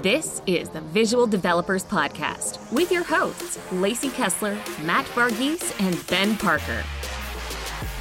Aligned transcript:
This 0.00 0.40
is 0.46 0.70
the 0.70 0.80
Visual 0.80 1.26
Developers 1.26 1.84
Podcast 1.84 2.72
with 2.72 2.90
your 2.90 3.04
hosts, 3.04 3.58
Lacey 3.72 4.08
Kessler, 4.08 4.54
Matt 4.84 5.04
Varghese, 5.08 5.78
and 5.86 6.06
Ben 6.06 6.34
Parker. 6.38 6.82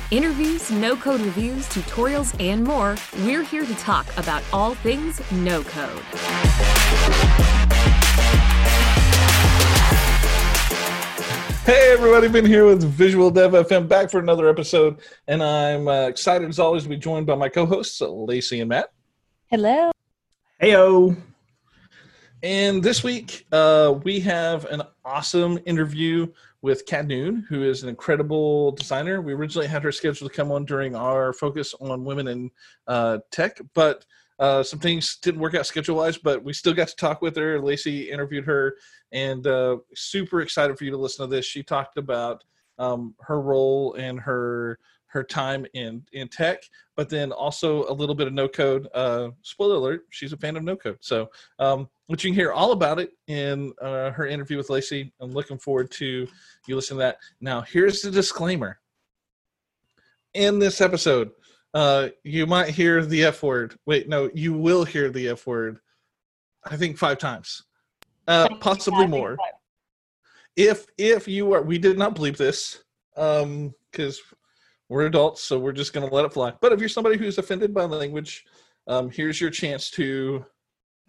Interviews, 0.09 0.71
no 0.71 0.95
code 0.95 1.19
reviews, 1.19 1.67
tutorials, 1.67 2.33
and 2.39 2.63
more, 2.63 2.95
we're 3.25 3.43
here 3.43 3.65
to 3.65 3.75
talk 3.75 4.07
about 4.15 4.41
all 4.53 4.73
things 4.75 5.19
no 5.33 5.63
code. 5.63 6.01
Hey 11.65 11.91
everybody, 11.91 12.29
been 12.29 12.45
here 12.45 12.65
with 12.65 12.83
Visual 12.83 13.29
Dev 13.31 13.51
FM 13.51 13.89
back 13.89 14.09
for 14.09 14.19
another 14.19 14.47
episode, 14.47 15.01
and 15.27 15.43
I'm 15.43 15.89
uh, 15.89 16.07
excited 16.07 16.47
as 16.47 16.57
always 16.57 16.83
to 16.83 16.89
be 16.89 16.95
joined 16.95 17.27
by 17.27 17.35
my 17.35 17.49
co-hosts 17.49 17.99
Lacey 17.99 18.61
and 18.61 18.69
Matt. 18.69 18.93
Hello. 19.51 19.89
Heyo. 20.61 21.19
And 22.43 22.83
this 22.83 23.03
week, 23.03 23.47
uh, 23.51 23.95
we 24.03 24.19
have 24.19 24.65
an 24.65 24.83
awesome 25.03 25.57
interview 25.65 26.27
with 26.61 26.85
Cat 26.85 27.07
Noone, 27.07 27.47
who 27.49 27.63
is 27.63 27.81
an 27.81 27.89
incredible 27.89 28.73
designer. 28.73 29.21
We 29.21 29.33
originally 29.33 29.65
had 29.65 29.81
her 29.81 29.91
scheduled 29.91 30.29
to 30.29 30.37
come 30.37 30.51
on 30.51 30.65
during 30.65 30.95
our 30.95 31.33
focus 31.33 31.73
on 31.81 32.05
women 32.05 32.27
in 32.27 32.51
uh, 32.85 33.17
tech, 33.31 33.59
but 33.73 34.05
uh, 34.37 34.61
some 34.61 34.77
things 34.77 35.17
didn't 35.17 35.41
work 35.41 35.55
out 35.55 35.65
schedule 35.65 35.95
wise, 35.95 36.19
but 36.19 36.43
we 36.43 36.53
still 36.53 36.75
got 36.75 36.89
to 36.89 36.95
talk 36.95 37.23
with 37.23 37.35
her. 37.35 37.59
Lacey 37.59 38.11
interviewed 38.11 38.45
her, 38.45 38.75
and 39.13 39.47
uh, 39.47 39.77
super 39.95 40.41
excited 40.41 40.77
for 40.77 40.83
you 40.83 40.91
to 40.91 40.97
listen 40.97 41.27
to 41.27 41.35
this. 41.35 41.45
She 41.45 41.63
talked 41.63 41.97
about 41.97 42.43
um, 42.77 43.15
her 43.21 43.41
role 43.41 43.95
and 43.95 44.19
her 44.19 44.77
her 45.09 45.23
time 45.23 45.65
in 45.73 46.03
in 46.13 46.27
tech, 46.27 46.63
but 46.95 47.09
then 47.09 47.31
also 47.31 47.89
a 47.89 47.93
little 47.93 48.15
bit 48.15 48.27
of 48.27 48.33
no 48.33 48.47
code. 48.47 48.87
Uh, 48.93 49.29
spoiler 49.41 49.75
alert: 49.75 50.05
she's 50.09 50.33
a 50.33 50.37
fan 50.37 50.55
of 50.55 50.63
no 50.63 50.75
code. 50.75 50.97
So, 51.01 51.29
um, 51.57 51.89
which 52.07 52.23
you 52.23 52.29
can 52.29 52.35
hear 52.35 52.51
all 52.51 52.71
about 52.71 52.99
it 52.99 53.11
in 53.27 53.73
uh, 53.81 54.11
her 54.11 54.27
interview 54.27 54.57
with 54.57 54.69
Lacey. 54.69 55.11
I'm 55.19 55.31
looking 55.31 55.57
forward 55.57 55.91
to 55.91 56.27
you 56.67 56.75
listening 56.75 56.99
to 56.99 57.03
that. 57.03 57.17
Now, 57.41 57.61
here's 57.61 58.01
the 58.01 58.11
disclaimer. 58.11 58.79
In 60.35 60.59
this 60.59 60.79
episode, 60.79 61.31
uh, 61.73 62.09
you 62.23 62.45
might 62.45 62.69
hear 62.69 63.03
the 63.03 63.25
F 63.25 63.41
word. 63.41 63.75
Wait, 63.87 64.07
no, 64.07 64.29
you 64.33 64.53
will 64.53 64.85
hear 64.85 65.09
the 65.09 65.29
F 65.29 65.47
word. 65.47 65.79
I 66.65 66.77
think 66.77 66.97
five 66.97 67.17
times, 67.17 67.63
uh, 68.27 68.47
possibly 68.59 69.07
more. 69.07 69.37
If 70.55 70.85
if 70.97 71.27
you 71.27 71.53
are, 71.53 71.61
we 71.63 71.79
did 71.79 71.97
not 71.97 72.15
bleep 72.15 72.37
this 72.37 72.83
um 73.17 73.73
because 73.91 74.21
we're 74.89 75.05
adults, 75.05 75.43
so 75.43 75.59
we're 75.59 75.71
just 75.71 75.93
going 75.93 76.07
to 76.07 76.13
let 76.13 76.25
it 76.25 76.33
fly. 76.33 76.53
But 76.59 76.73
if 76.73 76.79
you're 76.79 76.89
somebody 76.89 77.17
who's 77.17 77.37
offended 77.37 77.73
by 77.73 77.85
language, 77.85 78.45
um, 78.87 79.09
here's 79.09 79.39
your 79.39 79.51
chance 79.51 79.91
to 79.91 80.45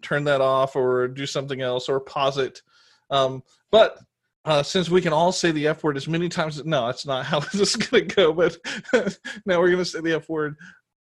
turn 0.01 0.23
that 0.25 0.39
off 0.39 0.75
or 0.75 1.07
do 1.07 1.25
something 1.25 1.61
else 1.61 1.89
or 1.89 1.99
pause 1.99 2.37
it. 2.37 2.61
Um, 3.09 3.43
but 3.71 3.97
uh, 4.45 4.63
since 4.63 4.89
we 4.89 5.01
can 5.01 5.13
all 5.13 5.31
say 5.31 5.51
the 5.51 5.67
F 5.67 5.83
word 5.83 5.97
as 5.97 6.07
many 6.07 6.29
times, 6.29 6.59
as, 6.59 6.65
no, 6.65 6.85
that's 6.85 7.05
not 7.05 7.25
how 7.25 7.39
this 7.53 7.55
is 7.55 7.75
going 7.75 8.07
to 8.07 8.15
go. 8.15 8.33
But 8.33 8.57
now 9.45 9.59
we're 9.59 9.71
going 9.71 9.77
to 9.79 9.85
say 9.85 10.01
the 10.01 10.15
F 10.15 10.29
word 10.29 10.55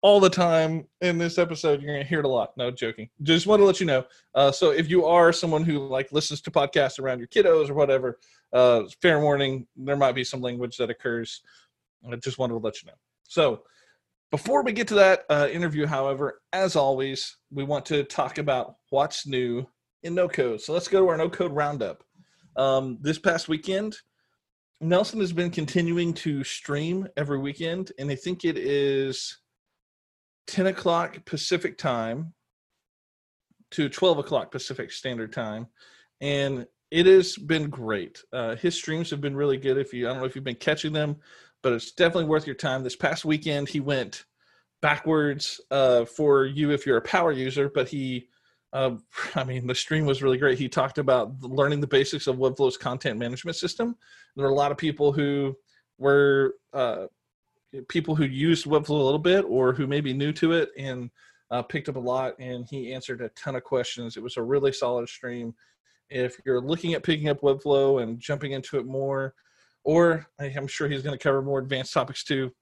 all 0.02 0.20
the 0.20 0.30
time 0.30 0.86
in 1.00 1.18
this 1.18 1.38
episode. 1.38 1.82
You're 1.82 1.92
going 1.92 2.02
to 2.02 2.08
hear 2.08 2.20
it 2.20 2.24
a 2.24 2.28
lot. 2.28 2.56
No 2.56 2.70
joking. 2.70 3.08
Just 3.22 3.46
want 3.46 3.60
to 3.60 3.64
let 3.64 3.80
you 3.80 3.86
know. 3.86 4.04
Uh, 4.34 4.52
so 4.52 4.70
if 4.70 4.88
you 4.88 5.04
are 5.04 5.32
someone 5.32 5.64
who 5.64 5.78
like 5.78 6.12
listens 6.12 6.40
to 6.42 6.50
podcasts 6.50 6.98
around 7.00 7.18
your 7.18 7.28
kiddos 7.28 7.68
or 7.68 7.74
whatever, 7.74 8.18
uh, 8.52 8.84
fair 9.02 9.20
warning, 9.20 9.66
there 9.76 9.96
might 9.96 10.14
be 10.14 10.24
some 10.24 10.40
language 10.40 10.76
that 10.76 10.90
occurs. 10.90 11.42
I 12.14 12.16
just 12.16 12.38
wanted 12.38 12.54
to 12.54 12.60
let 12.60 12.82
you 12.82 12.88
know. 12.88 12.94
So, 13.24 13.62
before 14.30 14.62
we 14.64 14.72
get 14.72 14.88
to 14.88 14.94
that 14.94 15.24
uh, 15.30 15.48
interview, 15.52 15.86
however, 15.86 16.40
as 16.52 16.74
always, 16.76 17.36
we 17.52 17.64
want 17.64 17.86
to 17.86 18.02
talk 18.04 18.38
about 18.38 18.74
what's 18.90 19.26
new 19.26 19.66
in 20.02 20.14
no 20.14 20.28
code. 20.28 20.60
So, 20.60 20.72
let's 20.72 20.88
go 20.88 21.00
to 21.00 21.08
our 21.08 21.16
no 21.16 21.30
code 21.30 21.52
roundup. 21.52 22.02
Um, 22.56 22.98
this 23.00 23.18
past 23.18 23.48
weekend, 23.48 23.96
Nelson 24.80 25.20
has 25.20 25.32
been 25.32 25.50
continuing 25.50 26.12
to 26.14 26.44
stream 26.44 27.08
every 27.16 27.38
weekend, 27.38 27.92
and 27.98 28.10
I 28.10 28.14
think 28.14 28.44
it 28.44 28.58
is 28.58 29.38
10 30.48 30.66
o'clock 30.66 31.24
Pacific 31.24 31.78
time 31.78 32.34
to 33.72 33.88
12 33.88 34.18
o'clock 34.18 34.50
Pacific 34.50 34.92
Standard 34.92 35.32
Time. 35.32 35.66
And 36.20 36.66
it 36.90 37.06
has 37.06 37.36
been 37.36 37.68
great. 37.68 38.22
Uh, 38.32 38.54
his 38.56 38.74
streams 38.76 39.10
have 39.10 39.20
been 39.20 39.36
really 39.36 39.56
good. 39.56 39.76
If 39.76 39.92
you, 39.92 40.06
I 40.06 40.12
don't 40.12 40.20
know 40.20 40.26
if 40.26 40.34
you've 40.34 40.44
been 40.44 40.54
catching 40.54 40.92
them, 40.92 41.16
but 41.66 41.72
it's 41.72 41.90
definitely 41.90 42.26
worth 42.26 42.46
your 42.46 42.54
time. 42.54 42.84
This 42.84 42.94
past 42.94 43.24
weekend, 43.24 43.68
he 43.68 43.80
went 43.80 44.24
backwards 44.82 45.60
uh, 45.72 46.04
for 46.04 46.44
you 46.44 46.70
if 46.70 46.86
you're 46.86 46.98
a 46.98 47.02
power 47.02 47.32
user, 47.32 47.68
but 47.68 47.88
he, 47.88 48.28
uh, 48.72 48.92
I 49.34 49.42
mean, 49.42 49.66
the 49.66 49.74
stream 49.74 50.06
was 50.06 50.22
really 50.22 50.38
great. 50.38 50.60
He 50.60 50.68
talked 50.68 50.98
about 50.98 51.42
learning 51.42 51.80
the 51.80 51.88
basics 51.88 52.28
of 52.28 52.36
Webflow's 52.36 52.76
content 52.76 53.18
management 53.18 53.56
system. 53.56 53.96
There 54.36 54.44
were 54.44 54.52
a 54.52 54.54
lot 54.54 54.70
of 54.70 54.78
people 54.78 55.10
who 55.10 55.56
were 55.98 56.54
uh, 56.72 57.06
people 57.88 58.14
who 58.14 58.26
used 58.26 58.66
Webflow 58.66 58.90
a 58.90 59.02
little 59.02 59.18
bit 59.18 59.44
or 59.48 59.72
who 59.72 59.88
may 59.88 60.00
be 60.00 60.12
new 60.12 60.32
to 60.34 60.52
it 60.52 60.68
and 60.78 61.10
uh, 61.50 61.62
picked 61.62 61.88
up 61.88 61.96
a 61.96 61.98
lot. 61.98 62.34
And 62.38 62.64
he 62.70 62.94
answered 62.94 63.22
a 63.22 63.28
ton 63.30 63.56
of 63.56 63.64
questions. 63.64 64.16
It 64.16 64.22
was 64.22 64.36
a 64.36 64.42
really 64.42 64.70
solid 64.70 65.08
stream. 65.08 65.52
If 66.10 66.40
you're 66.46 66.60
looking 66.60 66.94
at 66.94 67.02
picking 67.02 67.28
up 67.28 67.40
Webflow 67.40 68.04
and 68.04 68.20
jumping 68.20 68.52
into 68.52 68.78
it 68.78 68.86
more, 68.86 69.34
or 69.86 70.26
I'm 70.40 70.66
sure 70.66 70.88
he's 70.88 71.02
going 71.02 71.16
to 71.16 71.22
cover 71.22 71.40
more 71.40 71.60
advanced 71.60 71.94
topics 71.94 72.24
too. 72.24 72.52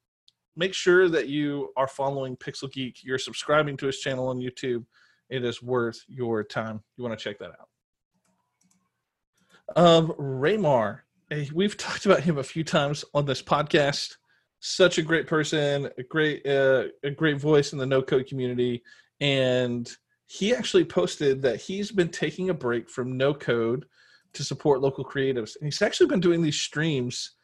Make 0.56 0.74
sure 0.74 1.08
that 1.08 1.26
you 1.26 1.72
are 1.74 1.88
following 1.88 2.36
Pixel 2.36 2.70
Geek. 2.70 3.02
You're 3.02 3.18
subscribing 3.18 3.78
to 3.78 3.86
his 3.86 3.98
channel 3.98 4.28
on 4.28 4.38
YouTube. 4.38 4.84
It 5.30 5.42
is 5.42 5.62
worth 5.62 6.04
your 6.06 6.44
time. 6.44 6.82
You 6.96 7.02
want 7.02 7.18
to 7.18 7.24
check 7.24 7.38
that 7.38 7.52
out. 7.58 7.68
Um, 9.74 10.08
Raymar, 10.18 11.00
we've 11.54 11.76
talked 11.78 12.04
about 12.04 12.20
him 12.20 12.36
a 12.36 12.44
few 12.44 12.62
times 12.62 13.06
on 13.14 13.24
this 13.24 13.42
podcast. 13.42 14.16
Such 14.60 14.98
a 14.98 15.02
great 15.02 15.26
person, 15.26 15.88
a 15.96 16.02
great, 16.02 16.46
uh, 16.46 16.84
a 17.02 17.10
great 17.10 17.40
voice 17.40 17.72
in 17.72 17.78
the 17.78 17.86
no 17.86 18.02
code 18.02 18.26
community, 18.26 18.82
and 19.20 19.90
he 20.26 20.54
actually 20.54 20.84
posted 20.84 21.40
that 21.42 21.60
he's 21.60 21.90
been 21.90 22.10
taking 22.10 22.50
a 22.50 22.54
break 22.54 22.88
from 22.90 23.16
no 23.16 23.32
code 23.32 23.86
to 24.34 24.44
support 24.44 24.80
local 24.80 25.04
creatives. 25.04 25.56
And 25.56 25.66
he's 25.66 25.82
actually 25.82 26.08
been 26.08 26.20
doing 26.20 26.42
these 26.42 26.60
streams 26.60 27.34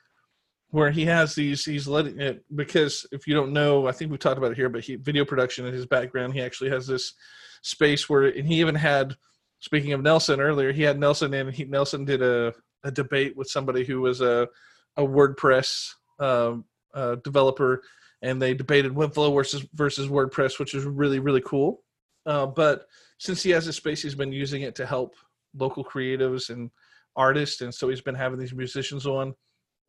where 0.71 0.91
he 0.91 1.05
has 1.05 1.35
these 1.35 1.65
he's 1.65 1.89
letting 1.89 2.21
it 2.21 2.45
because 2.55 3.07
if 3.13 3.27
you 3.27 3.35
don't 3.35 3.53
know 3.53 3.87
i 3.87 3.93
think 3.93 4.11
we've 4.11 4.21
talked 4.21 4.39
about 4.39 4.53
it 4.53 4.57
here 4.57 4.69
but 4.69 4.83
he 4.83 4.97
video 4.97 5.25
production 5.25 5.67
in 5.67 5.75
his 5.75 5.87
background 5.87 6.33
he 6.33 6.41
actually 6.41 6.71
has 6.71 6.87
this 6.87 7.15
space 7.63 8.09
where 8.09 8.27
and 8.27 8.47
he 8.47 8.61
even 8.61 8.75
had 8.75 9.15
speaking 9.59 9.93
of 9.93 10.03
nelson 10.03 10.41
earlier 10.41 10.73
he 10.73 10.83
had 10.83 10.99
nelson 10.99 11.35
in 11.35 11.51
he 11.51 11.65
nelson 11.65 12.05
did 12.05 12.23
a, 12.23 12.55
a 12.85 12.91
debate 12.91 13.37
with 13.37 13.49
somebody 13.49 13.85
who 13.85 14.01
was 14.01 14.21
a, 14.21 14.49
a 14.97 15.03
wordpress 15.03 15.91
um, 16.19 16.65
uh, 16.95 17.17
developer 17.17 17.83
and 18.23 18.41
they 18.41 18.55
debated 18.55 18.93
webflow 18.93 19.35
versus 19.35 19.67
versus 19.75 20.09
wordpress 20.09 20.59
which 20.59 20.75
is 20.75 20.85
really 20.85 21.19
really 21.19 21.43
cool 21.45 21.83
uh, 22.27 22.47
but 22.47 22.87
since 23.19 23.43
he 23.43 23.51
has 23.51 23.67
a 23.67 23.73
space 23.73 24.03
he's 24.03 24.15
been 24.15 24.33
using 24.33 24.63
it 24.63 24.75
to 24.75 24.87
help 24.87 25.15
local 25.57 25.85
creatives 25.85 26.51
and 26.51 26.71
artists, 27.17 27.61
and 27.61 27.75
so 27.75 27.89
he's 27.89 28.01
been 28.01 28.15
having 28.15 28.39
these 28.39 28.55
musicians 28.55 29.07
on. 29.07 29.35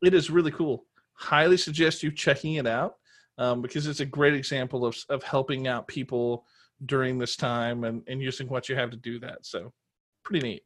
It 0.02 0.14
is 0.14 0.30
really 0.30 0.50
cool. 0.50 0.84
Highly 1.14 1.56
suggest 1.56 2.02
you 2.02 2.10
checking 2.10 2.54
it 2.54 2.66
out 2.66 2.94
um, 3.38 3.62
because 3.62 3.86
it's 3.86 4.00
a 4.00 4.06
great 4.06 4.34
example 4.34 4.84
of 4.84 4.96
of 5.08 5.22
helping 5.22 5.68
out 5.68 5.88
people 5.88 6.44
during 6.86 7.18
this 7.18 7.36
time 7.36 7.84
and, 7.84 8.02
and 8.08 8.20
using 8.20 8.48
what 8.48 8.68
you 8.68 8.76
have 8.76 8.90
to 8.90 8.96
do 8.96 9.18
that. 9.20 9.46
So 9.46 9.72
pretty 10.24 10.46
neat. 10.46 10.62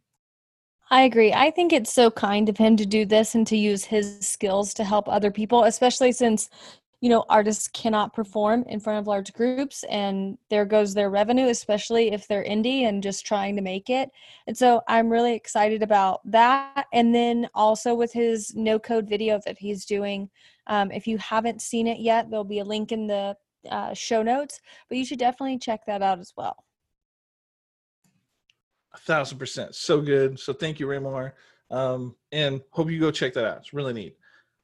I 0.91 1.03
agree. 1.03 1.33
I 1.33 1.51
think 1.51 1.73
it's 1.73 1.93
so 1.93 2.11
kind 2.11 2.49
of 2.49 2.57
him 2.57 2.77
to 2.77 2.87
do 2.87 3.05
this 3.05 3.34
and 3.34 3.47
to 3.49 3.57
use 3.57 3.84
his 3.84 4.21
skills 4.21 4.73
to 4.75 4.84
help 4.84 5.09
other 5.09 5.33
people, 5.33 5.65
especially 5.65 6.13
since 6.13 6.49
you 7.06 7.11
know 7.11 7.25
artists 7.28 7.69
cannot 7.69 8.12
perform 8.12 8.65
in 8.67 8.81
front 8.81 8.99
of 8.99 9.06
large 9.06 9.33
groups 9.33 9.84
and 9.84 10.37
there 10.50 10.65
goes 10.65 10.93
their 10.93 11.09
revenue 11.09 11.47
especially 11.47 12.11
if 12.11 12.27
they're 12.27 12.43
indie 12.43 12.81
and 12.81 13.01
just 13.01 13.25
trying 13.25 13.54
to 13.54 13.63
make 13.63 13.89
it. 13.89 14.10
And 14.48 14.59
so 14.59 14.83
i'm 14.89 15.09
really 15.09 15.33
excited 15.33 15.84
about 15.84 16.21
that. 16.28 16.86
And 16.92 17.15
then 17.15 17.48
also 17.54 17.95
with 17.95 18.13
his 18.13 18.57
no 18.57 18.81
code 18.81 19.09
video 19.09 19.39
that 19.47 19.57
he's 19.57 19.84
doing 19.84 20.28
um, 20.66 20.91
if 20.91 21.07
you 21.07 21.16
haven't 21.19 21.63
seen 21.63 21.86
it 21.86 22.01
yet 22.01 22.28
there'll 22.28 22.42
be 22.42 22.59
a 22.59 22.65
link 22.65 22.91
in 22.91 23.07
the 23.07 23.36
uh, 23.71 23.95
show 23.95 24.21
notes 24.25 24.60
but 24.89 24.98
you 24.98 25.04
should 25.04 25.21
definitely 25.21 25.59
check 25.59 25.86
that 25.86 26.03
out 26.03 26.19
as 26.19 26.33
well. 26.36 26.57
A 28.95 28.98
thousand 28.98 29.39
percent. 29.39 29.77
So 29.77 30.01
good. 30.01 30.41
So 30.41 30.53
thank 30.53 30.81
you 30.81 30.89
raymar. 30.89 31.34
Um, 31.71 32.16
and 32.33 32.63
hope 32.71 32.91
you 32.91 32.98
go 32.98 33.13
check 33.13 33.33
that 33.34 33.45
out. 33.45 33.59
It's 33.59 33.72
really 33.72 33.92
neat. 33.92 34.16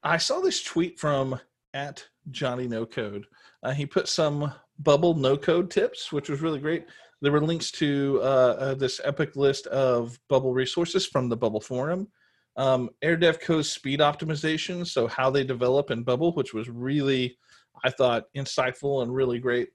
I 0.03 0.17
saw 0.17 0.41
this 0.41 0.61
tweet 0.61 0.99
from 0.99 1.39
at 1.75 2.09
Johnny 2.31 2.69
No 2.69 2.87
Code. 2.87 3.27
Uh, 3.63 3.73
he 3.73 3.87
put 3.87 4.09
some 4.09 4.53
Bubble 4.79 5.15
No 5.15 5.37
Code 5.37 5.71
tips, 5.71 6.13
which 6.13 6.29
was 6.29 6.41
really 6.41 6.61
great. 6.61 6.87
There 7.21 7.33
were 7.33 7.41
links 7.41 7.71
to 7.73 8.19
uh, 8.23 8.57
uh, 8.59 8.75
this 8.75 9.01
epic 9.05 9.37
list 9.37 9.67
of 9.69 10.19
Bubble 10.29 10.53
resources 10.53 11.07
from 11.07 11.29
the 11.29 11.37
Bubble 11.37 11.61
forum. 11.61 12.09
Um, 12.57 12.91
AirDevCo's 13.03 13.71
speed 13.71 14.01
optimization, 14.01 14.87
so 14.87 15.07
how 15.07 15.31
they 15.31 15.45
develop 15.45 15.91
in 15.91 16.03
Bubble, 16.03 16.33
which 16.33 16.53
was 16.53 16.69
really, 16.69 17.39
I 17.85 17.91
thought, 17.91 18.25
insightful 18.37 19.03
and 19.03 19.15
really 19.15 19.39
great. 19.39 19.69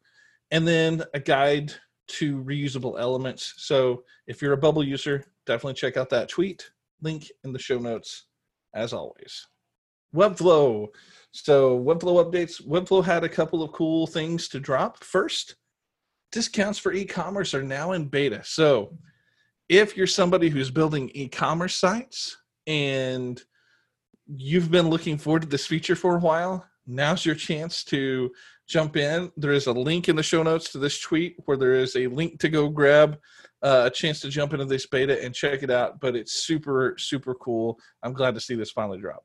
And 0.52 0.68
then 0.68 1.04
a 1.14 1.20
guide 1.20 1.74
to 2.08 2.44
reusable 2.44 3.00
elements. 3.00 3.54
So 3.58 4.04
if 4.28 4.42
you're 4.42 4.54
a 4.54 4.58
Bubble 4.58 4.84
user, 4.84 5.26
definitely 5.46 5.74
check 5.74 5.98
out 5.98 6.10
that 6.10 6.30
tweet. 6.30 6.70
Link 7.02 7.30
in 7.44 7.54
the 7.54 7.60
show 7.60 7.80
notes, 7.80 8.26
as 8.74 8.94
always. 8.94 9.48
Webflow. 10.18 10.88
So 11.32 11.80
Webflow 11.80 12.26
updates. 12.26 12.66
Webflow 12.66 13.04
had 13.04 13.24
a 13.24 13.30
couple 13.30 13.62
of 13.62 13.72
cool 13.72 14.08
things 14.08 14.48
to 14.50 14.60
drop. 14.60 15.04
First, 15.04 15.56
discounts 16.32 16.80
for 16.80 16.92
e-commerce 16.92 17.54
are 17.54 17.64
now 17.64 17.92
in 17.92 18.06
beta. 18.06 18.42
So 18.44 18.98
if 19.70 19.96
you're 19.96 20.08
somebody 20.08 20.50
who's 20.50 20.72
building 20.72 21.12
e-commerce 21.14 21.76
sites 21.76 22.38
and 22.66 23.42
you've 24.26 24.72
been 24.72 24.90
looking 24.90 25.18
forward 25.18 25.44
to 25.44 25.48
this 25.48 25.68
feature 25.68 25.96
for 25.96 26.16
a 26.16 26.20
while, 26.20 26.66
now's 26.88 27.26
your 27.26 27.36
chance 27.36 27.84
to 27.86 28.32
jump 28.68 28.98
in. 28.98 29.32
There 29.38 29.54
is 29.54 29.68
a 29.68 29.74
link 29.74 30.10
in 30.10 30.16
the 30.16 30.24
show 30.24 30.42
notes 30.42 30.72
to 30.72 30.80
this 30.80 31.00
tweet 31.00 31.36
where 31.46 31.58
there 31.58 31.76
is 31.76 31.96
a 31.96 32.08
link 32.08 32.40
to 32.40 32.50
go 32.50 32.70
grab 32.70 33.20
uh, 33.62 33.84
a 33.86 33.90
chance 33.90 34.20
to 34.22 34.30
jump 34.30 34.54
into 34.54 34.66
this 34.66 34.88
beta 34.88 35.24
and 35.24 35.34
check 35.34 35.64
it 35.64 35.72
out. 35.72 36.00
But 36.00 36.16
it's 36.16 36.34
super, 36.34 36.96
super 36.98 37.36
cool. 37.36 37.80
I'm 38.04 38.14
glad 38.14 38.34
to 38.36 38.42
see 38.42 38.56
this 38.56 38.72
finally 38.72 39.00
drop. 39.00 39.24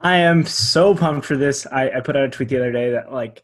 I 0.00 0.18
am 0.18 0.44
so 0.44 0.94
pumped 0.94 1.26
for 1.26 1.36
this. 1.36 1.66
I, 1.66 1.90
I 1.90 2.00
put 2.00 2.16
out 2.16 2.24
a 2.24 2.28
tweet 2.28 2.48
the 2.48 2.56
other 2.56 2.72
day 2.72 2.92
that 2.92 3.12
like 3.12 3.42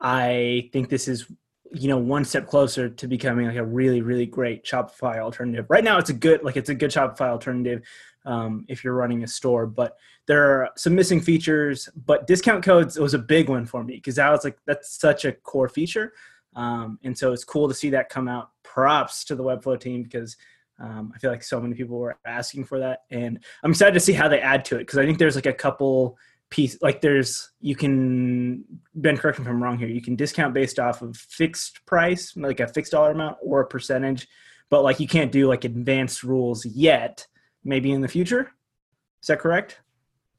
I 0.00 0.68
think 0.72 0.88
this 0.88 1.08
is 1.08 1.26
you 1.72 1.88
know 1.88 1.98
one 1.98 2.24
step 2.24 2.46
closer 2.46 2.88
to 2.88 3.08
becoming 3.08 3.46
like 3.46 3.56
a 3.56 3.64
really 3.64 4.00
really 4.00 4.26
great 4.26 4.64
Shopify 4.64 5.18
alternative. 5.18 5.66
Right 5.68 5.84
now, 5.84 5.98
it's 5.98 6.10
a 6.10 6.14
good 6.14 6.42
like 6.42 6.56
it's 6.56 6.68
a 6.68 6.74
good 6.74 6.90
Shopify 6.90 7.28
alternative 7.28 7.82
um, 8.24 8.64
if 8.68 8.82
you're 8.82 8.94
running 8.94 9.22
a 9.22 9.28
store, 9.28 9.66
but 9.66 9.96
there 10.26 10.62
are 10.62 10.70
some 10.76 10.94
missing 10.94 11.20
features. 11.20 11.88
But 12.06 12.26
discount 12.26 12.64
codes 12.64 12.98
was 12.98 13.14
a 13.14 13.18
big 13.18 13.48
one 13.48 13.66
for 13.66 13.84
me 13.84 13.94
because 13.94 14.16
that 14.16 14.30
was 14.30 14.44
like 14.44 14.58
that's 14.66 14.98
such 14.98 15.24
a 15.24 15.32
core 15.32 15.68
feature, 15.68 16.12
um, 16.56 16.98
and 17.04 17.16
so 17.16 17.32
it's 17.32 17.44
cool 17.44 17.68
to 17.68 17.74
see 17.74 17.90
that 17.90 18.08
come 18.08 18.26
out. 18.26 18.50
Props 18.64 19.24
to 19.26 19.36
the 19.36 19.44
Webflow 19.44 19.78
team 19.78 20.02
because 20.02 20.36
um, 20.84 21.12
I 21.14 21.18
feel 21.18 21.30
like 21.30 21.42
so 21.42 21.60
many 21.60 21.74
people 21.74 21.98
were 21.98 22.18
asking 22.26 22.64
for 22.64 22.78
that, 22.80 23.00
and 23.10 23.42
I'm 23.62 23.70
excited 23.70 23.94
to 23.94 24.00
see 24.00 24.12
how 24.12 24.28
they 24.28 24.40
add 24.40 24.66
to 24.66 24.76
it 24.76 24.80
because 24.80 24.98
I 24.98 25.06
think 25.06 25.18
there's 25.18 25.34
like 25.34 25.46
a 25.46 25.52
couple 25.52 26.18
piece 26.50 26.76
like 26.82 27.00
there's 27.00 27.50
you 27.60 27.74
can 27.74 28.64
Ben 28.94 29.16
correct 29.16 29.38
me 29.38 29.44
if 29.44 29.48
I'm 29.48 29.62
wrong 29.62 29.78
here. 29.78 29.88
You 29.88 30.02
can 30.02 30.14
discount 30.14 30.52
based 30.52 30.78
off 30.78 31.00
of 31.00 31.16
fixed 31.16 31.86
price, 31.86 32.36
like 32.36 32.60
a 32.60 32.68
fixed 32.68 32.92
dollar 32.92 33.12
amount 33.12 33.38
or 33.42 33.62
a 33.62 33.66
percentage, 33.66 34.28
but 34.68 34.82
like 34.82 35.00
you 35.00 35.08
can't 35.08 35.32
do 35.32 35.48
like 35.48 35.64
advanced 35.64 36.22
rules 36.22 36.66
yet. 36.66 37.26
Maybe 37.64 37.92
in 37.92 38.02
the 38.02 38.08
future. 38.08 38.52
Is 39.22 39.28
that 39.28 39.40
correct? 39.40 39.80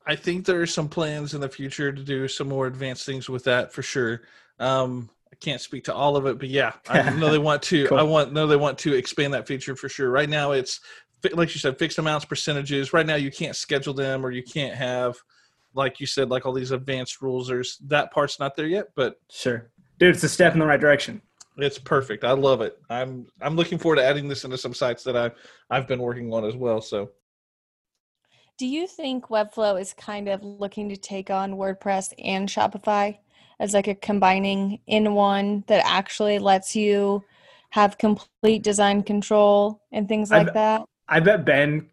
I 0.06 0.16
think 0.16 0.46
there 0.46 0.62
are 0.62 0.68
some 0.68 0.88
plans 0.88 1.34
in 1.34 1.42
the 1.42 1.50
future 1.50 1.92
to 1.92 2.04
do 2.04 2.28
some 2.28 2.50
more 2.50 2.68
advanced 2.68 3.04
things 3.04 3.28
with 3.28 3.46
that 3.46 3.74
for 3.74 3.82
sure. 3.82 4.22
Um, 4.60 5.10
I 5.32 5.36
can't 5.38 5.62
speak 5.62 5.84
to 5.86 5.94
all 5.94 6.16
of 6.16 6.26
it, 6.26 6.40
but 6.40 6.50
yeah, 6.50 6.74
I 6.88 7.10
know 7.18 7.30
they 7.30 7.38
want 7.38 7.62
to. 7.64 7.88
cool. 7.88 7.98
I 7.98 8.04
want 8.04 8.34
know 8.34 8.48
they 8.48 8.56
want 8.56 8.78
to 8.80 8.94
expand 8.94 9.34
that 9.34 9.48
feature 9.48 9.76
for 9.76 9.90
sure. 9.90 10.10
Right 10.10 10.30
now, 10.30 10.52
it's 10.52 10.80
like 11.34 11.54
you 11.54 11.60
said, 11.60 11.78
fixed 11.78 11.98
amounts, 11.98 12.26
percentages. 12.26 12.94
Right 12.94 13.06
now, 13.06 13.16
you 13.16 13.32
can't 13.32 13.56
schedule 13.56 13.94
them, 13.94 14.26
or 14.26 14.32
you 14.32 14.44
can't 14.44 14.76
have, 14.76 15.16
like 15.74 16.00
you 16.00 16.06
said, 16.06 16.30
like 16.30 16.46
all 16.46 16.54
these 16.54 16.72
advanced 16.72 17.22
rules. 17.22 17.48
There's 17.48 17.78
that 17.88 18.12
part's 18.12 18.40
not 18.40 18.56
there 18.56 18.68
yet, 18.68 18.88
but 18.96 19.20
sure, 19.30 19.70
dude, 20.00 20.16
it's 20.16 20.24
a 20.24 20.30
step 20.30 20.54
in 20.54 20.60
the 20.60 20.66
right 20.66 20.80
direction. 20.80 21.22
It's 21.58 21.80
perfect. 21.80 22.24
I 22.24 22.32
love 22.32 22.62
it. 22.62 22.78
I'm 22.90 23.28
I'm 23.42 23.56
looking 23.56 23.78
forward 23.78 23.98
to 23.98 24.06
adding 24.06 24.28
this 24.28 24.44
into 24.44 24.58
some 24.58 24.74
sites 24.74 25.04
that 25.04 25.16
I've 25.16 25.34
I've 25.70 25.88
been 25.88 26.00
working 26.00 26.34
on 26.34 26.46
as 26.46 26.56
well. 26.56 26.82
So 26.82 27.12
do 28.58 28.66
you 28.68 28.88
think 28.88 29.28
Webflow 29.28 29.80
is 29.80 29.94
kind 29.94 30.30
of 30.30 30.42
looking 30.44 30.88
to 30.88 30.96
take 30.96 31.30
on 31.30 31.56
WordPress 31.56 32.14
and 32.24 32.48
Shopify? 32.48 33.18
As 33.60 33.74
like 33.74 33.88
a 33.88 33.96
combining 33.96 34.80
in 34.88 35.14
one 35.14 35.64
that 35.68 35.84
actually 35.86 36.40
lets 36.40 36.76
you 36.76 37.24
have 37.70 37.98
complete 37.98 38.64
design 38.64 39.04
control 39.04 39.82
and 39.92 40.08
things 40.08 40.32
like 40.32 40.50
I, 40.50 40.52
that? 40.52 40.86
I 41.08 41.20
bet 41.20 41.46
Ben 41.46 41.90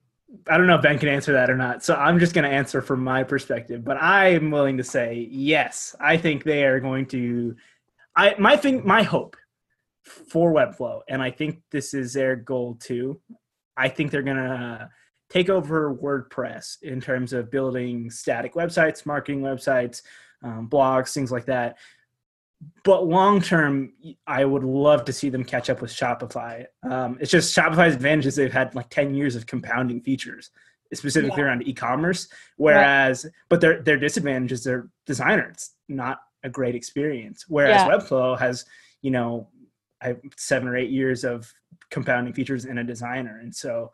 I 0.48 0.56
don't 0.56 0.66
know 0.66 0.76
if 0.76 0.82
Ben 0.82 0.98
can 0.98 1.08
answer 1.08 1.32
that 1.34 1.50
or 1.50 1.56
not. 1.56 1.84
So 1.84 1.94
I'm 1.94 2.18
just 2.18 2.34
going 2.34 2.48
to 2.48 2.50
answer 2.50 2.80
from 2.80 3.04
my 3.04 3.22
perspective, 3.22 3.84
but 3.84 4.00
I 4.00 4.28
am 4.28 4.50
willing 4.50 4.78
to 4.78 4.84
say 4.84 5.28
yes. 5.30 5.94
I 6.00 6.16
think 6.16 6.42
they 6.42 6.64
are 6.64 6.80
going 6.80 7.06
to 7.06 7.54
I 8.16 8.34
my 8.38 8.56
thing 8.56 8.86
my 8.86 9.02
hope 9.02 9.36
for 10.02 10.52
Webflow 10.52 11.00
and 11.08 11.22
I 11.22 11.30
think 11.30 11.60
this 11.70 11.94
is 11.94 12.12
their 12.12 12.36
goal 12.36 12.76
too. 12.80 13.20
I 13.76 13.88
think 13.88 14.10
they're 14.10 14.22
going 14.22 14.36
to 14.36 14.90
take 15.30 15.48
over 15.48 15.94
WordPress 15.94 16.82
in 16.82 17.00
terms 17.00 17.32
of 17.32 17.50
building 17.50 18.10
static 18.10 18.54
websites, 18.54 19.06
marketing 19.06 19.40
websites, 19.40 20.02
um, 20.42 20.68
blogs, 20.68 21.12
things 21.12 21.32
like 21.32 21.46
that. 21.46 21.78
But 22.84 23.06
long 23.06 23.40
term, 23.40 23.92
I 24.26 24.44
would 24.44 24.62
love 24.62 25.04
to 25.06 25.12
see 25.12 25.28
them 25.28 25.44
catch 25.44 25.68
up 25.68 25.80
with 25.80 25.90
Shopify. 25.90 26.66
Um, 26.88 27.18
it's 27.20 27.30
just 27.30 27.56
Shopify's 27.56 27.94
advantage 27.94 28.26
is 28.26 28.36
they've 28.36 28.52
had 28.52 28.74
like 28.74 28.88
10 28.88 29.14
years 29.14 29.34
of 29.34 29.46
compounding 29.46 30.00
features, 30.00 30.50
specifically 30.94 31.42
yeah. 31.42 31.48
around 31.48 31.66
e-commerce. 31.66 32.28
Whereas, 32.56 33.24
yeah. 33.24 33.30
but 33.48 33.60
their 33.60 33.82
their 33.82 33.98
disadvantage 33.98 34.52
is 34.52 34.62
their 34.62 34.88
designer. 35.06 35.48
It's 35.50 35.74
not 35.88 36.20
a 36.44 36.48
great 36.48 36.74
experience. 36.74 37.46
Whereas 37.48 37.80
yeah. 37.80 37.88
Webflow 37.88 38.38
has, 38.38 38.64
you 39.00 39.10
know, 39.10 39.48
I 40.00 40.16
seven 40.36 40.68
or 40.68 40.76
eight 40.76 40.90
years 40.90 41.24
of 41.24 41.52
compounding 41.90 42.32
features 42.32 42.64
in 42.64 42.78
a 42.78 42.84
designer, 42.84 43.38
and 43.40 43.54
so 43.54 43.92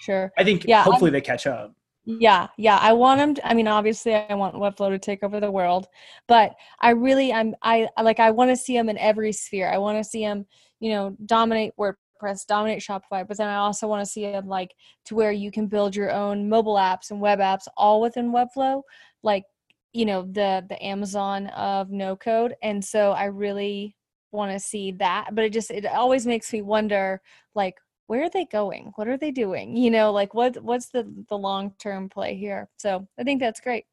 sure. 0.00 0.32
I 0.38 0.44
think 0.44 0.64
yeah, 0.64 0.82
hopefully 0.82 1.08
I'm, 1.08 1.14
they 1.14 1.20
catch 1.20 1.46
up. 1.46 1.74
Yeah, 2.04 2.48
yeah. 2.58 2.78
I 2.78 2.92
want 2.94 3.18
them. 3.20 3.34
To, 3.36 3.46
I 3.48 3.54
mean, 3.54 3.68
obviously, 3.68 4.14
I 4.14 4.34
want 4.34 4.56
Webflow 4.56 4.90
to 4.90 4.98
take 4.98 5.22
over 5.22 5.38
the 5.38 5.50
world, 5.50 5.86
but 6.26 6.52
I 6.80 6.90
really, 6.90 7.32
I'm, 7.32 7.54
I 7.62 7.88
like, 8.02 8.18
I 8.18 8.30
want 8.32 8.50
to 8.50 8.56
see 8.56 8.74
them 8.76 8.88
in 8.88 8.98
every 8.98 9.32
sphere. 9.32 9.70
I 9.70 9.78
want 9.78 9.98
to 9.98 10.04
see 10.04 10.22
them, 10.24 10.46
you 10.80 10.90
know, 10.90 11.16
dominate 11.26 11.72
WordPress, 11.78 12.44
dominate 12.48 12.82
Shopify, 12.82 13.26
but 13.26 13.36
then 13.36 13.48
I 13.48 13.56
also 13.56 13.86
want 13.86 14.04
to 14.04 14.10
see 14.10 14.22
them 14.32 14.48
like 14.48 14.74
to 15.06 15.14
where 15.14 15.30
you 15.30 15.52
can 15.52 15.68
build 15.68 15.94
your 15.94 16.10
own 16.10 16.48
mobile 16.48 16.74
apps 16.74 17.12
and 17.12 17.20
web 17.20 17.38
apps 17.38 17.68
all 17.76 18.00
within 18.00 18.32
Webflow, 18.32 18.82
like 19.22 19.44
you 19.92 20.04
know 20.04 20.22
the 20.22 20.64
the 20.68 20.82
Amazon 20.84 21.46
of 21.48 21.90
no 21.90 22.16
code. 22.16 22.54
And 22.62 22.84
so 22.84 23.12
I 23.12 23.26
really 23.26 23.94
want 24.32 24.50
to 24.52 24.58
see 24.58 24.90
that, 24.92 25.28
but 25.34 25.44
it 25.44 25.52
just 25.52 25.70
it 25.70 25.86
always 25.86 26.26
makes 26.26 26.52
me 26.52 26.62
wonder, 26.62 27.20
like 27.54 27.76
where 28.12 28.24
are 28.24 28.28
they 28.28 28.44
going? 28.44 28.92
What 28.96 29.08
are 29.08 29.16
they 29.16 29.30
doing? 29.30 29.74
You 29.74 29.90
know, 29.90 30.12
like 30.12 30.34
what 30.34 30.62
what's 30.62 30.88
the 30.90 31.10
the 31.30 31.38
long 31.38 31.72
term 31.78 32.10
play 32.10 32.36
here? 32.36 32.68
So 32.76 33.08
I 33.18 33.22
think 33.22 33.40
that's 33.40 33.58
great. 33.58 33.86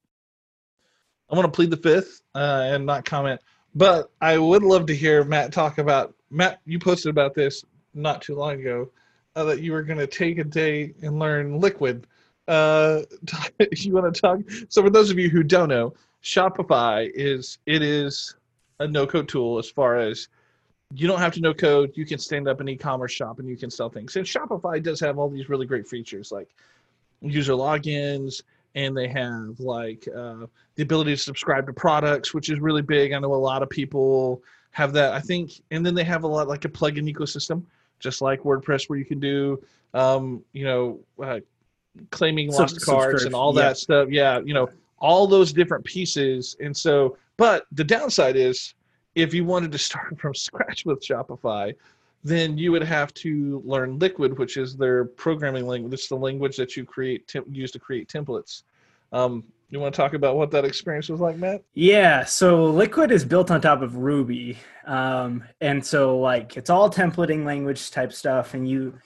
I 1.32 1.36
want 1.38 1.46
to 1.46 1.56
plead 1.56 1.70
the 1.70 1.78
fifth 1.78 2.22
uh, 2.36 2.64
and 2.66 2.86
not 2.86 3.06
comment, 3.06 3.40
but 3.76 4.12
I 4.20 4.38
would 4.38 4.62
love 4.62 4.88
to 4.88 4.94
hear 4.94 5.24
Matt 5.24 5.54
talk 5.54 5.78
about 5.78 6.16
Matt. 6.30 6.60
You 6.66 6.80
posted 6.80 7.10
about 7.12 7.34
this 7.34 7.64
not 7.94 8.22
too 8.22 8.36
long 8.36 8.60
ago 8.60 8.92
uh, 9.38 9.46
that 9.46 9.62
you 9.62 9.72
were 9.72 9.84
going 9.84 10.00
to 10.00 10.08
take 10.08 10.38
a 10.38 10.44
day 10.44 10.94
and 11.02 11.18
learn 11.18 11.58
Liquid. 11.58 12.06
Uh, 12.46 13.04
you 13.72 13.94
want 13.94 14.14
to 14.14 14.20
talk? 14.20 14.40
So 14.68 14.84
for 14.84 14.90
those 14.90 15.12
of 15.12 15.18
you 15.18 15.30
who 15.30 15.44
don't 15.44 15.70
know, 15.70 15.94
Shopify 16.22 17.10
is 17.16 17.60
it 17.66 17.82
is 17.82 18.36
a 18.80 18.88
no 18.88 19.08
code 19.08 19.30
tool 19.30 19.60
as 19.60 19.70
far 19.70 19.96
as 19.96 20.28
you 20.94 21.08
don't 21.08 21.20
have 21.20 21.34
to 21.34 21.42
know 21.42 21.54
code. 21.54 21.92
You 21.96 22.06
can 22.06 22.18
stand 22.18 22.48
up 22.48 22.60
an 22.60 22.70
e-commerce 22.70 23.12
shop 23.12 23.40
and 23.40 23.48
you 23.48 23.56
can 23.56 23.70
sell 23.70 23.90
things. 23.90 24.16
And 24.16 24.26
Shopify 24.26 24.82
does 24.82 25.00
have 25.02 25.20
all 25.20 25.30
these 25.30 25.50
really 25.50 25.66
great 25.66 25.88
features 25.88 26.32
like 26.32 26.50
user 27.22 27.54
logins, 27.54 28.42
and 28.76 28.96
they 28.96 29.08
have 29.08 29.60
like 29.60 30.08
uh, 30.16 30.46
the 30.76 30.84
ability 30.84 31.12
to 31.12 31.18
subscribe 31.18 31.66
to 31.68 31.74
products, 31.74 32.34
which 32.34 32.50
is 32.50 32.60
really 32.60 32.82
big. 32.82 33.14
I 33.14 33.20
know 33.20 33.34
a 33.34 33.36
lot 33.36 33.62
of 33.62 33.70
people 33.70 34.42
have 34.72 34.94
that. 34.94 35.14
I 35.14 35.20
think, 35.20 35.62
and 35.72 35.86
then 35.86 35.94
they 35.94 36.04
have 36.04 36.24
a 36.24 36.28
lot 36.28 36.48
like 36.48 36.66
a 36.66 36.70
plugin 36.70 37.12
ecosystem, 37.12 37.64
just 38.00 38.22
like 38.22 38.42
WordPress, 38.42 38.90
where 38.90 38.98
you 38.98 39.06
can 39.06 39.20
do, 39.20 39.62
um, 39.94 40.44
you 40.54 40.64
know, 40.64 41.00
uh, 41.22 41.40
claiming 42.12 42.52
lost 42.52 42.84
cards 42.86 43.26
and 43.26 43.36
all 43.36 43.54
that 43.54 43.78
stuff. 43.78 44.10
Yeah, 44.10 44.40
you 44.40 44.54
know, 44.54 44.70
all 45.00 45.28
those 45.28 45.54
different 45.54 45.84
pieces. 45.84 46.56
And 46.60 46.76
so, 46.76 47.18
but 47.38 47.66
the 47.72 47.84
downside 47.84 48.36
is 48.36 48.74
if 49.22 49.34
you 49.34 49.46
wanted 49.46 49.72
to 49.72 49.78
start 49.78 50.20
from 50.20 50.34
scratch 50.36 50.86
with 50.86 51.02
Shopify, 51.02 51.74
then 52.24 52.58
you 52.58 52.72
would 52.72 52.84
have 52.84 53.14
to 53.16 53.62
learn 53.66 53.98
Liquid, 54.00 54.38
which 54.38 54.58
is 54.58 54.76
their 54.76 55.06
programming 55.06 55.66
language. 55.68 55.94
It's 55.94 56.08
the 56.08 56.16
language 56.16 56.58
that 56.58 56.76
you 56.76 56.84
create 56.84 57.28
tem- 57.28 57.46
use 57.50 57.72
to 57.72 57.80
create 57.80 58.10
templates. 58.10 58.64
Um, 59.12 59.44
you 59.70 59.80
want 59.80 59.94
to 59.94 60.02
talk 60.02 60.14
about 60.14 60.36
what 60.36 60.52
that 60.52 60.66
experience 60.66 61.10
was 61.10 61.20
like, 61.20 61.38
Matt? 61.38 61.62
Yeah. 61.76 62.26
So 62.26 62.66
Liquid 62.66 63.12
is 63.12 63.24
built 63.24 63.52
on 63.52 63.62
top 63.62 63.82
of 63.82 63.98
Ruby, 63.98 64.58
um, 64.86 65.44
and 65.62 65.86
so 65.86 66.20
like 66.20 66.58
it's 66.58 66.70
all 66.70 66.90
templating 66.90 67.46
language 67.46 67.92
type 67.92 68.12
stuff, 68.12 68.54
and 68.56 68.68
you, 68.68 68.98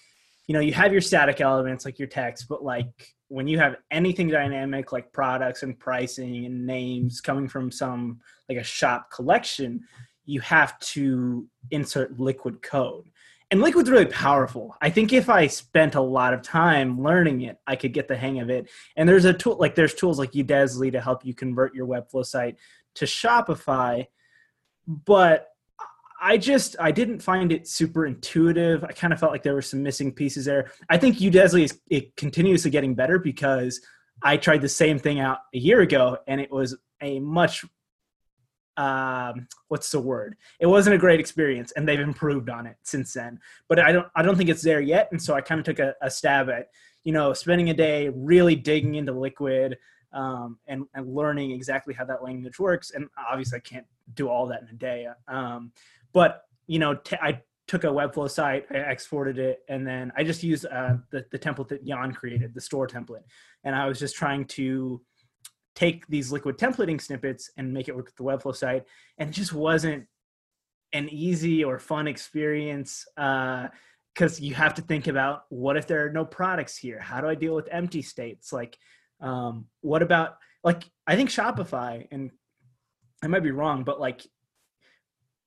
you 0.47 0.53
know, 0.53 0.61
you 0.61 0.73
have 0.73 0.91
your 0.91 1.01
static 1.01 1.41
elements 1.41 1.85
like 1.85 1.99
your 1.99 2.07
text, 2.07 2.47
but 2.47 2.63
like 2.63 3.13
when 3.33 3.47
you 3.47 3.57
have 3.57 3.77
anything 3.89 4.27
dynamic 4.27 4.91
like 4.91 5.11
products 5.11 5.63
and 5.63 5.79
pricing 5.79 6.45
and 6.45 6.67
names 6.67 7.19
coming 7.19 7.47
from 7.47 7.71
some 7.71 8.19
like 8.47 8.59
a 8.59 8.63
shop 8.63 9.09
collection, 9.09 9.81
you 10.25 10.39
have 10.39 10.77
to 10.79 11.47
insert 11.71 12.19
liquid 12.19 12.61
code. 12.61 13.09
And 13.49 13.59
liquid's 13.59 13.89
really 13.89 14.05
powerful. 14.05 14.75
I 14.81 14.91
think 14.91 15.13
if 15.13 15.31
I 15.31 15.47
spent 15.47 15.95
a 15.95 16.01
lot 16.01 16.35
of 16.35 16.43
time 16.43 17.01
learning 17.01 17.41
it, 17.41 17.57
I 17.65 17.75
could 17.75 17.91
get 17.91 18.07
the 18.07 18.15
hang 18.15 18.39
of 18.39 18.51
it. 18.51 18.69
And 18.97 19.09
there's 19.09 19.25
a 19.25 19.33
tool 19.33 19.57
like 19.59 19.73
there's 19.73 19.95
tools 19.95 20.19
like 20.19 20.33
Udesly 20.33 20.91
to 20.91 21.01
help 21.01 21.25
you 21.25 21.33
convert 21.33 21.73
your 21.73 21.87
Webflow 21.87 22.23
site 22.23 22.57
to 22.95 23.05
Shopify. 23.05 24.05
But 24.87 25.47
I 26.23 26.37
just 26.37 26.77
I 26.79 26.91
didn't 26.91 27.19
find 27.19 27.51
it 27.51 27.67
super 27.67 28.05
intuitive. 28.05 28.81
I 28.85 28.93
kind 28.93 29.11
of 29.11 29.19
felt 29.19 29.33
like 29.33 29.43
there 29.43 29.55
were 29.55 29.61
some 29.61 29.83
missing 29.83 30.09
pieces 30.13 30.45
there. 30.45 30.71
I 30.89 30.97
think 30.97 31.17
Udesly 31.17 31.65
is 31.65 31.77
it 31.89 32.15
continuously 32.15 32.71
getting 32.71 32.95
better 32.95 33.19
because 33.19 33.81
I 34.21 34.37
tried 34.37 34.61
the 34.61 34.69
same 34.69 34.97
thing 34.97 35.19
out 35.19 35.39
a 35.53 35.57
year 35.57 35.81
ago 35.81 36.17
and 36.25 36.39
it 36.39 36.49
was 36.49 36.77
a 37.01 37.19
much 37.19 37.65
um 38.77 39.45
what's 39.67 39.91
the 39.91 39.99
word 39.99 40.35
it 40.59 40.65
wasn't 40.65 40.95
a 40.95 40.97
great 40.97 41.19
experience 41.19 41.71
and 41.73 41.87
they've 41.87 41.99
improved 41.99 42.49
on 42.49 42.65
it 42.65 42.75
since 42.81 43.13
then 43.13 43.39
but 43.69 43.77
i 43.77 43.91
don't 43.91 44.07
i 44.15 44.23
don't 44.23 44.35
think 44.35 44.49
it's 44.49 44.63
there 44.63 44.81
yet 44.81 45.07
and 45.11 45.21
so 45.21 45.35
i 45.35 45.41
kind 45.41 45.59
of 45.59 45.65
took 45.65 45.77
a, 45.77 45.93
a 46.01 46.09
stab 46.09 46.49
at 46.49 46.69
you 47.03 47.13
know 47.13 47.33
spending 47.33 47.69
a 47.69 47.73
day 47.75 48.09
really 48.15 48.55
digging 48.55 48.95
into 48.95 49.11
liquid 49.13 49.77
um, 50.11 50.57
and, 50.65 50.85
and 50.95 51.13
learning 51.13 51.51
exactly 51.51 51.93
how 51.93 52.03
that 52.03 52.23
language 52.23 52.57
works 52.57 52.89
and 52.89 53.07
obviously 53.29 53.57
i 53.57 53.59
can't 53.59 53.85
do 54.15 54.27
all 54.27 54.47
that 54.47 54.63
in 54.63 54.69
a 54.69 54.73
day 54.73 55.05
um, 55.27 55.71
but 56.13 56.43
you 56.67 56.79
know 56.79 56.95
t- 56.95 57.17
I 57.21 57.41
took 57.65 57.85
a 57.85 57.87
webflow 57.87 58.29
site 58.29 58.65
i 58.71 58.75
exported 58.75 59.39
it 59.39 59.59
and 59.69 59.87
then 59.87 60.11
i 60.17 60.23
just 60.23 60.43
used 60.43 60.65
uh, 60.65 60.95
the, 61.11 61.25
the 61.31 61.39
template 61.39 61.69
that 61.69 61.85
jan 61.85 62.11
created 62.11 62.53
the 62.53 62.59
store 62.59 62.85
template 62.85 63.23
and 63.63 63.73
i 63.73 63.87
was 63.87 63.97
just 63.97 64.17
trying 64.17 64.43
to 64.43 65.01
take 65.75 66.05
these 66.07 66.31
liquid 66.31 66.57
templating 66.57 67.01
snippets 67.01 67.49
and 67.57 67.73
make 67.73 67.87
it 67.87 67.95
work 67.95 68.05
with 68.05 68.15
the 68.15 68.23
Webflow 68.23 68.55
site. 68.55 68.85
And 69.17 69.29
it 69.29 69.33
just 69.33 69.53
wasn't 69.53 70.05
an 70.91 71.09
easy 71.09 71.63
or 71.63 71.79
fun 71.79 72.07
experience 72.07 73.05
because 73.15 74.39
uh, 74.39 74.41
you 74.43 74.53
have 74.53 74.75
to 74.75 74.81
think 74.81 75.07
about 75.07 75.43
what 75.49 75.77
if 75.77 75.87
there 75.87 76.05
are 76.05 76.11
no 76.11 76.25
products 76.25 76.77
here? 76.77 76.99
How 76.99 77.21
do 77.21 77.27
I 77.27 77.35
deal 77.35 77.55
with 77.55 77.67
empty 77.71 78.01
states? 78.01 78.53
Like, 78.53 78.77
um, 79.19 79.65
what 79.81 80.03
about, 80.03 80.37
like, 80.63 80.83
I 81.07 81.15
think 81.15 81.29
Shopify, 81.29 82.07
and 82.11 82.31
I 83.23 83.27
might 83.27 83.43
be 83.43 83.51
wrong, 83.51 83.83
but 83.83 83.99
like 83.99 84.21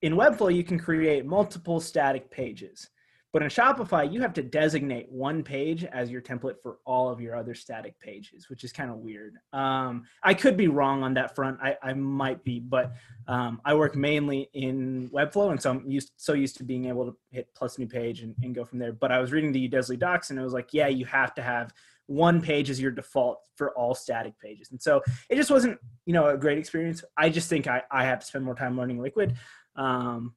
in 0.03 0.15
Webflow, 0.15 0.55
you 0.55 0.65
can 0.65 0.79
create 0.79 1.25
multiple 1.25 1.81
static 1.81 2.31
pages. 2.31 2.89
But 3.33 3.43
in 3.43 3.49
Shopify, 3.51 4.11
you 4.11 4.23
have 4.23 4.33
to 4.35 4.43
designate 4.43 5.13
one 5.13 5.43
page 5.43 5.85
as 5.85 6.11
your 6.11 6.23
template 6.23 6.55
for 6.63 6.79
all 6.87 7.11
of 7.11 7.21
your 7.21 7.37
other 7.37 7.55
static 7.55 7.99
pages, 8.01 8.49
which 8.49 8.65
is 8.65 8.73
kind 8.73 8.91
of 8.91 8.97
weird. 8.97 9.35
Um, 9.53 10.05
I 10.23 10.33
could 10.33 10.57
be 10.57 10.69
wrong 10.69 11.03
on 11.03 11.13
that 11.15 11.35
front. 11.35 11.59
I, 11.61 11.77
I 11.83 11.93
might 11.93 12.45
be, 12.45 12.61
but 12.61 12.95
um, 13.29 13.61
I 13.63 13.75
work 13.75 13.95
mainly 13.95 14.49
in 14.55 15.11
Webflow, 15.11 15.51
and 15.51 15.61
so 15.61 15.71
I'm 15.71 15.91
used 15.91 16.13
so 16.17 16.33
used 16.33 16.57
to 16.59 16.65
being 16.65 16.87
able 16.87 17.05
to 17.05 17.17
hit 17.31 17.49
plus 17.55 17.79
new 17.79 17.87
page 17.87 18.23
and, 18.23 18.35
and 18.43 18.55
go 18.55 18.65
from 18.65 18.79
there. 18.79 18.93
But 18.95 19.13
I 19.13 19.19
was 19.19 19.33
reading 19.33 19.53
the 19.53 19.69
Udesly 19.69 19.99
docs, 19.99 20.31
and 20.31 20.39
it 20.39 20.43
was 20.43 20.55
like, 20.55 20.73
yeah, 20.73 20.89
you 20.89 21.05
have 21.05 21.35
to 21.35 21.43
have 21.43 21.75
one 22.07 22.41
page 22.41 22.71
as 22.71 22.81
your 22.81 22.93
default 22.93 23.41
for 23.57 23.77
all 23.77 23.95
static 23.95 24.39
pages. 24.39 24.71
And 24.71 24.81
so 24.81 25.03
it 25.29 25.37
just 25.37 25.51
wasn't, 25.51 25.79
you 26.07 26.13
know, 26.13 26.29
a 26.29 26.39
great 26.39 26.57
experience. 26.57 27.05
I 27.17 27.29
just 27.29 27.51
think 27.51 27.67
I, 27.67 27.83
I 27.91 28.05
have 28.05 28.21
to 28.21 28.27
spend 28.27 28.45
more 28.45 28.55
time 28.55 28.79
learning 28.79 29.01
Liquid. 29.01 29.37
Um, 29.77 30.35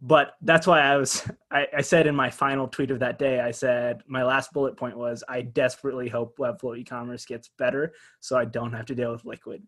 but 0.00 0.34
that's 0.42 0.66
why 0.66 0.80
I 0.80 0.96
was 0.96 1.26
I, 1.50 1.66
I, 1.78 1.80
said 1.80 2.06
in 2.06 2.14
my 2.14 2.28
final 2.28 2.68
tweet 2.68 2.90
of 2.90 2.98
that 2.98 3.18
day, 3.18 3.40
I 3.40 3.50
said 3.52 4.02
my 4.06 4.22
last 4.22 4.52
bullet 4.52 4.76
point 4.76 4.98
was 4.98 5.24
I 5.28 5.40
desperately 5.42 6.08
hope 6.08 6.36
Webflow 6.36 6.76
e-commerce 6.78 7.24
gets 7.24 7.50
better 7.58 7.94
so 8.20 8.36
I 8.36 8.44
don't 8.44 8.74
have 8.74 8.86
to 8.86 8.94
deal 8.94 9.12
with 9.12 9.24
Liquid. 9.24 9.62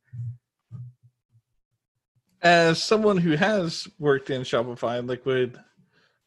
As 2.43 2.83
someone 2.83 3.17
who 3.17 3.33
has 3.33 3.89
worked 3.99 4.29
in 4.29 4.43
Shopify 4.43 4.99
and 4.99 5.09
Liquid 5.09 5.59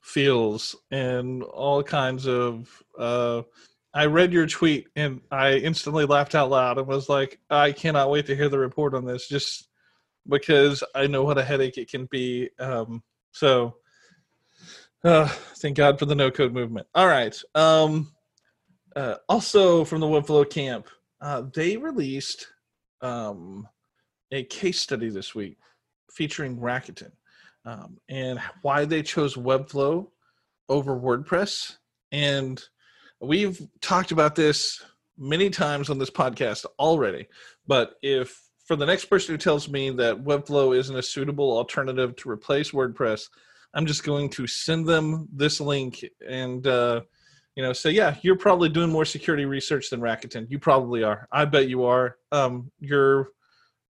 feels 0.01 0.75
and 0.89 1.43
all 1.43 1.83
kinds 1.83 2.27
of 2.27 2.83
uh, 2.97 3.43
I 3.93 4.05
read 4.05 4.33
your 4.33 4.47
tweet 4.47 4.87
and 4.95 5.21
I 5.31 5.53
instantly 5.53 6.05
laughed 6.05 6.35
out 6.35 6.49
loud 6.49 6.77
and 6.77 6.87
was 6.87 7.09
like, 7.09 7.39
I 7.49 7.71
cannot 7.71 8.09
wait 8.09 8.25
to 8.27 8.35
hear 8.35 8.49
the 8.49 8.59
report 8.59 8.93
on 8.93 9.05
this 9.05 9.27
just 9.27 9.68
because 10.29 10.83
I 10.95 11.07
know 11.07 11.23
what 11.23 11.37
a 11.37 11.43
headache 11.43 11.77
it 11.77 11.89
can 11.89 12.05
be. 12.05 12.49
Um, 12.59 13.03
so 13.31 13.75
uh, 15.03 15.27
thank 15.57 15.77
God 15.77 15.99
for 15.99 16.05
the 16.05 16.15
no 16.15 16.31
code 16.31 16.53
movement. 16.53 16.87
All 16.93 17.07
right. 17.07 17.39
Um, 17.55 18.11
uh, 18.95 19.15
also 19.27 19.85
from 19.85 20.01
the 20.01 20.07
Webflow 20.07 20.49
camp, 20.49 20.87
uh, 21.21 21.43
they 21.53 21.77
released 21.77 22.47
um, 23.01 23.67
a 24.31 24.43
case 24.43 24.79
study 24.79 25.09
this 25.09 25.33
week 25.33 25.57
featuring 26.11 26.57
Rakuten 26.57 27.11
um, 27.65 27.97
and 28.09 28.39
why 28.61 28.85
they 28.85 29.01
chose 29.01 29.35
Webflow 29.35 30.07
over 30.67 30.99
WordPress. 30.99 31.77
And 32.11 32.61
we've 33.21 33.61
talked 33.81 34.11
about 34.11 34.35
this 34.35 34.83
many 35.17 35.49
times 35.49 35.89
on 35.89 35.97
this 35.97 36.09
podcast 36.09 36.65
already. 36.77 37.27
But 37.67 37.95
if 38.01 38.48
for 38.69 38.75
the 38.75 38.85
next 38.85 39.05
person 39.05 39.33
who 39.33 39.37
tells 39.39 39.67
me 39.67 39.89
that 39.89 40.23
Webflow 40.23 40.77
isn't 40.77 40.95
a 40.95 41.01
suitable 41.01 41.57
alternative 41.57 42.15
to 42.17 42.29
replace 42.29 42.69
WordPress, 42.69 43.27
I'm 43.73 43.87
just 43.87 44.03
going 44.03 44.29
to 44.29 44.45
send 44.45 44.85
them 44.85 45.27
this 45.33 45.59
link 45.59 46.05
and 46.29 46.67
uh, 46.67 47.01
you 47.55 47.63
know 47.63 47.73
say, 47.73 47.89
yeah, 47.89 48.17
you're 48.21 48.37
probably 48.37 48.69
doing 48.69 48.91
more 48.91 49.05
security 49.05 49.45
research 49.45 49.89
than 49.89 50.01
Rakuten. 50.01 50.45
You 50.51 50.59
probably 50.59 51.01
are. 51.01 51.27
I 51.31 51.45
bet 51.45 51.67
you 51.67 51.83
are. 51.85 52.17
Um, 52.31 52.71
your 52.79 53.29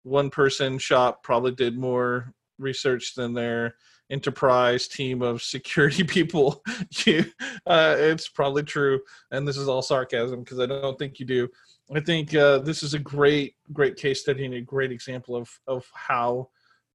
one 0.04 0.30
person 0.30 0.78
shop 0.78 1.24
probably 1.24 1.52
did 1.52 1.78
more 1.78 2.34
research 2.58 3.16
than 3.16 3.34
their 3.34 3.76
enterprise 4.10 4.88
team 4.88 5.22
of 5.22 5.42
security 5.42 6.04
people. 6.16 6.64
you, 7.06 7.26
uh, 7.68 7.98
it's 7.98 8.30
probably 8.30 8.64
true, 8.64 9.02
and 9.32 9.46
this 9.46 9.58
is 9.58 9.68
all 9.68 9.82
sarcasm 9.82 10.42
because 10.42 10.62
I 10.62 10.68
don't 10.68 10.98
think 10.98 11.20
you 11.20 11.26
do. 11.26 11.50
I 11.96 12.00
think 12.00 12.36
uh, 12.36 12.60
this 12.60 12.84
is 12.84 12.94
a 12.94 13.00
great, 13.00 13.56
great 13.74 13.96
case 13.96 14.22
study 14.22 14.46
and 14.46 14.54
a 14.54 14.62
great 14.62 14.92
example 14.92 15.36
of 15.36 15.50
of 15.68 15.90
how 15.94 16.50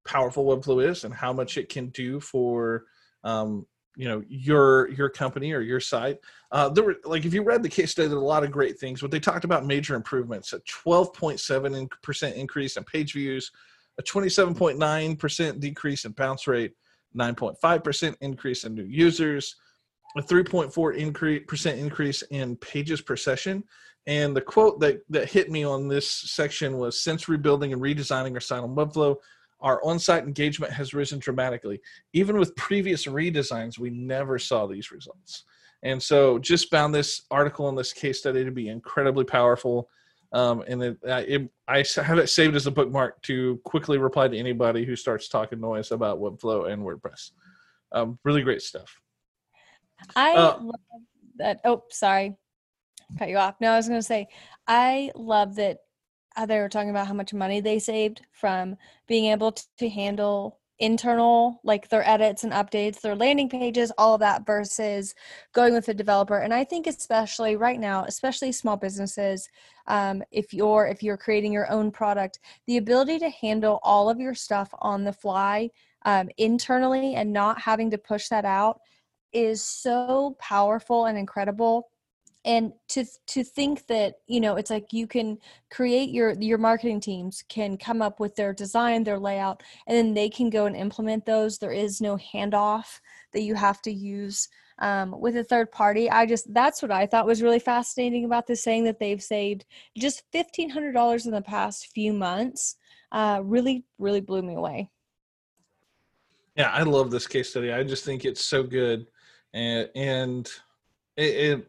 powerful 0.05 0.45
Webflow 0.45 0.87
is 0.87 1.03
and 1.03 1.13
how 1.13 1.33
much 1.33 1.57
it 1.57 1.67
can 1.67 1.89
do 1.89 2.19
for 2.19 2.85
um, 3.23 3.65
you 3.97 4.07
know 4.07 4.23
your 4.27 4.89
your 4.89 5.09
company 5.09 5.51
or 5.51 5.61
your 5.61 5.79
site. 5.79 6.19
Uh, 6.51 6.69
there 6.69 6.83
were 6.83 6.95
like 7.03 7.25
if 7.25 7.33
you 7.33 7.43
read 7.43 7.61
the 7.61 7.69
case 7.69 7.91
study, 7.91 8.07
there 8.07 8.17
were 8.17 8.23
a 8.23 8.27
lot 8.27 8.43
of 8.43 8.51
great 8.51 8.79
things. 8.79 9.01
But 9.01 9.11
they 9.11 9.19
talked 9.19 9.43
about 9.43 9.65
major 9.65 9.95
improvements: 9.95 10.53
a 10.53 10.59
12.7 10.59 11.89
percent 12.01 12.35
increase 12.35 12.77
in 12.77 12.83
page 12.85 13.13
views, 13.13 13.51
a 13.97 14.03
27.9 14.03 15.19
percent 15.19 15.59
decrease 15.59 16.05
in 16.05 16.13
bounce 16.13 16.47
rate, 16.47 16.73
9.5 17.17 17.83
percent 17.83 18.17
increase 18.21 18.63
in 18.63 18.75
new 18.75 18.83
users, 18.83 19.55
a 20.17 20.21
3.4 20.21 20.95
increase 20.95 21.43
percent 21.47 21.79
increase 21.79 22.21
in 22.23 22.55
pages 22.57 23.01
per 23.01 23.17
session. 23.17 23.63
And 24.07 24.35
the 24.35 24.41
quote 24.41 24.79
that 24.81 25.01
that 25.09 25.29
hit 25.29 25.49
me 25.49 25.63
on 25.63 25.87
this 25.87 26.07
section 26.07 26.77
was: 26.77 27.01
"Since 27.01 27.27
rebuilding 27.27 27.73
and 27.73 27.81
redesigning 27.81 28.33
our 28.33 28.39
site 28.39 28.63
on 28.63 28.75
Webflow." 28.75 29.17
our 29.61 29.83
on-site 29.83 30.23
engagement 30.23 30.71
has 30.71 30.93
risen 30.93 31.17
dramatically. 31.17 31.81
Even 32.13 32.37
with 32.37 32.55
previous 32.55 33.05
redesigns, 33.05 33.79
we 33.79 33.89
never 33.89 34.37
saw 34.37 34.67
these 34.67 34.91
results. 34.91 35.43
And 35.83 36.01
so, 36.01 36.39
just 36.39 36.69
found 36.69 36.93
this 36.93 37.21
article 37.31 37.69
and 37.69 37.77
this 37.77 37.93
case 37.93 38.19
study 38.19 38.43
to 38.43 38.51
be 38.51 38.69
incredibly 38.69 39.23
powerful. 39.23 39.89
Um, 40.31 40.63
and 40.67 40.83
it, 40.83 40.97
it, 41.03 41.49
I 41.67 41.83
have 41.95 42.17
it 42.17 42.29
saved 42.29 42.55
as 42.55 42.67
a 42.67 42.71
bookmark 42.71 43.21
to 43.23 43.59
quickly 43.63 43.97
reply 43.97 44.27
to 44.27 44.37
anybody 44.37 44.83
who 44.83 44.95
starts 44.95 45.29
talking 45.29 45.59
noise 45.59 45.91
about 45.91 46.19
Webflow 46.19 46.71
and 46.71 46.81
WordPress. 46.83 47.31
Um, 47.91 48.19
really 48.23 48.41
great 48.41 48.61
stuff. 48.61 48.99
I 50.15 50.33
uh, 50.33 50.59
love 50.59 50.75
that. 51.37 51.59
Oh, 51.63 51.83
sorry, 51.89 52.35
cut 53.17 53.29
you 53.29 53.37
off. 53.37 53.55
No, 53.59 53.71
I 53.71 53.77
was 53.77 53.87
going 53.87 53.99
to 53.99 54.05
say 54.05 54.27
I 54.67 55.11
love 55.15 55.55
that 55.55 55.79
uh, 56.35 56.45
they 56.45 56.59
were 56.59 56.69
talking 56.69 56.89
about 56.89 57.07
how 57.07 57.13
much 57.13 57.33
money 57.33 57.61
they 57.61 57.79
saved 57.79 58.21
from 58.31 58.75
being 59.07 59.31
able 59.31 59.51
to, 59.51 59.89
handle 59.89 60.59
internal 60.79 61.61
like 61.63 61.87
their 61.87 62.05
edits 62.05 62.43
and 62.43 62.51
updates 62.51 62.99
their 62.99 63.15
landing 63.15 63.47
pages 63.47 63.93
all 63.97 64.15
of 64.15 64.19
that 64.19 64.45
versus 64.45 65.15
going 65.53 65.73
with 65.73 65.87
a 65.87 65.93
developer 65.93 66.39
and 66.39 66.53
i 66.53 66.65
think 66.65 66.85
especially 66.85 67.55
right 67.55 67.79
now 67.79 68.03
especially 68.05 68.51
small 68.51 68.75
businesses 68.75 69.47
um, 69.87 70.21
if 70.31 70.53
you're 70.53 70.85
if 70.85 71.01
you're 71.01 71.15
creating 71.15 71.53
your 71.53 71.71
own 71.71 71.91
product 71.91 72.39
the 72.67 72.75
ability 72.75 73.17
to 73.17 73.29
handle 73.29 73.79
all 73.83 74.09
of 74.09 74.19
your 74.19 74.33
stuff 74.33 74.69
on 74.79 75.05
the 75.05 75.13
fly 75.13 75.69
um, 76.03 76.27
internally 76.37 77.15
and 77.15 77.31
not 77.31 77.61
having 77.61 77.89
to 77.89 77.97
push 77.97 78.27
that 78.27 78.43
out 78.43 78.81
is 79.31 79.63
so 79.63 80.35
powerful 80.39 81.05
and 81.05 81.17
incredible 81.17 81.89
and 82.45 82.71
to 82.89 83.03
to 83.25 83.43
think 83.43 83.87
that 83.87 84.19
you 84.27 84.39
know 84.39 84.55
it's 84.55 84.69
like 84.69 84.93
you 84.93 85.07
can 85.07 85.37
create 85.71 86.11
your 86.11 86.33
your 86.33 86.59
marketing 86.59 87.01
teams 87.01 87.43
can 87.49 87.75
come 87.75 88.01
up 88.01 88.19
with 88.19 88.35
their 88.35 88.53
design 88.53 89.03
their 89.03 89.19
layout 89.19 89.63
and 89.87 89.97
then 89.97 90.13
they 90.13 90.29
can 90.29 90.49
go 90.49 90.67
and 90.67 90.75
implement 90.75 91.25
those. 91.25 91.57
There 91.57 91.71
is 91.71 91.99
no 91.99 92.17
handoff 92.17 92.99
that 93.33 93.41
you 93.41 93.55
have 93.55 93.81
to 93.81 93.91
use 93.91 94.47
um, 94.79 95.19
with 95.19 95.35
a 95.37 95.43
third 95.43 95.71
party. 95.71 96.09
I 96.09 96.25
just 96.25 96.53
that's 96.53 96.81
what 96.81 96.91
i 96.91 97.05
thought 97.05 97.25
was 97.25 97.41
really 97.41 97.59
fascinating 97.59 98.25
about 98.25 98.45
this 98.47 98.63
saying 98.63 98.83
that 98.85 98.99
they've 98.99 99.21
saved 99.21 99.65
just 99.97 100.23
$1500 100.31 101.25
in 101.25 101.31
the 101.31 101.41
past 101.41 101.87
few 101.87 102.13
months 102.13 102.75
uh, 103.11 103.41
really 103.43 103.85
really 103.97 104.21
blew 104.21 104.43
me 104.43 104.53
away. 104.53 104.91
Yeah 106.55 106.69
i 106.71 106.83
love 106.83 107.09
this 107.09 107.25
case 107.25 107.49
study. 107.49 107.73
I 107.73 107.83
just 107.83 108.05
think 108.05 108.23
it's 108.23 108.45
so 108.45 108.61
good 108.61 109.07
and 109.53 109.89
and 109.95 110.47
it, 111.17 111.23
it 111.23 111.67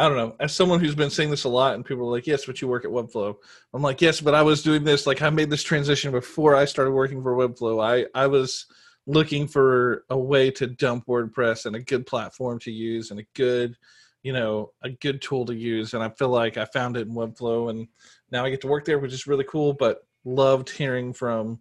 I 0.00 0.08
don't 0.08 0.16
know. 0.16 0.34
As 0.40 0.54
someone 0.54 0.80
who's 0.80 0.94
been 0.94 1.10
saying 1.10 1.30
this 1.30 1.44
a 1.44 1.48
lot, 1.50 1.74
and 1.74 1.84
people 1.84 2.08
are 2.08 2.10
like, 2.10 2.26
"Yes, 2.26 2.46
but 2.46 2.62
you 2.62 2.68
work 2.68 2.86
at 2.86 2.90
Webflow." 2.90 3.36
I'm 3.74 3.82
like, 3.82 4.00
"Yes, 4.00 4.20
but 4.22 4.34
I 4.34 4.40
was 4.40 4.62
doing 4.62 4.82
this. 4.82 5.06
Like, 5.06 5.20
I 5.20 5.28
made 5.28 5.50
this 5.50 5.62
transition 5.62 6.10
before 6.10 6.56
I 6.56 6.64
started 6.64 6.92
working 6.92 7.22
for 7.22 7.36
Webflow. 7.36 7.84
I 7.84 8.06
I 8.18 8.26
was 8.26 8.64
looking 9.06 9.46
for 9.46 10.04
a 10.08 10.18
way 10.18 10.50
to 10.52 10.66
dump 10.66 11.04
WordPress 11.06 11.66
and 11.66 11.76
a 11.76 11.82
good 11.82 12.06
platform 12.06 12.58
to 12.60 12.70
use 12.72 13.10
and 13.10 13.20
a 13.20 13.26
good, 13.34 13.76
you 14.22 14.32
know, 14.32 14.72
a 14.82 14.90
good 14.90 15.20
tool 15.20 15.44
to 15.46 15.54
use. 15.54 15.92
And 15.94 16.02
I 16.02 16.08
feel 16.10 16.28
like 16.30 16.56
I 16.56 16.64
found 16.66 16.96
it 16.96 17.06
in 17.06 17.14
Webflow 17.14 17.70
and 17.70 17.88
now 18.30 18.44
I 18.44 18.50
get 18.50 18.60
to 18.62 18.68
work 18.68 18.84
there, 18.86 18.98
which 18.98 19.12
is 19.12 19.26
really 19.26 19.44
cool, 19.44 19.74
but 19.74 20.06
loved 20.24 20.70
hearing 20.70 21.12
from, 21.12 21.60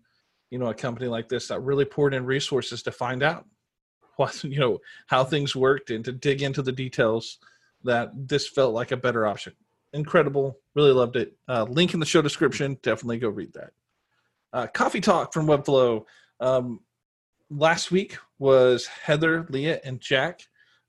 you 0.49 0.59
know, 0.59 0.67
a 0.67 0.73
company 0.73 1.07
like 1.07 1.27
this 1.29 1.47
that 1.47 1.61
really 1.61 1.85
poured 1.85 2.13
in 2.13 2.25
resources 2.25 2.83
to 2.83 2.91
find 2.91 3.23
out 3.23 3.45
what, 4.17 4.43
you 4.43 4.59
know, 4.59 4.79
how 5.07 5.23
things 5.23 5.55
worked 5.55 5.89
and 5.89 6.05
to 6.05 6.11
dig 6.11 6.41
into 6.41 6.61
the 6.61 6.71
details 6.71 7.39
that 7.83 8.11
this 8.15 8.47
felt 8.47 8.73
like 8.73 8.91
a 8.91 8.97
better 8.97 9.25
option. 9.25 9.53
Incredible. 9.93 10.57
Really 10.75 10.91
loved 10.91 11.15
it. 11.15 11.35
Uh, 11.47 11.63
link 11.63 11.93
in 11.93 11.99
the 11.99 12.05
show 12.05 12.21
description. 12.21 12.77
Definitely 12.83 13.19
go 13.19 13.29
read 13.29 13.53
that. 13.53 13.71
Uh, 14.51 14.67
coffee 14.67 15.01
talk 15.01 15.33
from 15.33 15.47
Webflow. 15.47 16.03
Um, 16.39 16.81
last 17.49 17.91
week 17.91 18.17
was 18.37 18.85
Heather, 18.85 19.45
Leah, 19.49 19.79
and 19.83 19.99
Jack. 19.99 20.41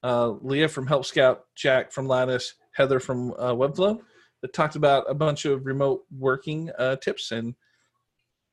Uh, 0.03 0.35
Leah 0.41 0.69
from 0.69 0.87
Help 0.87 1.05
Scout, 1.05 1.45
Jack 1.55 1.93
from 1.93 2.07
Lattice, 2.07 2.55
Heather 2.73 3.01
from 3.01 3.33
uh, 3.33 3.53
Webflow 3.53 4.01
that 4.41 4.53
talked 4.53 4.77
about 4.77 5.05
a 5.09 5.15
bunch 5.15 5.45
of 5.45 5.67
remote 5.67 6.05
working 6.17 6.71
uh, 6.79 6.97
tips 6.97 7.33
and 7.33 7.55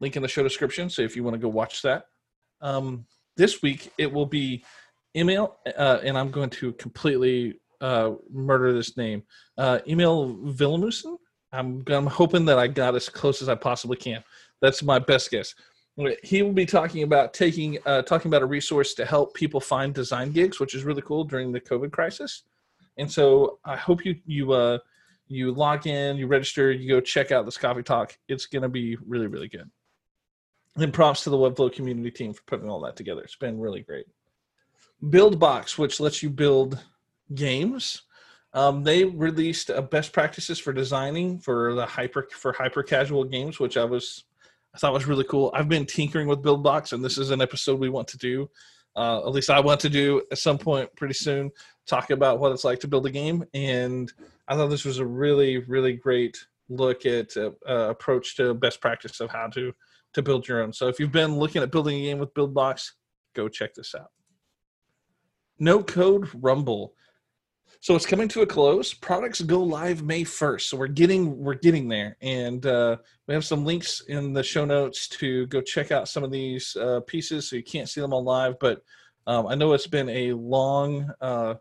link 0.02 0.16
in 0.16 0.22
the 0.22 0.28
show 0.28 0.44
description. 0.44 0.90
So 0.90 1.02
if 1.02 1.16
you 1.16 1.24
want 1.24 1.36
to 1.36 1.40
go 1.40 1.48
watch 1.48 1.82
that. 1.84 2.06
Um, 2.62 3.06
this 3.38 3.62
week 3.62 3.92
it 3.98 4.12
will 4.12 4.26
be 4.26 4.64
email, 5.16 5.58
uh, 5.78 6.00
and 6.04 6.18
I'm 6.18 6.32
going 6.32 6.50
to 6.52 6.74
completely 6.74 7.60
uh, 7.82 8.12
murder 8.32 8.74
this 8.74 8.98
name. 8.98 9.24
Uh, 9.58 9.80
Emil 9.88 10.36
Villamusen. 10.36 11.18
I'm, 11.54 11.84
I'm 11.88 12.08
hoping 12.08 12.46
that 12.46 12.60
I 12.60 12.68
got 12.68 12.96
as 12.96 13.08
close 13.10 13.42
as 13.42 13.50
I 13.50 13.56
possibly 13.56 13.98
can. 13.98 14.24
That's 14.62 14.84
my 14.84 15.00
best 15.00 15.32
guess. 15.32 15.56
He 16.24 16.44
will 16.44 16.54
be 16.54 16.66
talking 16.66 17.02
about 17.04 17.34
taking 17.34 17.80
uh, 17.86 18.04
talking 18.04 18.30
about 18.30 18.44
a 18.44 18.46
resource 18.46 18.94
to 18.96 19.06
help 19.06 19.34
people 19.34 19.60
find 19.60 19.96
design 19.96 20.32
gigs, 20.32 20.60
which 20.60 20.76
is 20.76 20.84
really 20.84 21.02
cool 21.02 21.24
during 21.24 21.52
the 21.52 21.60
COVID 21.60 21.92
crisis. 21.92 22.44
And 22.98 23.12
so 23.12 23.58
I 23.66 23.76
hope 23.76 24.06
you 24.06 24.16
you 24.28 24.52
uh, 24.52 24.78
you 25.28 25.52
log 25.52 25.88
in, 25.88 26.18
you 26.18 26.28
register, 26.28 26.72
you 26.72 26.88
go 26.88 27.02
check 27.02 27.32
out 27.32 27.46
this 27.46 27.58
coffee 27.58 27.82
talk. 27.82 28.16
It's 28.28 28.46
to 28.46 28.70
be 28.70 28.96
really 29.08 29.26
really 29.28 29.48
good. 29.48 29.70
And 30.76 30.94
props 30.94 31.24
to 31.24 31.32
the 31.32 31.38
Webflow 31.38 31.74
community 31.74 32.12
team 32.12 32.34
for 32.34 32.44
putting 32.46 32.70
all 32.70 32.82
that 32.82 32.96
together. 32.96 33.22
It's 33.22 33.36
been 33.36 33.60
really 33.60 33.82
great. 33.82 34.06
BuildBox, 35.04 35.80
which 35.80 36.00
lets 36.00 36.22
you 36.22 36.30
build 36.30 36.80
games. 37.36 38.04
Um, 38.54 38.84
they 38.84 39.04
released 39.04 39.70
a 39.70 39.82
best 39.82 40.14
practices 40.14 40.58
for 40.60 40.74
designing 40.74 41.40
for 41.40 41.74
the 41.76 41.86
hyper 41.86 42.28
for 42.32 42.54
hyper 42.54 42.84
casual 42.84 43.24
games, 43.24 43.60
which 43.60 43.78
I 43.78 43.84
was 43.84 44.26
I 44.74 44.80
thought 44.80 44.94
was 44.94 45.08
really 45.08 45.24
cool. 45.26 45.52
I've 45.54 45.70
been 45.70 45.86
tinkering 45.86 46.28
with 46.28 46.44
BuildBox, 46.44 46.94
and 46.94 47.04
this 47.04 47.18
is 47.18 47.32
an 47.32 47.42
episode 47.42 47.80
we 47.80 47.90
want 47.90 48.08
to 48.10 48.18
do. 48.18 48.50
Uh, 48.96 49.20
at 49.20 49.32
least 49.32 49.50
I 49.50 49.60
want 49.60 49.80
to 49.82 49.90
do 49.90 50.24
at 50.32 50.40
some 50.40 50.58
point 50.58 50.90
pretty 50.96 51.14
soon. 51.14 51.52
Talk 51.86 52.10
about 52.10 52.40
what 52.40 52.52
it's 52.52 52.64
like 52.64 52.80
to 52.80 52.88
build 52.88 53.06
a 53.06 53.12
game, 53.12 53.44
and 53.54 54.12
I 54.48 54.56
thought 54.56 54.68
this 54.68 54.86
was 54.86 55.00
a 55.00 55.06
really, 55.06 55.60
really 55.60 55.94
great 55.94 56.38
look 56.70 57.06
at 57.06 57.36
uh, 57.38 57.52
uh, 57.68 57.90
approach 57.90 58.36
to 58.38 58.54
best 58.54 58.82
practice 58.82 59.20
of 59.20 59.30
how 59.30 59.48
to 59.48 59.74
to 60.14 60.22
build 60.22 60.48
your 60.48 60.64
own. 60.64 60.74
So 60.74 60.88
if 60.88 61.00
you've 61.00 61.12
been 61.12 61.38
looking 61.38 61.62
at 61.62 61.72
building 61.72 61.98
a 61.98 62.02
game 62.02 62.18
with 62.18 62.34
BuildBox, 62.34 62.92
go 63.36 63.48
check 63.48 63.74
this 63.74 63.94
out. 63.94 64.12
No 65.60 65.84
Code 65.84 66.30
Rumble. 66.34 66.94
So 67.88 67.96
it's 67.96 68.06
coming 68.06 68.28
to 68.28 68.42
a 68.42 68.46
close. 68.46 68.94
Products 68.94 69.40
go 69.40 69.64
live 69.64 70.04
May 70.04 70.26
1st. 70.26 70.64
So 70.64 70.76
we're 70.76 70.88
getting 70.88 71.38
we're 71.38 71.54
getting 71.54 71.88
there, 71.88 72.18
and 72.22 72.66
uh, 72.66 72.98
we 73.28 73.34
have 73.34 73.46
some 73.46 73.64
links 73.64 74.02
in 74.10 74.34
the 74.34 74.44
show 74.44 74.66
notes 74.66 75.08
to 75.08 75.48
go 75.48 75.62
check 75.62 75.90
out 75.94 76.10
some 76.10 76.22
of 76.22 76.30
these 76.30 76.76
uh, 76.76 77.00
pieces. 77.08 77.50
So 77.50 77.56
you 77.56 77.64
can't 77.64 77.88
see 77.88 78.02
them 78.02 78.12
all 78.12 78.26
live, 78.26 78.60
but 78.60 78.84
um, 79.26 79.48
I 79.48 79.56
know 79.56 79.72
it's 79.72 79.88
been 79.88 80.10
a 80.10 80.34
long, 80.34 81.10
uh, 81.22 81.54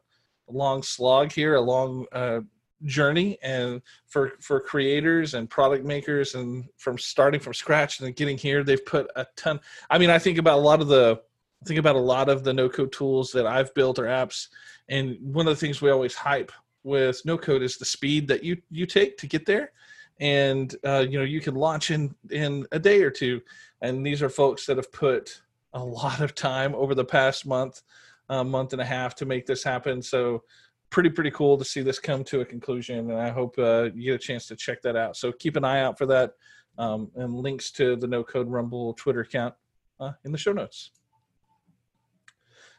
long 0.48 0.82
slog 0.82 1.30
here, 1.30 1.54
a 1.54 1.60
long 1.60 2.06
uh, 2.10 2.40
journey, 2.82 3.38
and 3.40 3.80
for 4.08 4.32
for 4.40 4.58
creators 4.58 5.34
and 5.34 5.48
product 5.48 5.84
makers, 5.84 6.34
and 6.34 6.64
from 6.76 6.98
starting 6.98 7.38
from 7.38 7.54
scratch 7.54 8.00
and 8.00 8.16
getting 8.16 8.36
here, 8.36 8.64
they've 8.64 8.84
put 8.84 9.08
a 9.14 9.28
ton. 9.36 9.60
I 9.90 9.98
mean, 9.98 10.10
I 10.10 10.18
think 10.18 10.38
about 10.38 10.58
a 10.58 10.60
lot 10.60 10.80
of 10.80 10.88
the 10.88 11.20
think 11.64 11.78
about 11.78 11.94
a 11.94 12.00
lot 12.00 12.28
of 12.28 12.42
the 12.42 12.52
no 12.52 12.68
code 12.68 12.90
tools 12.90 13.30
that 13.30 13.46
I've 13.46 13.72
built 13.74 14.00
or 14.00 14.06
apps 14.06 14.48
and 14.88 15.16
one 15.20 15.46
of 15.46 15.54
the 15.54 15.60
things 15.60 15.80
we 15.80 15.90
always 15.90 16.14
hype 16.14 16.52
with 16.84 17.20
no 17.24 17.36
code 17.36 17.62
is 17.62 17.78
the 17.78 17.84
speed 17.84 18.28
that 18.28 18.44
you 18.44 18.56
you 18.70 18.86
take 18.86 19.18
to 19.18 19.26
get 19.26 19.44
there. 19.46 19.72
And 20.20 20.74
uh, 20.84 21.04
you 21.08 21.18
know 21.18 21.24
you 21.24 21.40
can 21.40 21.54
launch 21.54 21.90
in 21.90 22.14
in 22.30 22.66
a 22.72 22.78
day 22.78 23.02
or 23.02 23.10
two. 23.10 23.40
And 23.82 24.06
these 24.06 24.22
are 24.22 24.30
folks 24.30 24.66
that 24.66 24.76
have 24.76 24.92
put 24.92 25.42
a 25.72 25.84
lot 25.84 26.20
of 26.20 26.34
time 26.34 26.74
over 26.74 26.94
the 26.94 27.04
past 27.04 27.46
month 27.46 27.82
uh, 28.28 28.44
month 28.44 28.72
and 28.72 28.82
a 28.82 28.84
half 28.84 29.14
to 29.16 29.26
make 29.26 29.46
this 29.46 29.62
happen. 29.62 30.00
So 30.00 30.42
pretty 30.90 31.10
pretty 31.10 31.32
cool 31.32 31.58
to 31.58 31.64
see 31.64 31.82
this 31.82 31.98
come 31.98 32.24
to 32.24 32.40
a 32.40 32.44
conclusion. 32.44 33.10
And 33.10 33.20
i 33.20 33.30
hope 33.30 33.58
uh, 33.58 33.90
you 33.94 34.12
get 34.12 34.14
a 34.14 34.18
chance 34.18 34.46
to 34.46 34.56
check 34.56 34.80
that 34.82 34.96
out. 34.96 35.16
So 35.16 35.32
keep 35.32 35.56
an 35.56 35.64
eye 35.64 35.80
out 35.80 35.98
for 35.98 36.06
that 36.06 36.32
um, 36.78 37.10
and 37.16 37.34
links 37.34 37.70
to 37.72 37.96
the 37.96 38.06
no 38.06 38.22
code 38.22 38.48
rumble 38.48 38.94
twitter 38.94 39.20
account 39.20 39.54
uh, 39.98 40.12
in 40.24 40.32
the 40.32 40.38
show 40.38 40.52
notes. 40.52 40.92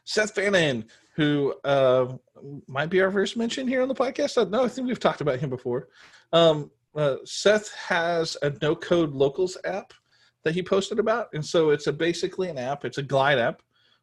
Seth 0.04 0.34
fannin 0.34 0.86
who 1.18 1.52
uh, 1.64 2.06
might 2.68 2.90
be 2.90 3.00
our 3.00 3.10
first 3.10 3.36
mention 3.36 3.66
here 3.66 3.82
on 3.82 3.88
the 3.88 3.94
podcast. 3.94 4.48
No, 4.50 4.64
I 4.64 4.68
think 4.68 4.86
we've 4.86 5.00
talked 5.00 5.20
about 5.20 5.40
him 5.40 5.50
before. 5.50 5.88
Um, 6.32 6.70
uh, 6.94 7.16
Seth 7.24 7.74
has 7.74 8.36
a 8.42 8.52
no 8.62 8.76
code 8.76 9.12
locals 9.12 9.58
app 9.64 9.92
that 10.44 10.54
he 10.54 10.62
posted 10.62 11.00
about. 11.00 11.26
And 11.34 11.44
so 11.44 11.70
it's 11.70 11.88
a 11.88 11.92
basically 11.92 12.48
an 12.50 12.56
app, 12.56 12.84
it's 12.84 12.98
a 12.98 13.02
glide 13.02 13.40
app 13.40 13.62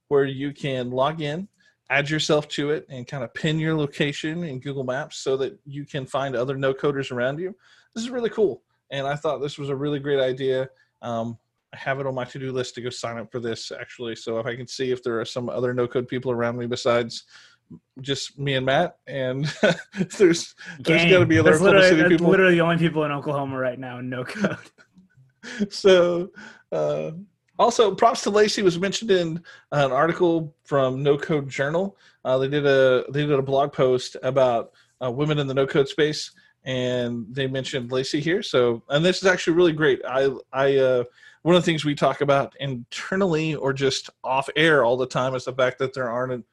where 0.10 0.26
you 0.26 0.52
can 0.52 0.92
log 0.92 1.22
in, 1.22 1.48
add 1.90 2.10
yourself 2.10 2.50
to 2.50 2.72
it, 2.72 2.86
and 2.90 3.08
kind 3.08 3.24
of 3.24 3.34
pin 3.34 3.60
your 3.60 3.76
location 3.76 4.44
in 4.44 4.60
Google 4.60 4.84
Maps 4.84 5.20
so 5.20 5.38
that 5.38 5.58
you 5.66 5.86
can 5.86 6.06
find 6.06 6.36
other 6.36 6.58
no 6.58 6.74
coders 6.74 7.14
around 7.14 7.40
you. 7.40 7.56
This 7.96 8.04
is 8.04 8.10
really 8.10 8.30
cool. 8.30 8.62
And 8.92 9.08
I 9.08 9.16
thought 9.16 9.40
this 9.40 9.58
was 9.58 9.70
a 9.70 9.76
really 9.76 10.00
great 10.00 10.20
idea. 10.20 10.70
Um, 11.02 11.38
I 11.76 11.78
have 11.78 12.00
it 12.00 12.08
on 12.08 12.16
my 12.16 12.24
to-do 12.24 12.52
list 12.52 12.76
to 12.76 12.82
go 12.82 12.90
sign 12.90 13.18
up 13.18 13.32
for 13.32 13.40
this 13.40 13.72
actually. 13.72 14.16
So 14.16 14.40
if 14.40 14.46
I 14.46 14.56
can 14.56 14.68
see 14.68 14.92
if 14.92 15.04
there 15.04 15.20
are 15.20 15.26
some 15.26 15.50
other 15.50 15.74
no-code 15.74 16.08
people 16.08 16.32
around 16.32 16.58
me 16.58 16.68
besides 16.68 17.26
just 18.00 18.38
me 18.40 18.54
and 18.54 18.66
Matt, 18.66 18.98
and 19.08 19.46
there's 20.18 20.56
there's 20.80 21.12
got 21.12 21.20
to 21.20 21.26
be 21.26 21.40
other 21.40 21.52
that's 21.52 21.62
literally, 21.62 21.96
that's 21.96 22.10
people. 22.10 22.30
Literally 22.30 22.56
the 22.56 22.62
only 22.62 22.78
people 22.78 23.04
in 23.04 23.12
Oklahoma 23.12 23.58
right 23.58 23.80
now 23.80 24.00
in 24.00 24.10
no 24.10 24.24
code. 24.24 24.58
so. 25.70 26.30
Uh, 26.72 27.12
also, 27.58 27.96
props 27.96 28.22
to 28.24 28.30
Lacey 28.30 28.64
was 28.64 28.78
mentioned 28.78 29.12
in 29.12 29.42
an 29.72 29.92
article 29.94 30.54
from 30.66 31.02
No 31.02 31.18
Code 31.18 31.48
Journal. 31.48 31.96
Uh, 32.26 32.38
they 32.38 32.50
did 32.50 32.66
a 32.66 33.06
they 33.12 33.26
did 33.26 33.32
a 33.32 33.42
blog 33.42 33.72
post 33.72 34.18
about 34.24 34.74
uh, 35.02 35.10
women 35.10 35.40
in 35.40 35.48
the 35.48 35.54
no 35.54 35.66
code 35.66 35.88
space, 35.88 36.32
and 36.66 37.26
they 37.30 37.48
mentioned 37.48 37.94
Lacey 37.94 38.20
here. 38.20 38.44
So, 38.44 38.84
and 38.90 39.06
this 39.06 39.18
is 39.18 39.26
actually 39.26 39.56
really 39.56 39.72
great. 39.72 40.02
I 40.06 40.32
I 40.52 40.76
uh, 40.76 41.04
one 41.46 41.56
of 41.56 41.62
the 41.62 41.66
things 41.66 41.86
we 41.86 41.94
talk 41.94 42.22
about 42.22 42.56
internally 42.60 43.54
or 43.54 43.72
just 43.72 44.10
off 44.24 44.50
air 44.56 44.84
all 44.84 44.98
the 44.98 45.06
time 45.06 45.36
is 45.36 45.46
the 45.46 45.54
fact 45.54 45.78
that 45.78 45.94
there 45.94 46.10
aren't 46.10 46.44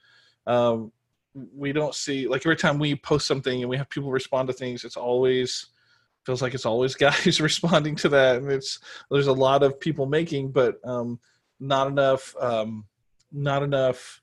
um, 0.46 0.92
we 1.34 1.72
don't 1.72 1.94
see 1.94 2.28
like 2.28 2.42
every 2.44 2.56
time 2.56 2.78
we 2.78 2.94
post 2.94 3.26
something 3.26 3.62
and 3.62 3.70
we 3.70 3.76
have 3.76 3.88
people 3.88 4.10
respond 4.10 4.46
to 4.48 4.52
things 4.52 4.84
it's 4.84 4.96
always 4.96 5.68
feels 6.24 6.42
like 6.42 6.54
it's 6.54 6.66
always 6.66 6.94
guys 7.06 7.40
responding 7.40 7.96
to 7.96 8.08
that. 8.10 8.36
And 8.36 8.50
it's 8.50 8.78
there's 9.10 9.26
a 9.26 9.32
lot 9.32 9.62
of 9.62 9.80
people 9.80 10.06
making 10.06 10.52
but 10.52 10.76
um, 10.84 11.18
not 11.60 11.88
enough 11.88 12.34
um, 12.40 12.84
not 13.30 13.62
enough 13.62 14.20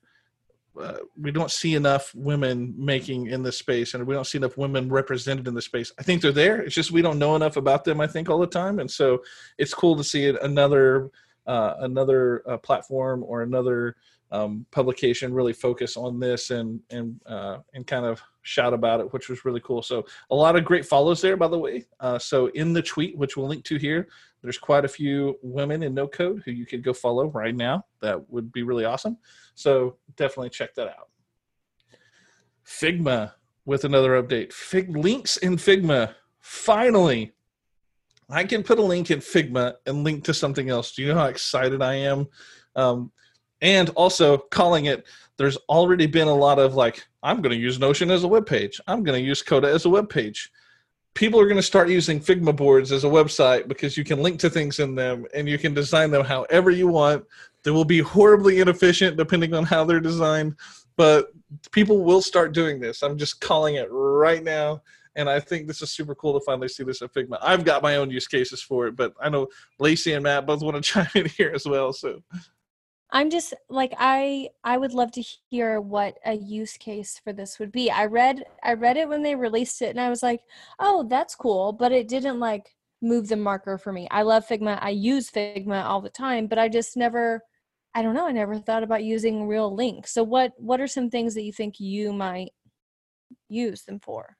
uh, 0.78 0.98
we 1.20 1.30
don't 1.30 1.50
see 1.50 1.74
enough 1.74 2.14
women 2.14 2.74
making 2.76 3.26
in 3.26 3.42
this 3.42 3.58
space 3.58 3.94
and 3.94 4.06
we 4.06 4.14
don't 4.14 4.26
see 4.26 4.38
enough 4.38 4.56
women 4.56 4.88
represented 4.88 5.48
in 5.48 5.54
the 5.54 5.62
space. 5.62 5.92
I 5.98 6.02
think 6.02 6.22
they're 6.22 6.32
there. 6.32 6.60
It's 6.60 6.74
just 6.74 6.92
we 6.92 7.02
don't 7.02 7.18
know 7.18 7.36
enough 7.36 7.56
about 7.56 7.84
them 7.84 8.00
i 8.00 8.06
think 8.06 8.28
all 8.28 8.38
the 8.38 8.46
time. 8.46 8.78
And 8.78 8.90
so 8.90 9.22
it's 9.58 9.74
cool 9.74 9.96
to 9.96 10.04
see 10.04 10.26
another 10.28 11.10
uh, 11.46 11.74
another 11.80 12.42
uh, 12.48 12.58
platform 12.58 13.24
or 13.26 13.42
another 13.42 13.96
um, 14.30 14.66
publication 14.70 15.34
really 15.34 15.52
focus 15.52 15.96
on 15.96 16.20
this 16.20 16.50
and 16.50 16.80
and 16.90 17.20
uh, 17.26 17.58
and 17.74 17.86
kind 17.86 18.06
of 18.06 18.22
shout 18.42 18.72
about 18.72 19.00
it, 19.00 19.12
which 19.12 19.28
was 19.28 19.44
really 19.44 19.60
cool. 19.60 19.82
So 19.82 20.04
a 20.30 20.34
lot 20.34 20.56
of 20.56 20.64
great 20.64 20.86
follows 20.86 21.20
there, 21.20 21.36
by 21.36 21.48
the 21.48 21.58
way. 21.58 21.86
Uh, 21.98 22.18
so 22.18 22.46
in 22.48 22.72
the 22.72 22.82
tweet, 22.82 23.16
which 23.16 23.36
we'll 23.36 23.48
link 23.48 23.64
to 23.64 23.76
here, 23.76 24.08
there's 24.42 24.58
quite 24.58 24.84
a 24.84 24.88
few 24.88 25.38
women 25.42 25.82
in 25.82 25.94
no 25.94 26.08
code 26.08 26.42
who 26.44 26.52
you 26.52 26.64
could 26.64 26.82
go 26.82 26.92
follow 26.92 27.26
right 27.26 27.54
now. 27.54 27.84
That 28.00 28.30
would 28.30 28.50
be 28.52 28.62
really 28.62 28.84
awesome. 28.84 29.18
So 29.54 29.96
definitely 30.16 30.50
check 30.50 30.74
that 30.74 30.88
out. 30.88 31.08
Figma 32.66 33.32
with 33.64 33.84
another 33.84 34.22
update. 34.22 34.52
Fig 34.52 34.96
links 34.96 35.36
in 35.36 35.56
Figma. 35.56 36.14
Finally, 36.40 37.32
I 38.30 38.44
can 38.44 38.62
put 38.62 38.78
a 38.78 38.82
link 38.82 39.10
in 39.10 39.18
Figma 39.18 39.74
and 39.86 40.04
link 40.04 40.24
to 40.24 40.34
something 40.34 40.70
else. 40.70 40.92
Do 40.92 41.02
you 41.02 41.08
know 41.08 41.18
how 41.18 41.26
excited 41.26 41.82
I 41.82 41.94
am? 41.94 42.28
Um, 42.76 43.12
and 43.60 43.90
also 43.90 44.38
calling 44.38 44.86
it 44.86 45.06
there's 45.36 45.56
already 45.68 46.06
been 46.06 46.28
a 46.28 46.34
lot 46.34 46.58
of 46.58 46.74
like 46.74 47.06
i'm 47.22 47.40
going 47.40 47.54
to 47.54 47.60
use 47.60 47.78
notion 47.78 48.10
as 48.10 48.24
a 48.24 48.28
web 48.28 48.46
page 48.46 48.80
i'm 48.86 49.02
going 49.02 49.18
to 49.18 49.26
use 49.26 49.42
coda 49.42 49.68
as 49.68 49.84
a 49.84 49.90
web 49.90 50.08
page 50.08 50.50
people 51.14 51.40
are 51.40 51.46
going 51.46 51.56
to 51.56 51.62
start 51.62 51.88
using 51.88 52.20
Figma 52.20 52.54
boards 52.54 52.92
as 52.92 53.04
a 53.04 53.08
website 53.08 53.68
because 53.68 53.96
you 53.96 54.04
can 54.04 54.22
link 54.22 54.38
to 54.40 54.50
things 54.50 54.78
in 54.78 54.94
them 54.94 55.26
and 55.34 55.48
you 55.48 55.58
can 55.58 55.74
design 55.74 56.10
them 56.10 56.24
however 56.24 56.70
you 56.70 56.88
want. 56.88 57.24
They 57.62 57.70
will 57.70 57.84
be 57.84 57.98
horribly 57.98 58.60
inefficient 58.60 59.16
depending 59.16 59.54
on 59.54 59.64
how 59.64 59.84
they're 59.84 60.00
designed, 60.00 60.54
but 60.96 61.32
people 61.72 62.04
will 62.04 62.22
start 62.22 62.52
doing 62.52 62.80
this. 62.80 63.02
I'm 63.02 63.18
just 63.18 63.40
calling 63.40 63.74
it 63.74 63.88
right 63.90 64.42
now. 64.42 64.82
And 65.16 65.28
I 65.28 65.40
think 65.40 65.66
this 65.66 65.82
is 65.82 65.90
super 65.90 66.14
cool 66.14 66.38
to 66.38 66.44
finally 66.44 66.68
see 66.68 66.84
this 66.84 67.02
at 67.02 67.12
Figma. 67.12 67.38
I've 67.42 67.64
got 67.64 67.82
my 67.82 67.96
own 67.96 68.10
use 68.10 68.28
cases 68.28 68.62
for 68.62 68.86
it, 68.86 68.96
but 68.96 69.12
I 69.20 69.28
know 69.28 69.48
Lacey 69.80 70.12
and 70.12 70.22
Matt 70.22 70.46
both 70.46 70.62
want 70.62 70.76
to 70.76 70.80
chime 70.92 71.08
in 71.16 71.26
here 71.26 71.50
as 71.52 71.66
well. 71.66 71.92
So 71.92 72.22
I'm 73.12 73.30
just 73.30 73.54
like 73.68 73.92
I 73.98 74.50
I 74.64 74.76
would 74.76 74.92
love 74.92 75.10
to 75.12 75.24
hear 75.50 75.80
what 75.80 76.18
a 76.24 76.34
use 76.34 76.76
case 76.76 77.20
for 77.22 77.32
this 77.32 77.58
would 77.58 77.72
be. 77.72 77.90
I 77.90 78.06
read 78.06 78.44
I 78.62 78.74
read 78.74 78.96
it 78.96 79.08
when 79.08 79.22
they 79.22 79.34
released 79.34 79.82
it 79.82 79.90
and 79.90 80.00
I 80.00 80.10
was 80.10 80.22
like, 80.22 80.42
"Oh, 80.78 81.06
that's 81.08 81.34
cool," 81.34 81.72
but 81.72 81.92
it 81.92 82.08
didn't 82.08 82.38
like 82.40 82.74
move 83.02 83.28
the 83.28 83.36
marker 83.36 83.78
for 83.78 83.92
me. 83.92 84.06
I 84.10 84.22
love 84.22 84.46
Figma. 84.46 84.78
I 84.82 84.90
use 84.90 85.30
Figma 85.30 85.84
all 85.84 86.00
the 86.00 86.10
time, 86.10 86.46
but 86.46 86.58
I 86.58 86.68
just 86.68 86.96
never 86.96 87.42
I 87.94 88.02
don't 88.02 88.14
know, 88.14 88.28
I 88.28 88.32
never 88.32 88.58
thought 88.58 88.84
about 88.84 89.02
using 89.04 89.46
real 89.48 89.74
links. 89.74 90.12
So 90.12 90.22
what 90.22 90.52
what 90.58 90.80
are 90.80 90.86
some 90.86 91.10
things 91.10 91.34
that 91.34 91.42
you 91.42 91.52
think 91.52 91.80
you 91.80 92.12
might 92.12 92.52
use 93.48 93.82
them 93.82 94.00
for? 94.00 94.36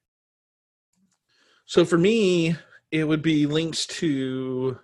So 1.67 1.85
for 1.85 1.99
me, 1.99 2.57
it 2.91 3.05
would 3.05 3.23
be 3.23 3.47
links 3.47 3.87
to 3.87 4.79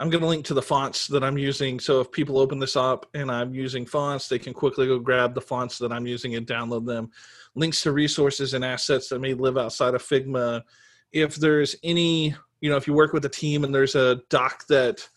I'm 0.00 0.10
going 0.10 0.20
to 0.20 0.28
link 0.28 0.44
to 0.46 0.54
the 0.54 0.62
fonts 0.62 1.08
that 1.08 1.24
I'm 1.24 1.36
using. 1.36 1.80
So 1.80 2.00
if 2.00 2.12
people 2.12 2.38
open 2.38 2.60
this 2.60 2.76
up 2.76 3.06
and 3.14 3.30
I'm 3.30 3.52
using 3.52 3.84
fonts, 3.84 4.28
they 4.28 4.38
can 4.38 4.54
quickly 4.54 4.86
go 4.86 4.98
grab 5.00 5.34
the 5.34 5.40
fonts 5.40 5.76
that 5.78 5.90
I'm 5.90 6.06
using 6.06 6.36
and 6.36 6.46
download 6.46 6.86
them. 6.86 7.10
Links 7.56 7.82
to 7.82 7.92
resources 7.92 8.54
and 8.54 8.64
assets 8.64 9.08
that 9.08 9.18
may 9.20 9.34
live 9.34 9.58
outside 9.58 9.94
of 9.94 10.02
Figma. 10.02 10.62
If 11.10 11.34
there's 11.36 11.74
any, 11.82 12.36
you 12.60 12.70
know, 12.70 12.76
if 12.76 12.86
you 12.86 12.92
work 12.94 13.12
with 13.12 13.24
a 13.24 13.28
team 13.28 13.64
and 13.64 13.74
there's 13.74 13.96
a 13.96 14.20
doc 14.30 14.66
that 14.68 15.08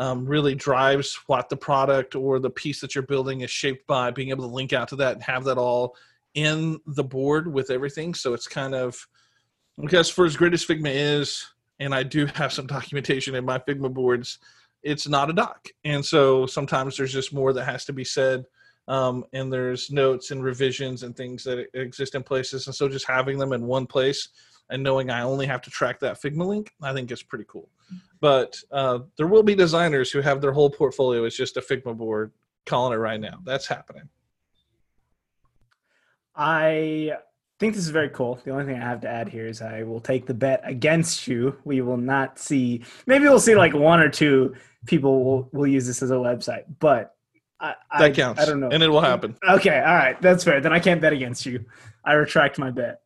um, 0.00 0.26
really 0.26 0.56
drives 0.56 1.16
what 1.28 1.48
the 1.48 1.56
product 1.56 2.16
or 2.16 2.40
the 2.40 2.50
piece 2.50 2.80
that 2.80 2.96
you're 2.96 3.02
building 3.02 3.42
is 3.42 3.50
shaped 3.50 3.86
by, 3.86 4.10
being 4.10 4.30
able 4.30 4.48
to 4.48 4.54
link 4.54 4.72
out 4.72 4.88
to 4.88 4.96
that 4.96 5.14
and 5.14 5.22
have 5.22 5.44
that 5.44 5.58
all 5.58 5.94
in 6.34 6.80
the 6.86 7.04
board 7.04 7.52
with 7.52 7.70
everything. 7.70 8.14
So 8.14 8.34
it's 8.34 8.48
kind 8.48 8.74
of, 8.74 9.06
because 9.80 10.08
for 10.08 10.24
as 10.24 10.36
great 10.36 10.54
as 10.54 10.66
Figma 10.66 10.90
is, 10.90 11.46
and 11.80 11.94
I 11.94 12.02
do 12.02 12.26
have 12.34 12.52
some 12.52 12.66
documentation 12.66 13.34
in 13.34 13.44
my 13.44 13.58
Figma 13.58 13.92
boards. 13.92 14.38
It's 14.82 15.08
not 15.08 15.30
a 15.30 15.32
doc, 15.32 15.68
and 15.84 16.04
so 16.04 16.46
sometimes 16.46 16.96
there's 16.96 17.12
just 17.12 17.32
more 17.32 17.52
that 17.52 17.64
has 17.64 17.84
to 17.86 17.92
be 17.92 18.04
said, 18.04 18.44
um, 18.86 19.24
and 19.32 19.50
there's 19.50 19.90
notes 19.90 20.30
and 20.30 20.44
revisions 20.44 21.02
and 21.04 21.16
things 21.16 21.42
that 21.44 21.68
exist 21.72 22.14
in 22.14 22.22
places, 22.22 22.66
and 22.66 22.74
so 22.76 22.88
just 22.88 23.08
having 23.08 23.38
them 23.38 23.52
in 23.54 23.66
one 23.66 23.86
place 23.86 24.28
and 24.70 24.82
knowing 24.82 25.10
I 25.10 25.22
only 25.22 25.46
have 25.46 25.62
to 25.62 25.70
track 25.70 26.00
that 26.00 26.20
Figma 26.20 26.46
link, 26.46 26.72
I 26.82 26.92
think 26.92 27.10
is 27.10 27.22
pretty 27.22 27.44
cool. 27.48 27.68
But 28.20 28.56
uh, 28.70 29.00
there 29.16 29.26
will 29.26 29.42
be 29.42 29.54
designers 29.54 30.10
who 30.10 30.20
have 30.20 30.40
their 30.40 30.52
whole 30.52 30.70
portfolio 30.70 31.24
as 31.24 31.34
just 31.34 31.56
a 31.56 31.60
Figma 31.60 31.96
board, 31.96 32.32
calling 32.64 32.94
it 32.94 32.96
right 32.96 33.20
now. 33.20 33.40
That's 33.44 33.66
happening. 33.66 34.08
I 36.34 37.12
think 37.64 37.76
this 37.76 37.84
is 37.84 37.90
very 37.90 38.10
cool. 38.10 38.38
The 38.44 38.50
only 38.50 38.66
thing 38.66 38.76
I 38.76 38.84
have 38.84 39.00
to 39.00 39.08
add 39.08 39.26
here 39.26 39.46
is 39.46 39.62
I 39.62 39.84
will 39.84 40.00
take 40.00 40.26
the 40.26 40.34
bet 40.34 40.60
against 40.64 41.26
you. 41.26 41.56
We 41.64 41.80
will 41.80 41.96
not 41.96 42.38
see, 42.38 42.84
maybe 43.06 43.24
we'll 43.24 43.40
see 43.40 43.54
like 43.54 43.72
one 43.72 44.00
or 44.00 44.10
two 44.10 44.54
people 44.84 45.24
will, 45.24 45.48
will 45.50 45.66
use 45.66 45.86
this 45.86 46.02
as 46.02 46.10
a 46.10 46.14
website, 46.14 46.64
but 46.78 47.14
I, 47.58 47.74
that 47.92 48.02
I, 48.02 48.10
counts. 48.10 48.42
I 48.42 48.44
don't 48.44 48.60
know. 48.60 48.68
And 48.70 48.82
it 48.82 48.88
will 48.88 49.00
happen. 49.00 49.38
Okay. 49.48 49.78
All 49.78 49.94
right. 49.94 50.20
That's 50.20 50.44
fair. 50.44 50.60
Then 50.60 50.74
I 50.74 50.78
can't 50.78 51.00
bet 51.00 51.14
against 51.14 51.46
you. 51.46 51.64
I 52.04 52.12
retract 52.12 52.58
my 52.58 52.70
bet. 52.70 53.00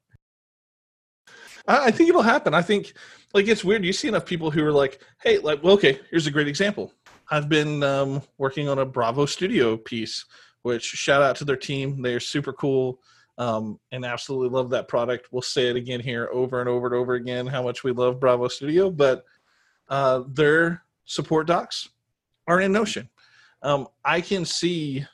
I, 1.69 1.87
I 1.87 1.91
think 1.93 2.09
it'll 2.09 2.23
happen. 2.23 2.53
I 2.53 2.63
think 2.63 2.95
like 3.35 3.47
it's 3.47 3.63
weird. 3.63 3.85
You 3.85 3.93
see 3.93 4.09
enough 4.09 4.27
people 4.27 4.51
who 4.51 4.65
are 4.65 4.73
like, 4.73 5.01
hey, 5.23 5.39
like, 5.39 5.63
well, 5.63 5.75
okay, 5.75 6.01
here's 6.11 6.27
a 6.27 6.33
great 6.33 6.49
example. 6.49 6.93
I've 7.31 7.49
been 7.49 7.85
um, 7.85 8.23
working 8.39 8.69
on 8.69 8.81
a 8.81 8.85
Bravo 8.85 9.25
Studio 9.25 9.77
piece, 9.77 10.25
which 10.63 10.83
shout 10.83 11.23
out 11.23 11.37
to 11.37 11.45
their 11.45 11.55
team. 11.55 12.03
They're 12.03 12.19
super 12.19 12.53
cool 12.53 12.99
um, 13.39 13.79
and 13.93 14.05
absolutely 14.05 14.49
love 14.49 14.71
that 14.71 14.89
product. 14.89 15.29
We'll 15.31 15.43
say 15.43 15.69
it 15.69 15.77
again 15.77 16.01
here 16.01 16.29
over 16.33 16.61
and 16.61 16.69
over 16.69 16.89
and 16.89 16.97
over 16.97 17.15
again 17.15 17.47
how 17.47 17.63
much 17.63 17.85
we 17.85 17.93
love 17.93 18.21
Bravo 18.21 18.49
Studio, 18.49 18.91
but 18.91 19.25
uh, 19.89 20.25
their 20.27 20.83
support 21.05 21.47
docs 21.47 21.89
are 22.47 22.61
in 22.61 22.73
Notion. 22.73 23.09
Um, 23.63 23.89
I 24.05 24.21
can 24.21 24.45
see 24.45 25.07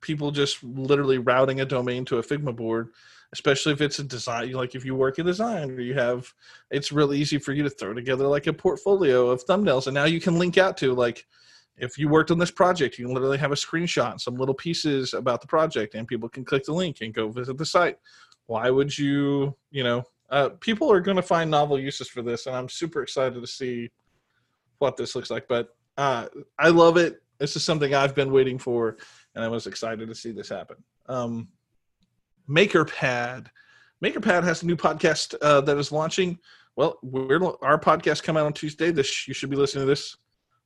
people 0.00 0.30
just 0.30 0.62
literally 0.64 1.18
routing 1.18 1.60
a 1.60 1.64
domain 1.64 2.04
to 2.06 2.18
a 2.18 2.22
Figma 2.22 2.56
board, 2.56 2.90
especially 3.32 3.72
if 3.72 3.80
it's 3.80 3.98
a 3.98 4.04
design. 4.04 4.52
Like 4.52 4.74
if 4.74 4.84
you 4.84 4.94
work 4.94 5.18
in 5.18 5.26
design 5.26 5.70
or 5.70 5.80
you 5.80 5.94
have, 5.94 6.32
it's 6.70 6.90
really 6.90 7.18
easy 7.18 7.38
for 7.38 7.52
you 7.52 7.62
to 7.62 7.70
throw 7.70 7.92
together 7.92 8.26
like 8.26 8.46
a 8.46 8.52
portfolio 8.52 9.28
of 9.28 9.44
thumbnails, 9.44 9.86
and 9.86 9.94
now 9.94 10.04
you 10.04 10.20
can 10.20 10.38
link 10.38 10.56
out 10.56 10.76
to 10.78 10.94
like 10.94 11.26
if 11.78 11.98
you 11.98 12.08
worked 12.08 12.30
on 12.30 12.38
this 12.38 12.50
project, 12.50 12.98
you 12.98 13.06
can 13.06 13.14
literally 13.14 13.38
have 13.38 13.52
a 13.52 13.56
screenshot, 13.56 14.20
some 14.20 14.36
little 14.36 14.54
pieces 14.54 15.14
about 15.14 15.40
the 15.40 15.46
project, 15.46 15.94
and 15.94 16.06
people 16.06 16.28
can 16.28 16.44
click 16.44 16.64
the 16.64 16.72
link 16.72 16.98
and 17.00 17.14
go 17.14 17.28
visit 17.28 17.56
the 17.56 17.66
site. 17.66 17.98
Why 18.46 18.70
would 18.70 18.96
you, 18.96 19.56
you 19.70 19.84
know, 19.84 20.04
uh, 20.30 20.50
people 20.60 20.90
are 20.92 21.00
going 21.00 21.16
to 21.16 21.22
find 21.22 21.50
novel 21.50 21.78
uses 21.78 22.08
for 22.08 22.22
this, 22.22 22.46
and 22.46 22.56
I'm 22.56 22.68
super 22.68 23.02
excited 23.02 23.40
to 23.40 23.46
see 23.46 23.90
what 24.78 24.96
this 24.96 25.14
looks 25.14 25.30
like. 25.30 25.48
But 25.48 25.68
uh, 25.96 26.26
I 26.58 26.68
love 26.68 26.96
it. 26.96 27.22
This 27.38 27.56
is 27.56 27.64
something 27.64 27.94
I've 27.94 28.14
been 28.14 28.32
waiting 28.32 28.58
for, 28.58 28.96
and 29.34 29.44
I 29.44 29.48
was 29.48 29.66
excited 29.66 30.08
to 30.08 30.14
see 30.14 30.32
this 30.32 30.48
happen. 30.48 30.76
Um, 31.06 31.48
MakerPad. 32.48 33.46
MakerPad 34.04 34.44
has 34.44 34.62
a 34.62 34.66
new 34.66 34.76
podcast 34.76 35.34
uh, 35.42 35.60
that 35.62 35.76
is 35.76 35.92
launching. 35.92 36.38
Well, 36.76 36.98
we're, 37.02 37.44
our 37.62 37.78
podcast 37.78 38.22
come 38.22 38.36
out 38.36 38.46
on 38.46 38.52
Tuesday. 38.52 38.90
This 38.90 39.26
you 39.26 39.34
should 39.34 39.50
be 39.50 39.56
listening 39.56 39.82
to 39.82 39.88
this 39.88 40.16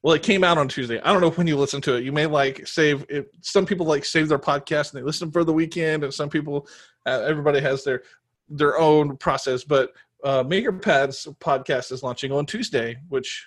well, 0.02 0.14
it 0.14 0.22
came 0.22 0.42
out 0.42 0.58
on 0.58 0.68
Tuesday. 0.68 1.00
I 1.00 1.12
don't 1.12 1.20
know 1.20 1.30
when 1.30 1.46
you 1.46 1.56
listen 1.56 1.80
to 1.82 1.94
it. 1.94 2.04
You 2.04 2.10
may 2.10 2.26
like 2.26 2.66
save 2.66 3.06
it. 3.08 3.30
Some 3.40 3.64
people 3.64 3.86
like 3.86 4.04
save 4.04 4.28
their 4.28 4.38
podcast 4.38 4.92
and 4.92 5.00
they 5.00 5.04
listen 5.04 5.30
for 5.30 5.44
the 5.44 5.52
weekend, 5.52 6.02
and 6.02 6.12
some 6.12 6.28
people, 6.28 6.66
uh, 7.06 7.22
everybody 7.26 7.60
has 7.60 7.84
their 7.84 8.02
their 8.48 8.78
own 8.78 9.16
process. 9.16 9.62
But 9.62 9.92
uh, 10.24 10.42
MakerPad's 10.42 11.28
podcast 11.40 11.92
is 11.92 12.02
launching 12.02 12.32
on 12.32 12.46
Tuesday, 12.46 12.96
which, 13.08 13.46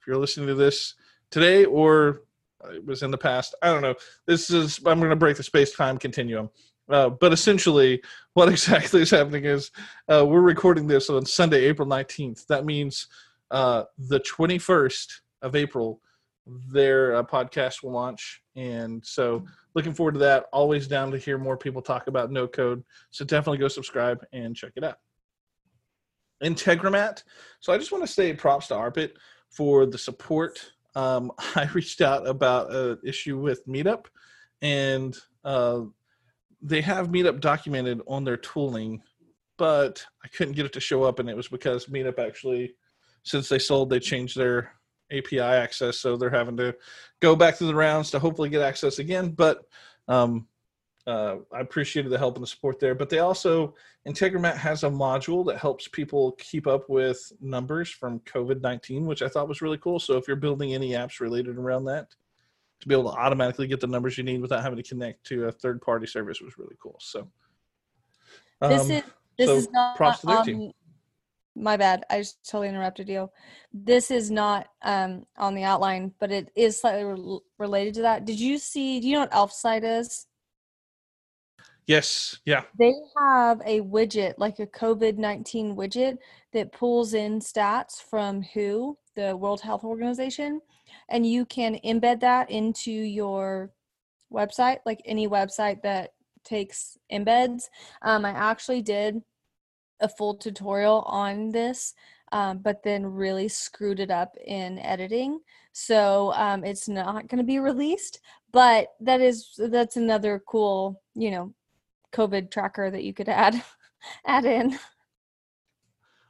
if 0.00 0.06
you're 0.06 0.16
listening 0.16 0.46
to 0.46 0.54
this 0.54 0.94
today 1.30 1.64
or 1.64 2.22
it 2.72 2.84
was 2.86 3.02
in 3.02 3.10
the 3.10 3.18
past, 3.18 3.56
I 3.60 3.72
don't 3.72 3.82
know. 3.82 3.96
This 4.26 4.50
is 4.50 4.78
I'm 4.86 5.00
going 5.00 5.10
to 5.10 5.16
break 5.16 5.36
the 5.36 5.42
space 5.42 5.74
time 5.74 5.98
continuum. 5.98 6.48
Uh, 6.88 7.08
but 7.08 7.32
essentially, 7.32 8.00
what 8.34 8.48
exactly 8.50 9.02
is 9.02 9.10
happening 9.10 9.46
is 9.46 9.72
uh, 10.08 10.24
we're 10.24 10.42
recording 10.42 10.86
this 10.86 11.10
on 11.10 11.26
Sunday, 11.26 11.64
April 11.64 11.88
19th. 11.88 12.46
That 12.46 12.64
means 12.64 13.08
uh, 13.50 13.84
the 13.98 14.20
21st 14.20 15.22
of 15.42 15.56
April, 15.56 16.00
their 16.46 17.16
uh, 17.16 17.22
podcast 17.22 17.82
will 17.82 17.92
launch. 17.92 18.42
And 18.56 19.04
so, 19.04 19.44
looking 19.74 19.94
forward 19.94 20.12
to 20.12 20.18
that. 20.20 20.46
Always 20.52 20.86
down 20.86 21.10
to 21.12 21.18
hear 21.18 21.38
more 21.38 21.56
people 21.56 21.82
talk 21.82 22.06
about 22.06 22.30
no 22.30 22.48
code. 22.48 22.82
So, 23.10 23.24
definitely 23.24 23.58
go 23.58 23.68
subscribe 23.68 24.24
and 24.32 24.56
check 24.56 24.72
it 24.76 24.84
out. 24.84 24.98
Integromat. 26.42 27.22
So, 27.60 27.72
I 27.72 27.78
just 27.78 27.92
want 27.92 28.04
to 28.04 28.12
say 28.12 28.32
props 28.32 28.68
to 28.68 28.74
Arpit 28.74 29.12
for 29.50 29.86
the 29.86 29.98
support. 29.98 30.72
Um, 30.94 31.32
I 31.54 31.68
reached 31.74 32.00
out 32.00 32.26
about 32.26 32.72
an 32.74 32.98
issue 33.04 33.38
with 33.38 33.66
Meetup, 33.66 34.06
and 34.60 35.16
uh, 35.44 35.82
they 36.60 36.80
have 36.80 37.08
Meetup 37.08 37.40
documented 37.40 38.00
on 38.06 38.24
their 38.24 38.36
tooling, 38.36 39.02
but 39.58 40.04
I 40.24 40.28
couldn't 40.28 40.54
get 40.54 40.66
it 40.66 40.72
to 40.74 40.80
show 40.80 41.04
up, 41.04 41.18
and 41.18 41.28
it 41.30 41.36
was 41.36 41.48
because 41.48 41.86
Meetup 41.86 42.18
actually, 42.18 42.74
since 43.22 43.48
they 43.48 43.58
sold, 43.58 43.90
they 43.90 44.00
changed 44.00 44.36
their 44.36 44.72
API 45.12 45.40
access, 45.40 45.98
so 45.98 46.16
they're 46.16 46.30
having 46.30 46.56
to 46.56 46.74
go 47.20 47.36
back 47.36 47.56
to 47.58 47.64
the 47.64 47.74
rounds 47.74 48.10
to 48.10 48.18
hopefully 48.18 48.48
get 48.48 48.62
access 48.62 48.98
again. 48.98 49.30
But 49.30 49.62
um, 50.08 50.46
uh, 51.06 51.36
I 51.52 51.60
appreciated 51.60 52.10
the 52.10 52.18
help 52.18 52.36
and 52.36 52.42
the 52.42 52.48
support 52.48 52.78
there. 52.78 52.94
But 52.94 53.08
they 53.08 53.18
also 53.18 53.74
Integromat 54.06 54.56
has 54.56 54.84
a 54.84 54.90
module 54.90 55.44
that 55.46 55.58
helps 55.58 55.88
people 55.88 56.32
keep 56.32 56.66
up 56.66 56.88
with 56.88 57.32
numbers 57.40 57.90
from 57.90 58.20
COVID 58.20 58.60
nineteen, 58.60 59.06
which 59.06 59.22
I 59.22 59.28
thought 59.28 59.48
was 59.48 59.62
really 59.62 59.78
cool. 59.78 59.98
So 59.98 60.16
if 60.16 60.26
you're 60.26 60.36
building 60.36 60.74
any 60.74 60.90
apps 60.90 61.20
related 61.20 61.58
around 61.58 61.84
that, 61.86 62.08
to 62.80 62.88
be 62.88 62.94
able 62.94 63.12
to 63.12 63.18
automatically 63.18 63.66
get 63.66 63.80
the 63.80 63.86
numbers 63.86 64.18
you 64.18 64.24
need 64.24 64.40
without 64.40 64.62
having 64.62 64.76
to 64.76 64.82
connect 64.82 65.24
to 65.24 65.46
a 65.46 65.52
third 65.52 65.80
party 65.80 66.06
service 66.06 66.40
was 66.40 66.58
really 66.58 66.76
cool. 66.82 66.96
So 67.00 67.28
um, 68.60 68.70
this 68.70 68.82
is 68.90 69.02
this 69.38 69.46
so 69.48 69.56
is 69.56 69.70
not 69.70 69.96
props 69.96 70.20
to 70.20 70.26
their 70.26 70.36
um, 70.38 70.44
team 70.44 70.72
my 71.54 71.76
bad. 71.76 72.04
I 72.10 72.18
just 72.18 72.48
totally 72.48 72.68
interrupted 72.68 73.08
you. 73.08 73.30
This 73.72 74.10
is 74.10 74.30
not 74.30 74.68
um, 74.82 75.24
on 75.36 75.54
the 75.54 75.64
outline, 75.64 76.12
but 76.18 76.30
it 76.30 76.50
is 76.56 76.80
slightly 76.80 77.04
re- 77.04 77.40
related 77.58 77.94
to 77.94 78.02
that. 78.02 78.24
Did 78.24 78.40
you 78.40 78.58
see? 78.58 79.00
Do 79.00 79.08
you 79.08 79.14
know 79.14 79.20
what 79.20 79.32
Elfsight 79.32 79.82
is? 80.00 80.26
Yes. 81.86 82.38
Yeah. 82.44 82.62
They 82.78 82.92
have 83.18 83.60
a 83.66 83.80
widget, 83.80 84.34
like 84.38 84.60
a 84.60 84.66
COVID 84.66 85.18
19 85.18 85.76
widget, 85.76 86.18
that 86.52 86.72
pulls 86.72 87.14
in 87.14 87.40
stats 87.40 88.00
from 88.00 88.42
WHO, 88.54 88.96
the 89.16 89.36
World 89.36 89.60
Health 89.60 89.84
Organization, 89.84 90.60
and 91.08 91.26
you 91.26 91.44
can 91.44 91.78
embed 91.84 92.20
that 92.20 92.50
into 92.50 92.92
your 92.92 93.72
website, 94.32 94.78
like 94.86 95.02
any 95.04 95.28
website 95.28 95.82
that 95.82 96.12
takes 96.44 96.96
embeds. 97.12 97.64
Um, 98.02 98.24
I 98.24 98.30
actually 98.30 98.82
did 98.82 99.22
a 100.02 100.08
full 100.08 100.34
tutorial 100.34 101.02
on 101.06 101.50
this, 101.50 101.94
um, 102.32 102.58
but 102.58 102.82
then 102.82 103.06
really 103.06 103.48
screwed 103.48 104.00
it 104.00 104.10
up 104.10 104.36
in 104.44 104.78
editing. 104.80 105.40
So 105.72 106.32
um, 106.34 106.64
it's 106.64 106.88
not 106.88 107.28
going 107.28 107.38
to 107.38 107.44
be 107.44 107.58
released. 107.58 108.20
But 108.52 108.88
that 109.00 109.20
is 109.22 109.54
that's 109.56 109.96
another 109.96 110.42
cool, 110.46 111.00
you 111.14 111.30
know, 111.30 111.54
COVID 112.12 112.50
tracker 112.50 112.90
that 112.90 113.02
you 113.02 113.14
could 113.14 113.28
add 113.28 113.62
add 114.26 114.44
in. 114.44 114.78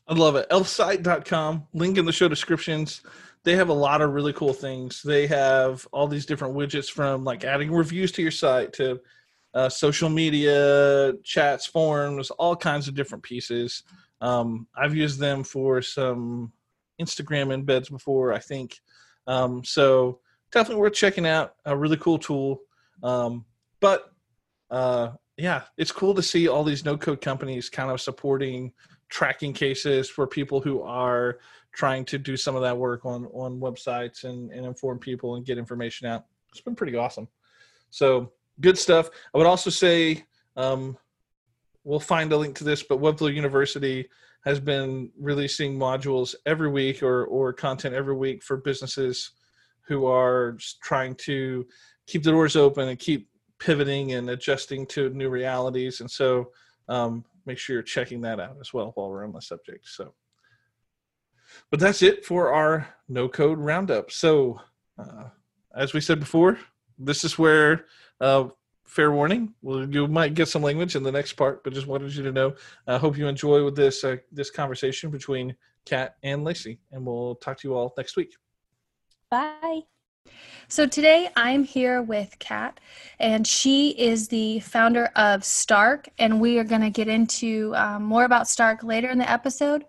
I 0.07 0.15
love 0.15 0.37
it. 0.37 0.49
Elfsight.com, 0.51 1.67
link 1.73 1.99
in 1.99 2.05
the 2.05 2.13
show 2.13 2.29
descriptions. 2.29 3.03
They 3.45 3.57
have 3.57 3.71
a 3.71 3.75
lot 3.75 4.03
of 4.03 4.13
really 4.13 4.33
cool 4.33 4.53
things. 4.53 5.03
They 5.03 5.27
have 5.27 5.87
all 5.93 6.07
these 6.07 6.27
different 6.27 6.55
widgets 6.55 6.91
from 6.91 7.25
like 7.25 7.45
adding 7.45 7.73
reviews 7.73 8.13
to 8.13 8.23
your 8.23 8.31
site 8.31 8.73
to 8.75 9.01
uh, 9.55 9.69
social 9.69 10.09
media, 10.09 11.12
chats, 11.25 11.67
forums, 11.67 12.31
all 12.31 12.57
kinds 12.57 12.88
of 12.88 12.95
different 12.95 13.23
pieces. 13.23 13.83
Um, 14.21 14.67
I've 14.77 14.95
used 14.95 15.19
them 15.19 15.45
for 15.45 15.83
some 15.83 16.53
Instagram 17.01 17.55
embeds 17.55 17.91
before, 17.91 18.33
I 18.33 18.38
think. 18.38 18.81
Um, 19.27 19.65
so 19.65 20.21
definitely 20.53 20.81
worth 20.81 20.95
checking 20.95 21.27
out. 21.27 21.55
A 21.65 21.77
really 21.77 21.97
cool 21.97 22.19
tool. 22.19 22.61
Um, 23.03 23.45
but 23.81 24.12
uh, 24.71 25.11
yeah, 25.37 25.62
it's 25.77 25.93
cool 25.93 26.15
to 26.15 26.23
see 26.23 26.49
all 26.49 26.65
these 26.65 26.85
no 26.85 26.97
code 26.97 27.21
companies 27.21 27.69
kind 27.69 27.91
of 27.91 28.01
supporting 28.01 28.73
tracking 29.09 29.53
cases 29.53 30.09
for 30.09 30.27
people 30.27 30.61
who 30.61 30.83
are 30.83 31.38
trying 31.73 32.05
to 32.05 32.19
do 32.19 32.37
some 32.37 32.55
of 32.55 32.62
that 32.62 32.77
work 32.77 33.05
on 33.05 33.27
on 33.27 33.61
websites 33.61 34.25
and, 34.25 34.51
and 34.53 34.65
inform 34.65 34.99
people 34.99 35.37
and 35.37 35.45
get 35.45 35.59
information 35.59 36.07
out. 36.07 36.25
It's 36.51 36.61
been 36.61 36.75
pretty 36.75 36.97
awesome. 36.97 37.29
So 37.91 38.33
good 38.61 38.79
stuff. 38.79 39.11
I 39.35 39.38
would 39.38 39.47
also 39.47 39.71
say 39.71 40.25
um, 40.57 40.97
we'll 41.85 42.01
find 42.01 42.33
a 42.33 42.37
link 42.37 42.57
to 42.57 42.65
this, 42.65 42.83
but 42.83 43.01
Webflow 43.01 43.35
University 43.35 44.09
has 44.45 44.59
been 44.61 45.11
releasing 45.19 45.79
modules 45.79 46.35
every 46.47 46.69
week 46.69 47.03
or 47.03 47.27
or 47.27 47.53
content 47.53 47.95
every 47.95 48.15
week 48.15 48.43
for 48.43 48.57
businesses 48.57 49.31
who 49.83 50.07
are 50.07 50.57
trying 50.83 51.15
to 51.15 51.67
keep 52.07 52.23
the 52.23 52.31
doors 52.31 52.57
open 52.57 52.88
and 52.88 52.99
keep 52.99 53.29
pivoting 53.59 54.12
and 54.12 54.31
adjusting 54.31 54.87
to 54.87 55.11
new 55.11 55.29
realities. 55.29 56.01
And 56.01 56.11
so 56.11 56.51
um, 56.88 57.25
make 57.47 57.59
sure 57.59 57.75
you're 57.75 57.83
checking 57.83 58.21
that 58.23 58.41
out 58.41 58.57
as 58.61 58.73
well 58.73 58.93
while 58.95 59.09
we're 59.09 59.25
on 59.25 59.33
the 59.33 59.41
subject. 59.41 59.88
So, 59.88 60.15
but 61.71 61.81
that's 61.81 62.03
it 62.03 62.25
for 62.25 62.53
our 62.53 62.88
no 63.09 63.29
code 63.29 63.59
roundup. 63.59 64.11
So, 64.11 64.61
uh, 64.99 65.25
as 65.75 65.93
we 65.93 66.01
said 66.01 66.21
before, 66.21 66.59
this 66.99 67.25
is 67.25 67.38
where 67.38 67.87
uh, 68.23 68.49
fair 68.85 69.11
warning. 69.11 69.53
Well, 69.63 69.85
you 69.89 70.07
might 70.07 70.35
get 70.35 70.49
some 70.49 70.63
language 70.63 70.97
in 70.97 71.03
the 71.03 71.13
next 71.13 71.35
part, 71.35 71.65
but 71.65 71.75
just 71.75 71.87
wanted 71.87 72.15
you 72.15 72.23
to 72.23 72.33
know. 72.33 72.55
I 72.87 72.97
hope 72.97 73.19
you 73.19 73.27
enjoy 73.27 73.65
with 73.65 73.77
this 73.77 74.05
uh, 74.05 74.17
this 74.31 74.51
conversation 74.51 75.11
between 75.11 75.57
Cat 75.85 76.17
and 76.23 76.45
Lacey, 76.45 76.79
and 76.93 77.05
we'll 77.05 77.35
talk 77.35 77.59
to 77.59 77.69
you 77.69 77.75
all 77.75 77.93
next 77.99 78.17
week. 78.17 78.35
Bye. 79.31 79.83
So 80.69 80.87
today 80.87 81.29
I'm 81.37 81.65
here 81.65 82.01
with 82.01 82.39
Cat, 82.39 82.79
and 83.19 83.47
she 83.47 83.91
is 83.91 84.29
the 84.29 84.61
founder 84.61 85.07
of 85.17 85.45
Stark, 85.45 86.09
and 86.19 86.41
we 86.41 86.59
are 86.59 86.65
going 86.65 86.81
to 86.81 86.91
get 86.91 87.09
into 87.09 87.75
um, 87.75 88.05
more 88.05 88.25
about 88.25 88.49
Stark 88.49 88.85
later 88.85 89.11
in 89.11 89.19
the 89.19 89.31
episode. 89.31 89.85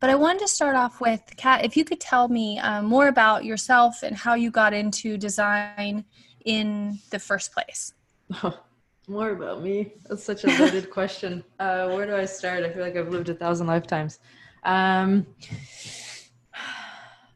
But 0.00 0.10
I 0.10 0.14
wanted 0.14 0.40
to 0.40 0.48
start 0.48 0.74
off 0.74 1.00
with 1.00 1.22
Cat, 1.36 1.64
if 1.64 1.76
you 1.76 1.84
could 1.84 2.00
tell 2.00 2.28
me 2.28 2.58
um, 2.58 2.86
more 2.86 3.08
about 3.08 3.44
yourself 3.44 4.02
and 4.02 4.16
how 4.16 4.34
you 4.34 4.50
got 4.50 4.72
into 4.72 5.16
design 5.18 6.04
in 6.44 6.98
the 7.10 7.18
first 7.18 7.52
place. 7.52 7.94
More 9.08 9.30
about 9.30 9.62
me. 9.62 9.92
That's 10.08 10.24
such 10.24 10.44
a 10.44 10.46
loaded 10.58 10.90
question. 10.98 11.44
Uh, 11.58 11.90
where 11.90 12.06
do 12.06 12.16
I 12.16 12.24
start? 12.24 12.62
I 12.64 12.70
feel 12.70 12.82
like 12.82 12.96
I've 12.96 13.10
lived 13.10 13.28
a 13.28 13.34
thousand 13.34 13.66
lifetimes. 13.66 14.18
Um, 14.64 15.26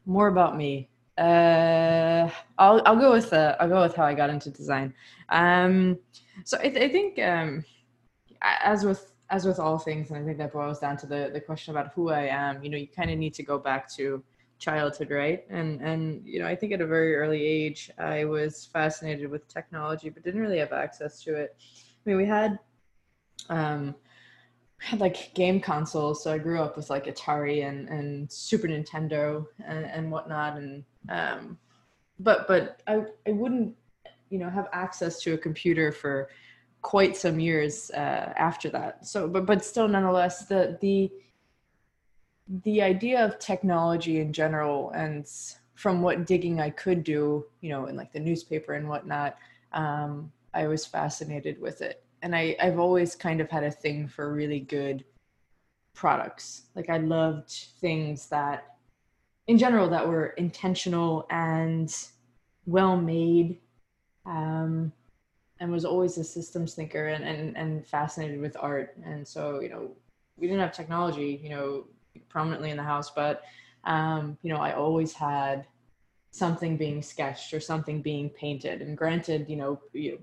more 0.05 0.27
about 0.27 0.57
me. 0.57 0.89
Uh, 1.15 2.27
I'll 2.57 2.81
I'll 2.85 2.95
go 2.95 3.11
with 3.11 3.31
uh, 3.31 3.55
I'll 3.59 3.69
go 3.69 3.81
with 3.81 3.95
how 3.95 4.05
I 4.05 4.15
got 4.15 4.31
into 4.31 4.49
design. 4.49 4.95
Um, 5.29 5.99
so 6.43 6.57
I, 6.57 6.69
th- 6.69 6.89
I 6.89 6.89
think 6.89 7.19
um, 7.19 7.63
as 8.41 8.83
with 8.83 9.13
as 9.29 9.45
with 9.45 9.59
all 9.59 9.77
things, 9.77 10.09
and 10.09 10.17
I 10.19 10.25
think 10.25 10.39
that 10.39 10.53
boils 10.53 10.79
down 10.79 10.97
to 10.97 11.05
the 11.05 11.29
the 11.31 11.41
question 11.41 11.71
about 11.71 11.91
who 11.93 12.09
I 12.09 12.23
am. 12.27 12.63
You 12.63 12.71
know, 12.71 12.77
you 12.77 12.87
kind 12.87 13.11
of 13.11 13.19
need 13.19 13.35
to 13.35 13.43
go 13.43 13.59
back 13.59 13.87
to 13.95 14.23
childhood, 14.59 15.09
right? 15.09 15.45
And 15.49 15.81
and 15.81 16.21
you 16.25 16.39
know, 16.39 16.47
I 16.47 16.55
think 16.55 16.73
at 16.73 16.81
a 16.81 16.85
very 16.85 17.15
early 17.15 17.43
age, 17.43 17.89
I 17.97 18.25
was 18.25 18.65
fascinated 18.65 19.29
with 19.29 19.47
technology, 19.47 20.09
but 20.09 20.23
didn't 20.23 20.41
really 20.41 20.59
have 20.59 20.73
access 20.73 21.23
to 21.23 21.35
it. 21.35 21.55
I 21.59 22.09
mean, 22.09 22.17
we 22.17 22.25
had 22.25 22.59
um, 23.49 23.95
had 24.77 24.99
like 24.99 25.33
game 25.33 25.59
consoles, 25.59 26.23
so 26.23 26.33
I 26.33 26.37
grew 26.37 26.61
up 26.61 26.77
with 26.77 26.89
like 26.89 27.05
Atari 27.05 27.67
and 27.67 27.89
and 27.89 28.31
Super 28.31 28.67
Nintendo 28.67 29.45
and, 29.65 29.85
and 29.85 30.11
whatnot, 30.11 30.57
and 30.57 30.83
um, 31.09 31.57
but 32.19 32.47
but 32.47 32.81
I 32.87 33.05
I 33.27 33.31
wouldn't 33.31 33.75
you 34.29 34.39
know 34.39 34.49
have 34.49 34.67
access 34.73 35.21
to 35.23 35.33
a 35.33 35.37
computer 35.37 35.91
for 35.91 36.29
quite 36.81 37.17
some 37.17 37.39
years 37.39 37.91
uh, 37.91 38.33
after 38.37 38.69
that. 38.69 39.05
So 39.05 39.27
but 39.27 39.45
but 39.45 39.63
still 39.63 39.87
nonetheless 39.87 40.45
the 40.45 40.77
the 40.81 41.11
the 42.63 42.81
idea 42.81 43.23
of 43.23 43.39
technology 43.39 44.19
in 44.19 44.33
general 44.33 44.89
and 44.91 45.27
from 45.75 46.01
what 46.01 46.25
digging 46.25 46.59
I 46.59 46.71
could 46.71 47.03
do, 47.03 47.45
you 47.61 47.69
know, 47.69 47.85
in 47.85 47.95
like 47.95 48.11
the 48.11 48.19
newspaper 48.19 48.73
and 48.73 48.89
whatnot, 48.89 49.37
um, 49.71 50.31
I 50.53 50.67
was 50.67 50.85
fascinated 50.85 51.61
with 51.61 51.81
it. 51.81 52.03
And 52.21 52.35
I, 52.35 52.55
I've 52.61 52.79
always 52.79 53.15
kind 53.15 53.39
of 53.39 53.49
had 53.49 53.63
a 53.63 53.71
thing 53.71 54.07
for 54.07 54.33
really 54.33 54.59
good 54.59 55.05
products. 55.93 56.63
Like 56.75 56.89
I 56.89 56.97
loved 56.97 57.49
things 57.79 58.27
that 58.29 58.75
in 59.47 59.57
general 59.57 59.89
that 59.89 60.07
were 60.07 60.27
intentional 60.27 61.27
and 61.29 61.95
well 62.65 62.97
made 62.97 63.59
um, 64.25 64.91
and 65.59 65.71
was 65.71 65.85
always 65.85 66.17
a 66.17 66.23
systems 66.23 66.73
thinker 66.73 67.07
and, 67.07 67.23
and, 67.23 67.57
and 67.57 67.85
fascinated 67.85 68.39
with 68.39 68.55
art 68.59 68.95
and 69.03 69.27
so 69.27 69.59
you 69.59 69.69
know 69.69 69.89
we 70.37 70.47
didn't 70.47 70.61
have 70.61 70.71
technology 70.71 71.39
you 71.43 71.49
know 71.49 71.83
prominently 72.29 72.71
in 72.71 72.77
the 72.77 72.83
house 72.83 73.11
but 73.11 73.43
um, 73.85 74.37
you 74.41 74.51
know 74.51 74.59
i 74.59 74.73
always 74.73 75.13
had 75.13 75.65
something 76.31 76.77
being 76.77 77.01
sketched 77.01 77.53
or 77.53 77.59
something 77.59 78.01
being 78.01 78.29
painted 78.29 78.81
and 78.81 78.97
granted 78.97 79.49
you 79.49 79.55
know, 79.55 79.81
you 79.93 80.19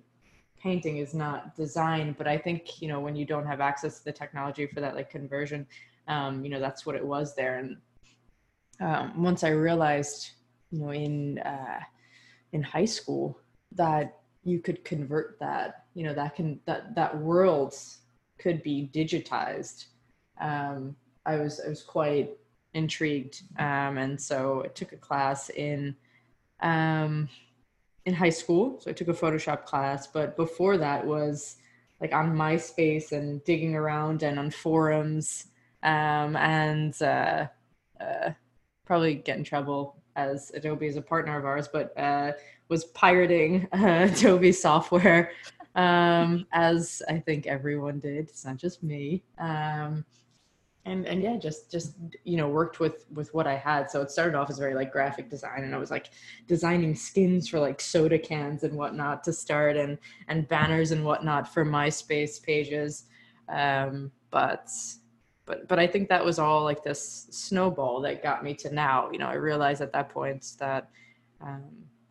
painting 0.60 0.96
is 0.98 1.14
not 1.14 1.54
design 1.54 2.14
but 2.16 2.26
i 2.26 2.36
think 2.36 2.80
you 2.80 2.88
know 2.88 3.00
when 3.00 3.14
you 3.14 3.24
don't 3.24 3.46
have 3.46 3.60
access 3.60 3.98
to 3.98 4.04
the 4.04 4.12
technology 4.12 4.66
for 4.66 4.80
that 4.80 4.94
like 4.94 5.10
conversion 5.10 5.66
um, 6.08 6.44
you 6.44 6.50
know 6.50 6.60
that's 6.60 6.86
what 6.86 6.96
it 6.96 7.04
was 7.04 7.34
there 7.34 7.58
and 7.58 7.76
um, 8.80 9.22
once 9.22 9.44
I 9.44 9.50
realized, 9.50 10.30
you 10.70 10.80
know, 10.80 10.90
in 10.90 11.38
uh, 11.38 11.80
in 12.52 12.62
high 12.62 12.84
school 12.84 13.38
that 13.72 14.20
you 14.44 14.60
could 14.60 14.84
convert 14.84 15.38
that, 15.40 15.86
you 15.94 16.04
know, 16.04 16.14
that 16.14 16.34
can 16.34 16.60
that 16.66 16.94
that 16.94 17.18
world 17.18 17.74
could 18.38 18.62
be 18.62 18.90
digitized. 18.92 19.86
Um, 20.40 20.96
I 21.26 21.36
was 21.36 21.60
I 21.60 21.68
was 21.68 21.82
quite 21.82 22.30
intrigued, 22.74 23.42
um, 23.58 23.98
and 23.98 24.20
so 24.20 24.62
I 24.64 24.68
took 24.68 24.92
a 24.92 24.96
class 24.96 25.50
in 25.50 25.96
um, 26.60 27.28
in 28.06 28.14
high 28.14 28.30
school. 28.30 28.80
So 28.80 28.90
I 28.90 28.94
took 28.94 29.08
a 29.08 29.12
Photoshop 29.12 29.64
class, 29.64 30.06
but 30.06 30.36
before 30.36 30.78
that 30.78 31.04
was 31.04 31.56
like 32.00 32.12
on 32.12 32.34
MySpace 32.34 33.12
and 33.12 33.42
digging 33.44 33.74
around 33.74 34.22
and 34.22 34.38
on 34.38 34.50
forums 34.50 35.46
um, 35.82 36.36
and 36.36 37.00
uh, 37.02 37.46
uh, 38.00 38.30
probably 38.84 39.14
get 39.14 39.38
in 39.38 39.44
trouble 39.44 39.96
as 40.14 40.50
Adobe 40.54 40.86
is 40.86 40.96
a 40.96 41.02
partner 41.02 41.38
of 41.38 41.44
ours, 41.44 41.68
but 41.68 41.96
uh, 41.98 42.32
was 42.68 42.84
pirating 42.86 43.68
uh, 43.72 44.08
Adobe 44.10 44.52
software, 44.52 45.32
um, 45.74 46.46
as 46.52 47.02
I 47.08 47.18
think 47.18 47.46
everyone 47.46 47.98
did. 47.98 48.28
It's 48.28 48.44
not 48.44 48.56
just 48.56 48.82
me. 48.82 49.22
Um, 49.38 50.04
and 50.86 51.04
and 51.04 51.20
yeah, 51.20 51.36
just 51.36 51.70
just 51.70 51.94
you 52.24 52.36
know 52.36 52.48
worked 52.48 52.78
with 52.78 53.04
with 53.12 53.34
what 53.34 53.46
I 53.46 53.56
had. 53.56 53.90
So 53.90 54.00
it 54.00 54.10
started 54.10 54.36
off 54.36 54.48
as 54.48 54.58
very 54.58 54.74
like 54.74 54.92
graphic 54.92 55.28
design, 55.28 55.64
and 55.64 55.74
I 55.74 55.78
was 55.78 55.90
like 55.90 56.10
designing 56.46 56.94
skins 56.94 57.48
for 57.48 57.58
like 57.58 57.80
soda 57.80 58.18
cans 58.18 58.62
and 58.62 58.74
whatnot 58.74 59.24
to 59.24 59.32
start, 59.32 59.76
and 59.76 59.98
and 60.28 60.48
banners 60.48 60.92
and 60.92 61.04
whatnot 61.04 61.52
for 61.52 61.64
MySpace 61.64 62.40
pages. 62.40 63.04
Um, 63.48 64.12
but 64.30 64.70
but 65.44 65.66
but 65.66 65.78
I 65.80 65.88
think 65.88 66.08
that 66.08 66.24
was 66.24 66.38
all 66.38 66.62
like 66.62 66.84
this 66.84 67.26
snowball 67.30 68.00
that 68.02 68.22
got 68.22 68.44
me 68.44 68.54
to 68.54 68.72
now. 68.72 69.10
You 69.10 69.18
know, 69.18 69.26
I 69.26 69.34
realized 69.34 69.82
at 69.82 69.92
that 69.92 70.08
point 70.08 70.46
that 70.60 70.88
um, 71.40 71.64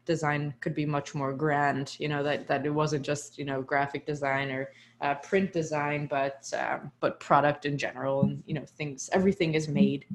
design 0.05 0.53
could 0.61 0.75
be 0.75 0.85
much 0.85 1.15
more 1.15 1.33
grand. 1.33 1.95
You 1.99 2.07
know, 2.09 2.23
that 2.23 2.47
that 2.47 2.65
it 2.65 2.69
wasn't 2.69 3.05
just 3.05 3.37
you 3.37 3.45
know 3.45 3.61
graphic 3.61 4.05
design 4.05 4.51
or 4.51 4.71
uh, 5.01 5.15
print 5.15 5.53
design, 5.53 6.07
but 6.07 6.51
um, 6.57 6.91
but 6.99 7.19
product 7.19 7.65
in 7.65 7.77
general, 7.77 8.21
and 8.23 8.43
you 8.45 8.53
know 8.53 8.65
things. 8.77 9.09
Everything 9.13 9.53
is 9.55 9.67
made. 9.67 10.05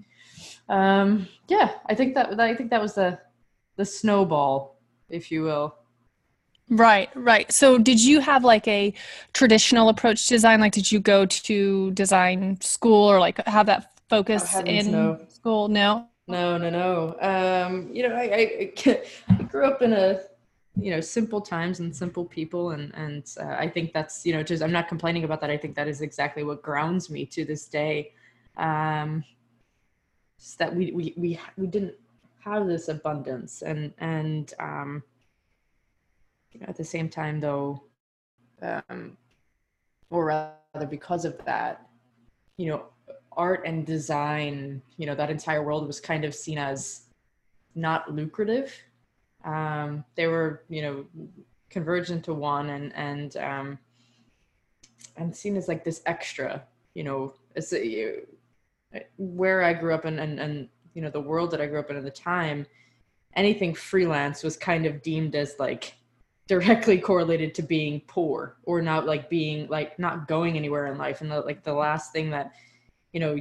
Um, 0.68 1.28
yeah, 1.48 1.72
I 1.86 1.94
think 1.94 2.14
that 2.14 2.38
I 2.40 2.54
think 2.54 2.70
that 2.70 2.80
was 2.80 2.94
the 2.94 3.18
the 3.76 3.84
snowball, 3.84 4.76
if 5.08 5.30
you 5.30 5.42
will. 5.42 5.76
Right, 6.68 7.10
right. 7.16 7.50
So, 7.50 7.78
did 7.78 8.00
you 8.00 8.20
have 8.20 8.44
like 8.44 8.68
a 8.68 8.94
traditional 9.32 9.88
approach 9.88 10.26
to 10.28 10.34
design? 10.34 10.60
Like, 10.60 10.72
did 10.72 10.92
you 10.92 11.00
go 11.00 11.26
to 11.26 11.90
design 11.92 12.60
school 12.60 13.10
or 13.10 13.18
like 13.18 13.44
have 13.46 13.66
that 13.66 13.92
focus 14.08 14.54
Oh, 14.54 14.60
in 14.64 14.92
no. 14.92 15.18
school? 15.28 15.68
No. 15.68 16.09
No, 16.30 16.56
no, 16.56 16.70
no. 16.70 17.16
Um, 17.20 17.90
you 17.92 18.08
know, 18.08 18.14
I, 18.14 18.72
I, 18.86 19.02
I 19.28 19.42
grew 19.44 19.66
up 19.66 19.82
in 19.82 19.92
a, 19.92 20.20
you 20.76 20.90
know, 20.92 21.00
simple 21.00 21.40
times 21.40 21.80
and 21.80 21.94
simple 21.94 22.24
people, 22.24 22.70
and 22.70 22.94
and 22.94 23.24
uh, 23.40 23.56
I 23.58 23.68
think 23.68 23.92
that's 23.92 24.24
you 24.24 24.32
know, 24.32 24.42
just 24.42 24.62
I'm 24.62 24.72
not 24.72 24.88
complaining 24.88 25.24
about 25.24 25.40
that. 25.40 25.50
I 25.50 25.56
think 25.56 25.74
that 25.74 25.88
is 25.88 26.00
exactly 26.00 26.44
what 26.44 26.62
grounds 26.62 27.10
me 27.10 27.26
to 27.26 27.44
this 27.44 27.66
day. 27.66 28.12
Um, 28.56 29.24
just 30.38 30.58
that 30.58 30.74
we 30.74 30.92
we 30.92 31.14
we 31.16 31.40
we 31.58 31.66
didn't 31.66 31.94
have 32.44 32.66
this 32.66 32.88
abundance, 32.88 33.62
and 33.62 33.92
and 33.98 34.54
um, 34.60 35.02
you 36.52 36.60
know, 36.60 36.66
at 36.68 36.76
the 36.76 36.84
same 36.84 37.08
time 37.08 37.40
though, 37.40 37.82
um, 38.62 39.16
or 40.10 40.26
rather 40.26 40.86
because 40.88 41.24
of 41.24 41.44
that, 41.44 41.88
you 42.56 42.70
know, 42.70 42.84
art 43.32 43.62
and 43.64 43.86
design, 43.86 44.82
you 44.96 45.06
know, 45.06 45.14
that 45.14 45.30
entire 45.30 45.62
world 45.62 45.86
was 45.86 46.00
kind 46.00 46.24
of 46.24 46.34
seen 46.34 46.58
as 46.58 47.02
not 47.74 48.12
lucrative. 48.12 48.74
Um, 49.44 50.04
they 50.16 50.26
were, 50.26 50.64
you 50.68 50.82
know, 50.82 51.04
converged 51.68 52.10
into 52.10 52.34
one 52.34 52.70
and 52.70 52.92
and 52.94 53.36
um, 53.36 53.78
and 55.16 55.34
seen 55.34 55.56
as 55.56 55.68
like 55.68 55.84
this 55.84 56.02
extra, 56.06 56.62
you 56.94 57.04
know, 57.04 57.34
as 57.56 57.72
a, 57.72 58.20
where 59.16 59.62
I 59.62 59.72
grew 59.72 59.94
up 59.94 60.04
and 60.04 60.18
and 60.20 60.38
and 60.40 60.68
you 60.94 61.02
know 61.02 61.10
the 61.10 61.20
world 61.20 61.50
that 61.52 61.60
I 61.60 61.66
grew 61.66 61.78
up 61.78 61.90
in 61.90 61.96
at 61.96 62.04
the 62.04 62.10
time, 62.10 62.66
anything 63.34 63.74
freelance 63.74 64.42
was 64.42 64.56
kind 64.56 64.86
of 64.86 65.02
deemed 65.02 65.34
as 65.34 65.54
like 65.58 65.94
directly 66.46 66.98
correlated 66.98 67.54
to 67.54 67.62
being 67.62 68.02
poor 68.08 68.56
or 68.64 68.82
not 68.82 69.06
like 69.06 69.30
being 69.30 69.68
like 69.68 69.96
not 70.00 70.26
going 70.26 70.56
anywhere 70.56 70.86
in 70.86 70.98
life 70.98 71.20
and 71.20 71.30
the, 71.30 71.40
like 71.42 71.62
the 71.62 71.72
last 71.72 72.12
thing 72.12 72.28
that 72.28 72.52
you 73.12 73.20
know 73.20 73.36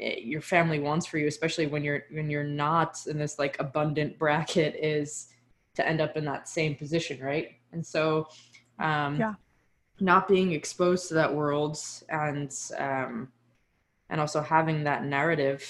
eh, 0.00 0.16
your 0.18 0.40
family 0.40 0.78
wants 0.80 1.06
for 1.06 1.18
you 1.18 1.26
especially 1.26 1.66
when 1.66 1.82
you're 1.84 2.04
when 2.10 2.30
you're 2.30 2.44
not 2.44 2.98
in 3.06 3.18
this 3.18 3.38
like 3.38 3.56
abundant 3.58 4.18
bracket 4.22 4.74
is 4.76 5.28
to 5.74 5.86
end 5.86 6.00
up 6.00 6.16
in 6.16 6.24
that 6.24 6.48
same 6.48 6.74
position 6.74 7.20
right 7.20 7.52
and 7.72 7.84
so 7.84 8.26
um 8.78 9.18
Yeah. 9.18 9.34
not 10.00 10.28
being 10.28 10.52
exposed 10.52 11.08
to 11.08 11.14
that 11.14 11.32
world 11.32 11.78
and 12.08 12.52
um 12.78 13.28
and 14.10 14.20
also 14.20 14.40
having 14.42 14.84
that 14.84 15.04
narrative 15.04 15.64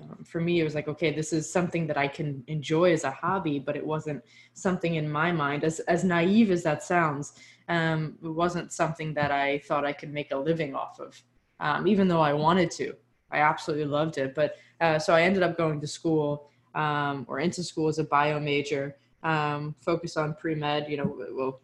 um, 0.00 0.24
for 0.24 0.40
me 0.40 0.60
it 0.60 0.64
was 0.64 0.74
like 0.74 0.88
okay 0.88 1.12
this 1.12 1.32
is 1.32 1.50
something 1.50 1.86
that 1.86 1.96
i 1.98 2.08
can 2.08 2.42
enjoy 2.46 2.92
as 2.92 3.04
a 3.04 3.10
hobby 3.10 3.58
but 3.58 3.76
it 3.76 3.84
wasn't 3.84 4.22
something 4.54 4.94
in 4.96 5.10
my 5.10 5.32
mind 5.32 5.64
as 5.64 5.80
as 5.80 6.04
naive 6.04 6.50
as 6.50 6.62
that 6.62 6.82
sounds 6.82 7.34
um 7.68 8.16
it 8.22 8.28
wasn't 8.28 8.72
something 8.72 9.14
that 9.14 9.30
i 9.30 9.58
thought 9.60 9.84
i 9.84 9.92
could 9.92 10.12
make 10.12 10.30
a 10.32 10.36
living 10.36 10.74
off 10.74 10.98
of 11.00 11.20
um, 11.62 11.86
even 11.86 12.08
though 12.08 12.20
I 12.20 12.34
wanted 12.34 12.70
to. 12.72 12.94
I 13.30 13.38
absolutely 13.38 13.86
loved 13.86 14.18
it. 14.18 14.34
But 14.34 14.56
uh, 14.80 14.98
so 14.98 15.14
I 15.14 15.22
ended 15.22 15.42
up 15.42 15.56
going 15.56 15.80
to 15.80 15.86
school 15.86 16.50
um, 16.74 17.24
or 17.28 17.38
into 17.38 17.62
school 17.62 17.88
as 17.88 17.98
a 17.98 18.04
bio 18.04 18.38
major, 18.38 18.96
um, 19.22 19.74
focused 19.80 20.18
on 20.18 20.34
pre 20.34 20.54
med, 20.54 20.90
you 20.90 20.98
know, 20.98 21.16
well, 21.32 21.60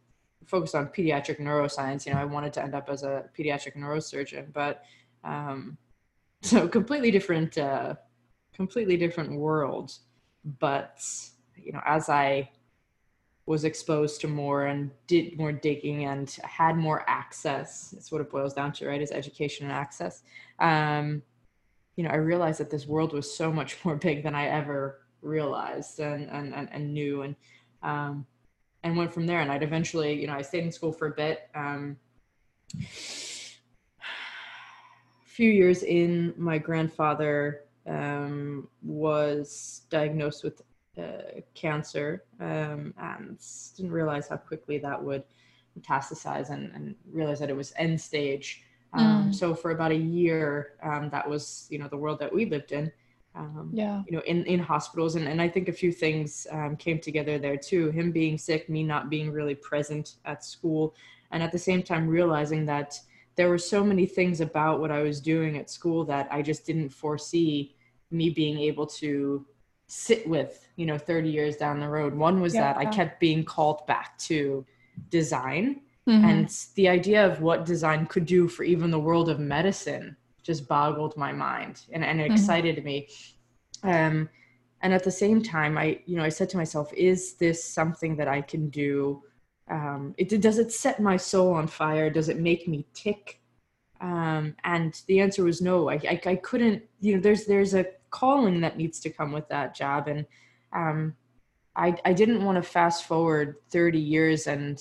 focused 0.46 0.74
on 0.74 0.86
pediatric 0.86 1.40
neuroscience. 1.40 2.06
You 2.06 2.14
know, 2.14 2.20
I 2.20 2.24
wanted 2.24 2.52
to 2.54 2.62
end 2.62 2.74
up 2.74 2.88
as 2.88 3.02
a 3.02 3.24
pediatric 3.36 3.76
neurosurgeon, 3.76 4.52
but 4.52 4.84
um, 5.24 5.76
so 6.42 6.68
completely 6.68 7.10
different, 7.10 7.58
uh, 7.58 7.96
completely 8.54 8.96
different 8.96 9.32
world. 9.32 9.92
But, 10.60 11.00
you 11.56 11.72
know, 11.72 11.82
as 11.84 12.08
I 12.08 12.48
was 13.48 13.64
exposed 13.64 14.20
to 14.20 14.28
more 14.28 14.66
and 14.66 14.90
did 15.06 15.38
more 15.38 15.52
digging 15.52 16.04
and 16.04 16.36
had 16.44 16.76
more 16.76 17.02
access. 17.08 17.94
It's 17.96 18.12
what 18.12 18.20
it 18.20 18.28
boils 18.28 18.52
down 18.52 18.72
to, 18.72 18.86
right? 18.86 19.00
Is 19.00 19.10
education 19.10 19.64
and 19.64 19.72
access. 19.72 20.22
Um, 20.58 21.22
you 21.96 22.04
know, 22.04 22.10
I 22.10 22.16
realized 22.16 22.60
that 22.60 22.70
this 22.70 22.86
world 22.86 23.14
was 23.14 23.34
so 23.34 23.50
much 23.50 23.78
more 23.84 23.96
big 23.96 24.22
than 24.22 24.34
I 24.34 24.48
ever 24.48 25.00
realized 25.22 25.98
and 25.98 26.28
and 26.30 26.54
and, 26.54 26.68
and 26.70 26.92
knew 26.92 27.22
and 27.22 27.34
um, 27.82 28.26
and 28.84 28.98
went 28.98 29.14
from 29.14 29.26
there. 29.26 29.40
And 29.40 29.50
I'd 29.50 29.62
eventually, 29.62 30.12
you 30.12 30.26
know, 30.26 30.34
I 30.34 30.42
stayed 30.42 30.64
in 30.64 30.70
school 30.70 30.92
for 30.92 31.06
a 31.06 31.12
bit. 31.12 31.48
Um, 31.54 31.96
a 32.78 32.84
few 35.24 35.50
years 35.50 35.84
in, 35.84 36.34
my 36.36 36.58
grandfather 36.58 37.64
um, 37.86 38.68
was 38.82 39.82
diagnosed 39.88 40.44
with 40.44 40.60
uh, 40.98 41.40
cancer 41.54 42.24
um, 42.40 42.94
and 42.98 43.38
didn't 43.76 43.92
realize 43.92 44.28
how 44.28 44.36
quickly 44.36 44.78
that 44.78 45.02
would 45.02 45.24
metastasize 45.78 46.50
and, 46.50 46.72
and 46.74 46.94
realize 47.10 47.38
that 47.40 47.50
it 47.50 47.56
was 47.56 47.72
end 47.76 48.00
stage. 48.00 48.62
Um, 48.92 49.28
Mm. 49.28 49.34
So 49.34 49.54
for 49.54 49.70
about 49.72 49.92
a 49.92 49.96
year, 49.96 50.72
um, 50.82 51.10
that 51.10 51.28
was 51.28 51.66
you 51.70 51.78
know 51.78 51.88
the 51.88 51.96
world 51.96 52.18
that 52.20 52.34
we 52.34 52.46
lived 52.46 52.72
in. 52.72 52.90
Um, 53.34 53.70
Yeah. 53.72 54.02
you 54.06 54.16
know 54.16 54.22
in 54.26 54.44
in 54.46 54.58
hospitals 54.58 55.14
and, 55.16 55.28
and 55.28 55.40
i 55.40 55.48
think 55.48 55.68
a 55.68 55.72
few 55.72 55.92
things 55.92 56.46
um, 56.50 56.76
came 56.76 56.98
together 56.98 57.38
there 57.38 57.56
too 57.56 57.90
him 57.90 58.10
being 58.10 58.38
sick 58.38 58.68
me 58.68 58.82
not 58.82 59.10
being 59.10 59.30
really 59.30 59.54
present 59.54 60.16
at 60.24 60.42
school 60.44 60.94
and 61.30 61.42
at 61.42 61.52
the 61.52 61.58
same 61.58 61.82
time 61.82 62.08
realizing 62.08 62.64
that 62.66 62.98
there 63.36 63.48
were 63.48 63.58
so 63.58 63.84
many 63.84 64.06
things 64.06 64.40
about 64.40 64.80
what 64.80 64.90
i 64.90 65.02
was 65.02 65.20
doing 65.20 65.58
at 65.58 65.70
school 65.70 66.04
that 66.04 66.26
i 66.32 66.40
just 66.42 66.64
didn't 66.66 66.88
foresee 66.88 67.76
me 68.10 68.30
being 68.30 68.58
able 68.58 68.86
to 68.86 69.44
sit 69.88 70.28
with 70.28 70.68
you 70.76 70.86
know 70.86 70.98
30 70.98 71.30
years 71.30 71.56
down 71.56 71.80
the 71.80 71.88
road. 71.88 72.14
One 72.14 72.40
was 72.40 72.52
that 72.54 72.76
i 72.76 72.84
kept 72.86 73.18
being 73.20 73.44
called 73.44 73.86
back 73.86 74.16
to 74.18 74.64
design. 75.10 75.80
Mhm. 76.08 76.24
and 76.24 76.48
the 76.74 76.88
idea 76.88 77.24
of 77.26 77.40
what 77.42 77.66
design 77.66 78.06
could 78.06 78.24
do 78.24 78.48
for 78.48 78.62
even 78.64 78.90
the 78.90 78.98
world 78.98 79.28
of 79.28 79.38
medicine 79.38 80.16
just 80.42 80.66
boggled 80.66 81.14
my 81.18 81.32
mind 81.32 81.82
and, 81.92 82.02
and 82.04 82.20
it 82.20 82.30
Mhm. 82.30 82.32
excited 82.32 82.82
me. 82.84 83.08
Um, 83.82 84.28
and 84.82 84.94
at 84.94 85.04
the 85.04 85.10
same 85.10 85.42
time 85.42 85.76
i 85.76 86.00
you 86.06 86.16
know 86.16 86.24
i 86.24 86.28
said 86.30 86.48
to 86.50 86.56
myself 86.56 86.92
is 86.94 87.34
this 87.36 87.62
something 87.64 88.16
that 88.16 88.28
i 88.28 88.40
can 88.40 88.68
do? 88.70 89.22
Um, 89.70 90.14
it 90.16 90.28
does 90.40 90.58
it 90.58 90.72
set 90.72 90.98
my 91.00 91.16
soul 91.18 91.52
on 91.54 91.66
fire? 91.66 92.08
Does 92.10 92.28
it 92.30 92.38
make 92.38 92.66
me 92.68 92.86
tick? 92.94 93.40
Um, 94.00 94.54
and 94.64 94.90
the 95.08 95.20
answer 95.20 95.42
was 95.44 95.60
no. 95.60 95.90
I, 95.90 95.94
I, 95.94 96.20
I 96.26 96.36
couldn't 96.36 96.82
you 97.00 97.14
know 97.14 97.20
there's 97.20 97.44
there's 97.46 97.74
a 97.74 97.84
calling 98.10 98.60
that 98.60 98.76
needs 98.76 99.00
to 99.00 99.10
come 99.10 99.32
with 99.32 99.48
that 99.48 99.74
job 99.74 100.08
and 100.08 100.26
um, 100.72 101.14
I, 101.74 101.96
I 102.04 102.12
didn't 102.12 102.44
want 102.44 102.56
to 102.56 102.62
fast 102.62 103.04
forward 103.04 103.56
30 103.70 103.98
years 103.98 104.46
and 104.46 104.80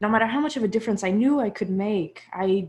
no 0.00 0.08
matter 0.08 0.26
how 0.26 0.40
much 0.40 0.56
of 0.56 0.62
a 0.62 0.68
difference 0.68 1.02
I 1.02 1.10
knew 1.10 1.40
I 1.40 1.50
could 1.50 1.70
make, 1.70 2.22
I 2.32 2.68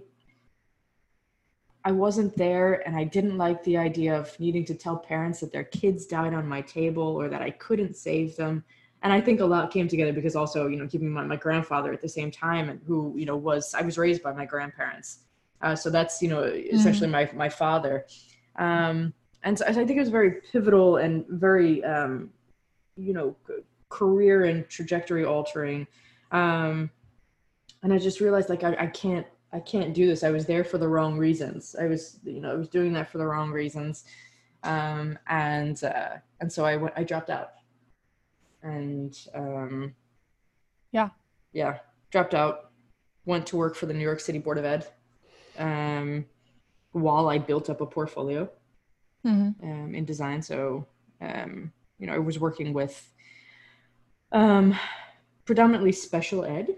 I 1.85 1.91
wasn't 1.91 2.35
there 2.35 2.85
and 2.85 2.95
I 2.95 3.05
didn't 3.05 3.37
like 3.37 3.63
the 3.63 3.77
idea 3.77 4.17
of 4.17 4.37
needing 4.39 4.65
to 4.65 4.75
tell 4.75 4.97
parents 4.97 5.39
that 5.39 5.51
their 5.51 5.63
kids 5.63 6.05
died 6.05 6.33
on 6.33 6.45
my 6.45 6.61
table 6.61 7.03
or 7.03 7.29
that 7.29 7.41
I 7.41 7.51
couldn't 7.51 7.95
save 7.95 8.35
them. 8.35 8.65
And 9.01 9.13
I 9.13 9.21
think 9.21 9.39
a 9.39 9.45
lot 9.45 9.71
came 9.71 9.87
together 9.87 10.11
because 10.11 10.35
also, 10.35 10.67
you 10.67 10.75
know, 10.75 10.87
keeping 10.87 11.07
in 11.07 11.13
mind 11.13 11.29
my 11.29 11.37
grandfather 11.37 11.93
at 11.93 12.01
the 12.01 12.09
same 12.09 12.31
time 12.31 12.67
and 12.69 12.81
who, 12.85 13.13
you 13.17 13.25
know, 13.25 13.37
was 13.37 13.73
I 13.73 13.81
was 13.81 13.97
raised 13.97 14.21
by 14.21 14.33
my 14.33 14.45
grandparents. 14.45 15.19
Uh, 15.61 15.75
so 15.75 15.89
that's, 15.89 16.21
you 16.21 16.27
know, 16.27 16.43
essentially 16.43 17.09
my 17.09 17.29
my 17.33 17.47
father. 17.47 18.05
Um, 18.57 19.13
and 19.43 19.57
so 19.57 19.65
I 19.65 19.73
think 19.73 19.91
it 19.91 19.99
was 19.99 20.09
very 20.09 20.41
pivotal 20.51 20.97
and 20.97 21.25
very 21.27 21.83
um, 21.83 22.31
you 22.99 23.13
know, 23.13 23.35
career 23.89 24.45
and 24.45 24.67
trajectory 24.69 25.25
altering. 25.25 25.87
Um, 26.31 26.89
and 27.81 27.93
I 27.93 27.97
just 27.97 28.19
realized 28.19 28.49
like 28.49 28.63
I, 28.63 28.75
I 28.79 28.87
can't 28.87 29.25
I 29.51 29.59
can't 29.59 29.93
do 29.93 30.05
this. 30.05 30.23
I 30.23 30.29
was 30.29 30.45
there 30.45 30.63
for 30.63 30.77
the 30.77 30.87
wrong 30.87 31.17
reasons. 31.17 31.75
I 31.79 31.87
was 31.87 32.19
you 32.23 32.41
know 32.41 32.51
I 32.51 32.55
was 32.55 32.69
doing 32.69 32.93
that 32.93 33.09
for 33.09 33.17
the 33.17 33.25
wrong 33.25 33.51
reasons, 33.51 34.03
um, 34.63 35.17
and 35.27 35.81
uh, 35.83 36.17
and 36.41 36.51
so 36.51 36.65
I 36.65 36.75
went 36.75 36.93
I 36.97 37.03
dropped 37.03 37.29
out, 37.29 37.53
and 38.61 39.17
um, 39.33 39.95
Yeah. 40.91 41.09
yeah 41.53 41.79
dropped 42.11 42.33
out. 42.33 42.65
Went 43.25 43.45
to 43.47 43.57
work 43.57 43.75
for 43.75 43.85
the 43.85 43.93
New 43.93 44.03
York 44.03 44.19
City 44.19 44.39
Board 44.39 44.57
of 44.57 44.65
Ed, 44.65 44.87
um, 45.57 46.25
while 46.93 47.29
I 47.29 47.37
built 47.37 47.69
up 47.69 47.79
a 47.81 47.85
portfolio 47.85 48.49
Mhm. 49.25 49.55
um, 49.63 49.95
in 49.95 50.05
design. 50.05 50.41
So, 50.41 50.85
um, 51.21 51.71
you 51.97 52.07
know, 52.07 52.13
I 52.13 52.19
was 52.19 52.39
working 52.39 52.73
with 52.73 53.11
um, 54.31 54.75
predominantly 55.45 55.91
special 55.91 56.45
ed, 56.45 56.75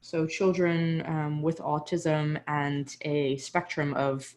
so 0.00 0.26
children 0.26 1.02
um, 1.06 1.42
with 1.42 1.58
autism 1.58 2.40
and 2.46 2.94
a 3.02 3.36
spectrum 3.38 3.94
of 3.94 4.32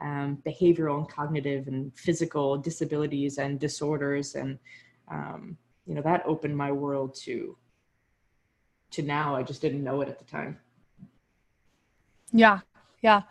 um, 0.00 0.38
behavioral 0.46 0.98
and 0.98 1.08
cognitive 1.08 1.66
and 1.68 1.92
physical 1.96 2.56
disabilities 2.56 3.38
and 3.38 3.58
disorders, 3.58 4.34
and 4.34 4.58
um, 5.10 5.56
you 5.86 5.94
know 5.94 6.02
that 6.02 6.22
opened 6.26 6.56
my 6.56 6.72
world 6.72 7.14
to 7.24 7.56
to 8.90 9.02
now. 9.02 9.34
I 9.34 9.42
just 9.42 9.60
didn't 9.62 9.82
know 9.84 10.00
it 10.02 10.08
at 10.08 10.18
the 10.18 10.24
time. 10.24 10.58
Yeah. 12.32 12.60
Yeah. 13.02 13.22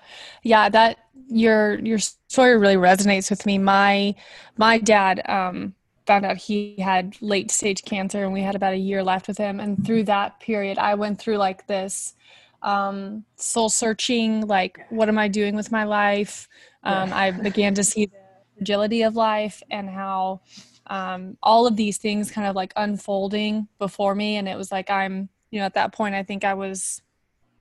Yeah, 0.43 0.69
that 0.69 0.97
your 1.29 1.79
your 1.79 1.99
story 1.99 2.57
really 2.57 2.75
resonates 2.75 3.29
with 3.29 3.45
me. 3.45 3.57
My 3.57 4.15
my 4.57 4.77
dad 4.77 5.21
um 5.29 5.73
found 6.07 6.25
out 6.25 6.37
he 6.37 6.77
had 6.79 7.15
late 7.21 7.51
stage 7.51 7.83
cancer 7.83 8.23
and 8.23 8.31
we 8.33 8.41
had 8.41 8.55
about 8.55 8.73
a 8.73 8.77
year 8.77 9.03
left 9.03 9.27
with 9.27 9.37
him 9.37 9.59
and 9.59 9.85
through 9.85 10.03
that 10.03 10.39
period 10.39 10.77
i 10.77 10.95
went 10.95 11.19
through 11.19 11.37
like 11.37 11.67
this 11.67 12.15
um, 12.63 13.23
soul 13.35 13.69
searching 13.69 14.47
like 14.47 14.79
what 14.89 15.09
am 15.09 15.17
i 15.19 15.27
doing 15.27 15.53
with 15.55 15.71
my 15.71 15.83
life 15.83 16.47
um, 16.83 17.11
i 17.13 17.29
began 17.29 17.73
to 17.75 17.83
see 17.83 18.05
the 18.05 18.11
fragility 18.55 19.03
of 19.03 19.15
life 19.15 19.61
and 19.69 19.89
how 19.89 20.39
um, 20.87 21.37
all 21.43 21.67
of 21.67 21.75
these 21.75 21.97
things 21.97 22.31
kind 22.31 22.47
of 22.47 22.55
like 22.55 22.71
unfolding 22.77 23.67
before 23.77 24.15
me 24.15 24.37
and 24.37 24.47
it 24.47 24.57
was 24.57 24.71
like 24.71 24.89
i'm 24.89 25.29
you 25.51 25.59
know 25.59 25.65
at 25.65 25.73
that 25.75 25.93
point 25.93 26.15
i 26.15 26.23
think 26.23 26.43
i 26.45 26.53
was 26.53 27.01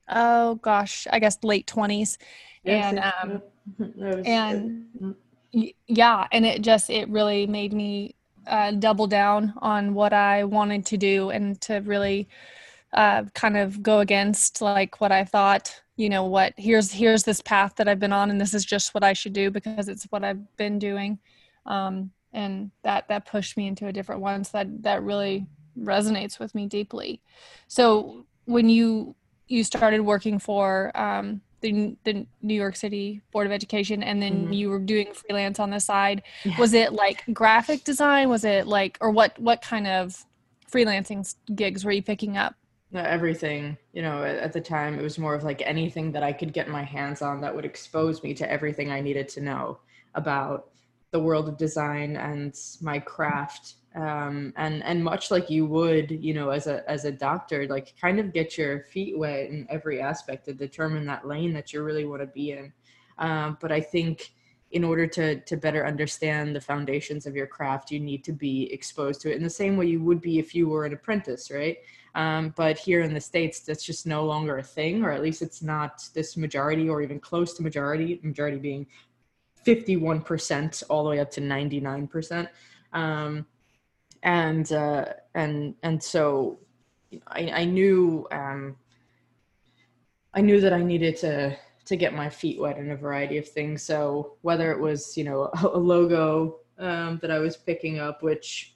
oh 0.09 0.55
gosh 0.55 1.07
i 1.11 1.19
guess 1.19 1.37
late 1.43 1.67
20s 1.67 2.17
and 2.65 2.99
um 2.99 3.41
and 4.25 5.15
yeah 5.87 6.27
and 6.31 6.45
it 6.45 6.61
just 6.61 6.89
it 6.89 7.07
really 7.09 7.47
made 7.47 7.73
me 7.73 8.13
uh, 8.47 8.71
double 8.71 9.07
down 9.07 9.53
on 9.57 9.93
what 9.93 10.13
i 10.13 10.43
wanted 10.43 10.85
to 10.85 10.97
do 10.97 11.29
and 11.31 11.59
to 11.59 11.79
really 11.79 12.27
uh, 12.93 13.23
kind 13.33 13.57
of 13.57 13.83
go 13.83 13.99
against 13.99 14.61
like 14.61 15.01
what 15.01 15.11
i 15.11 15.23
thought 15.25 15.81
you 15.97 16.07
know 16.09 16.23
what 16.23 16.53
here's 16.55 16.91
here's 16.91 17.23
this 17.23 17.41
path 17.41 17.75
that 17.75 17.89
i've 17.89 17.99
been 17.99 18.13
on 18.13 18.29
and 18.29 18.39
this 18.39 18.53
is 18.53 18.63
just 18.63 18.93
what 18.93 19.03
i 19.03 19.11
should 19.11 19.33
do 19.33 19.51
because 19.51 19.89
it's 19.89 20.05
what 20.05 20.23
i've 20.23 20.55
been 20.55 20.79
doing. 20.79 21.19
Um, 21.67 22.11
and 22.33 22.71
that 22.83 23.07
that 23.09 23.25
pushed 23.25 23.57
me 23.57 23.67
into 23.67 23.87
a 23.87 23.93
different 23.93 24.21
one. 24.21 24.43
So 24.43 24.59
that 24.59 24.83
that 24.83 25.03
really 25.03 25.45
resonates 25.77 26.39
with 26.39 26.55
me 26.55 26.65
deeply. 26.65 27.21
So 27.67 28.25
when 28.45 28.69
you 28.69 29.15
you 29.47 29.63
started 29.63 30.01
working 30.01 30.39
for 30.39 30.91
um, 30.95 31.41
the, 31.61 31.95
the 32.03 32.25
New 32.41 32.53
York 32.53 32.75
City 32.75 33.21
Board 33.31 33.47
of 33.47 33.53
Education 33.53 34.03
and 34.03 34.21
then 34.21 34.43
mm-hmm. 34.43 34.53
you 34.53 34.69
were 34.69 34.79
doing 34.79 35.13
freelance 35.13 35.59
on 35.59 35.69
the 35.69 35.79
side. 35.79 36.23
Yeah. 36.43 36.59
Was 36.59 36.73
it 36.73 36.93
like 36.93 37.23
graphic 37.33 37.83
design? 37.83 38.29
Was 38.29 38.43
it 38.43 38.67
like 38.67 38.97
or 39.01 39.11
what 39.11 39.37
what 39.39 39.61
kind 39.61 39.87
of 39.87 40.25
freelancing 40.71 41.33
gigs 41.55 41.83
were 41.83 41.91
you 41.91 42.03
picking 42.03 42.37
up? 42.37 42.55
Everything, 42.93 43.77
you 43.91 44.01
know, 44.01 44.23
at 44.23 44.53
the 44.53 44.61
time 44.61 44.97
it 44.97 45.03
was 45.03 45.19
more 45.19 45.35
of 45.35 45.43
like 45.43 45.61
anything 45.65 46.11
that 46.13 46.23
I 46.23 46.31
could 46.31 46.53
get 46.53 46.69
my 46.69 46.83
hands 46.83 47.21
on 47.21 47.41
that 47.41 47.53
would 47.53 47.65
expose 47.65 48.23
me 48.23 48.33
to 48.35 48.49
everything 48.49 48.91
I 48.91 49.01
needed 49.01 49.27
to 49.29 49.41
know 49.41 49.79
about 50.15 50.69
the 51.11 51.19
world 51.19 51.49
of 51.49 51.57
design 51.57 52.15
and 52.15 52.55
my 52.81 52.99
craft 52.99 53.75
um, 53.95 54.53
and 54.57 54.83
and 54.83 55.03
much 55.03 55.31
like 55.31 55.49
you 55.49 55.65
would 55.65 56.11
you 56.11 56.33
know 56.33 56.49
as 56.49 56.67
a 56.67 56.89
as 56.89 57.05
a 57.05 57.11
doctor 57.11 57.67
like 57.67 57.93
kind 57.99 58.19
of 58.19 58.33
get 58.33 58.57
your 58.57 58.81
feet 58.81 59.17
wet 59.17 59.49
in 59.49 59.65
every 59.69 60.01
aspect 60.01 60.45
to 60.45 60.53
determine 60.53 61.05
that 61.05 61.27
lane 61.27 61.53
that 61.53 61.73
you 61.73 61.81
really 61.81 62.05
want 62.05 62.21
to 62.21 62.27
be 62.27 62.51
in. 62.51 62.71
Um, 63.17 63.57
but 63.59 63.71
i 63.71 63.81
think 63.81 64.31
in 64.71 64.83
order 64.83 65.07
to 65.07 65.39
to 65.41 65.57
better 65.57 65.85
understand 65.85 66.55
the 66.55 66.61
foundations 66.61 67.25
of 67.25 67.35
your 67.35 67.47
craft 67.47 67.89
you 67.89 67.99
need 67.99 68.23
to 68.23 68.33
be 68.33 68.71
exposed 68.73 69.21
to 69.21 69.31
it 69.31 69.37
in 69.37 69.43
the 69.43 69.49
same 69.49 69.77
way 69.77 69.85
you 69.85 70.03
would 70.03 70.21
be 70.21 70.39
if 70.39 70.53
you 70.53 70.67
were 70.67 70.85
an 70.85 70.93
apprentice 70.93 71.49
right? 71.51 71.77
Um, 72.15 72.53
but 72.57 72.77
here 72.79 73.01
in 73.01 73.13
the 73.13 73.21
states 73.21 73.59
that's 73.59 73.83
just 73.83 74.07
no 74.07 74.25
longer 74.25 74.57
a 74.57 74.63
thing 74.63 75.03
or 75.03 75.11
at 75.11 75.21
least 75.21 75.41
it's 75.41 75.61
not 75.61 76.07
this 76.13 76.35
majority 76.35 76.89
or 76.89 77.01
even 77.01 77.19
close 77.19 77.53
to 77.53 77.63
majority 77.63 78.19
majority 78.23 78.57
being 78.57 78.87
51% 79.65 80.83
all 80.89 81.03
the 81.03 81.09
way 81.09 81.19
up 81.19 81.29
to 81.31 81.41
99% 81.41 82.47
um, 82.93 83.45
and 84.27 84.73
uh, 84.73 85.05
and 85.35 85.73
and 85.83 86.03
so 86.03 86.59
I, 87.27 87.49
I 87.61 87.65
knew 87.65 88.27
um, 88.29 88.75
I 90.33 90.41
knew 90.41 90.59
that 90.59 90.73
I 90.73 90.83
needed 90.83 91.15
to 91.17 91.57
to 91.85 91.95
get 91.95 92.13
my 92.13 92.29
feet 92.29 92.59
wet 92.59 92.77
in 92.77 92.91
a 92.91 92.97
variety 92.97 93.37
of 93.37 93.47
things. 93.47 93.81
So 93.81 94.33
whether 94.41 94.69
it 94.71 94.79
was 94.79 95.15
you 95.15 95.23
know 95.23 95.49
a, 95.63 95.77
logo 95.77 96.59
um, 96.77 97.19
that 97.21 97.31
I 97.31 97.39
was 97.39 97.55
picking 97.55 97.99
up, 97.99 98.21
which 98.21 98.75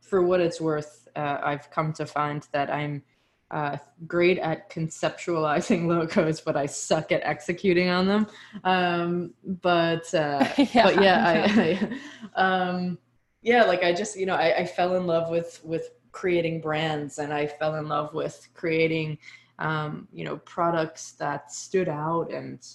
for 0.00 0.22
what 0.22 0.40
it's 0.40 0.60
worth, 0.60 1.08
uh, 1.16 1.38
I've 1.42 1.68
come 1.72 1.92
to 1.94 2.06
find 2.06 2.46
that 2.52 2.70
I'm 2.70 3.02
uh, 3.50 3.78
great 4.06 4.38
at 4.38 4.70
conceptualizing 4.70 5.86
logos, 5.88 6.40
but 6.40 6.56
I 6.56 6.66
suck 6.66 7.10
at 7.10 7.22
executing 7.24 7.88
on 7.88 8.06
them. 8.06 8.26
Um, 8.62 9.34
but 9.44 10.14
uh, 10.14 10.46
yeah, 10.56 10.84
but 10.84 11.02
yeah, 11.02 11.18
I, 11.26 11.90
I 12.36 12.40
um, 12.40 12.98
yeah 13.44 13.62
like 13.62 13.84
i 13.84 13.92
just 13.92 14.18
you 14.18 14.26
know 14.26 14.34
I, 14.34 14.62
I, 14.62 14.66
fell 14.66 14.96
in 14.96 15.06
love 15.06 15.30
with 15.30 15.60
with 15.62 15.90
creating 16.10 16.60
brands 16.60 17.18
and 17.18 17.32
i 17.32 17.46
fell 17.46 17.76
in 17.76 17.86
love 17.86 18.12
with 18.12 18.48
creating 18.54 19.18
um, 19.58 20.08
you 20.12 20.24
know 20.24 20.38
products 20.38 21.12
that 21.12 21.52
stood 21.52 21.88
out 21.88 22.32
and 22.32 22.66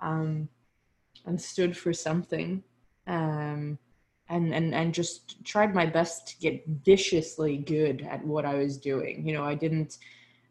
um, 0.00 0.48
and 1.26 1.40
stood 1.40 1.76
for 1.76 1.92
something. 1.92 2.62
Um, 3.06 3.78
and 4.30 4.54
and 4.54 4.74
and 4.74 4.92
just 4.92 5.42
tried 5.44 5.74
my 5.74 5.86
best 5.86 6.28
to 6.28 6.38
get 6.38 6.66
viciously 6.84 7.56
good 7.56 8.06
at 8.10 8.22
what 8.26 8.44
i 8.44 8.56
was 8.56 8.76
doing. 8.76 9.26
You 9.26 9.32
know 9.32 9.44
i 9.44 9.54
didn't 9.54 9.96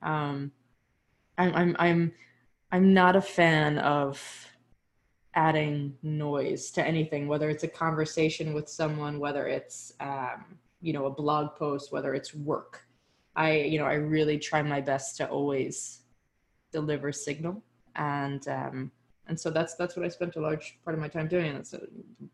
um, 0.02 0.52
I'm, 1.38 1.54
I'm 1.54 1.76
i'm 1.78 2.14
i'm 2.72 2.94
not 2.96 3.16
a 3.16 3.22
fan 3.22 3.78
of 3.78 4.20
adding 5.38 5.96
noise 6.02 6.72
to 6.72 6.86
anything, 6.86 7.28
whether 7.28 7.48
it's 7.48 7.64
a 7.64 7.68
conversation 7.68 8.56
with 8.56 8.68
someone, 8.68 9.20
whether 9.20 9.46
it's, 9.48 9.94
um, 10.00 10.58
you 10.82 10.92
know, 10.92 11.06
a 11.06 11.12
blog 11.12 11.56
post, 11.56 11.92
whether 11.92 12.16
it's 12.16 12.34
work. 12.34 12.88
I, 13.36 13.60
you 13.60 13.78
know, 13.78 13.86
I 13.86 13.94
really 13.94 14.40
try 14.40 14.64
my 14.64 14.82
best 14.82 15.16
to 15.18 15.30
always 15.30 16.02
deliver 16.72 17.12
signal. 17.12 17.64
And, 17.96 18.48
um, 18.48 18.92
and 19.28 19.40
so 19.40 19.52
that's, 19.52 19.76
that's 19.76 19.96
what 19.96 20.04
I 20.04 20.10
spent 20.10 20.36
a 20.38 20.42
large 20.42 20.80
part 20.84 20.96
of 20.96 21.00
my 21.00 21.08
time 21.08 21.28
doing. 21.28 21.56
It's 21.56 21.72
uh, 21.72 21.86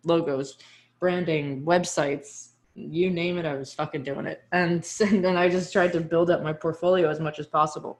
logos, 0.06 0.58
branding, 1.02 1.66
websites, 1.66 2.52
you 2.74 3.10
name 3.10 3.38
it, 3.38 3.46
I 3.46 3.56
was 3.56 3.74
fucking 3.74 4.04
doing 4.04 4.26
it. 4.28 4.44
And, 4.54 4.90
and 5.02 5.26
then 5.26 5.36
I 5.36 5.50
just 5.50 5.74
tried 5.74 5.92
to 5.92 6.00
build 6.00 6.32
up 6.32 6.42
my 6.42 6.54
portfolio 6.54 7.10
as 7.10 7.20
much 7.20 7.38
as 7.38 7.48
possible. 7.48 8.00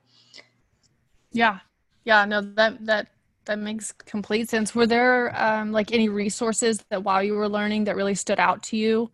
Yeah. 1.34 1.60
Yeah. 2.06 2.24
No, 2.24 2.40
that, 2.40 2.86
that 2.86 3.10
that 3.46 3.60
makes 3.60 3.92
complete 3.92 4.50
sense. 4.50 4.74
Were 4.74 4.88
there 4.88 5.34
um, 5.42 5.72
like 5.72 5.92
any 5.92 6.10
resources 6.10 6.80
that 6.90 7.04
while 7.04 7.24
you 7.24 7.34
were 7.34 7.50
learning 7.50 7.86
that 7.86 7.96
really 7.96 8.16
stood 8.16 8.40
out 8.40 8.64
to 8.64 8.78
you? 8.78 9.12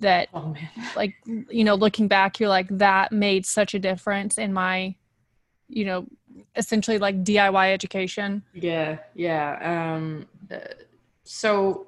That, 0.00 0.28
oh, 0.34 0.54
like, 0.96 1.14
you 1.26 1.62
know, 1.64 1.74
looking 1.74 2.08
back, 2.08 2.40
you're 2.40 2.48
like, 2.48 2.66
that 2.78 3.12
made 3.12 3.46
such 3.46 3.74
a 3.74 3.78
difference 3.78 4.36
in 4.36 4.52
my, 4.52 4.96
you 5.68 5.84
know, 5.84 6.06
essentially 6.56 6.98
like 6.98 7.22
DIY 7.22 7.72
education. 7.72 8.42
Yeah, 8.52 8.98
yeah. 9.14 9.94
Um, 9.94 10.26
uh, 10.50 10.58
so, 11.24 11.86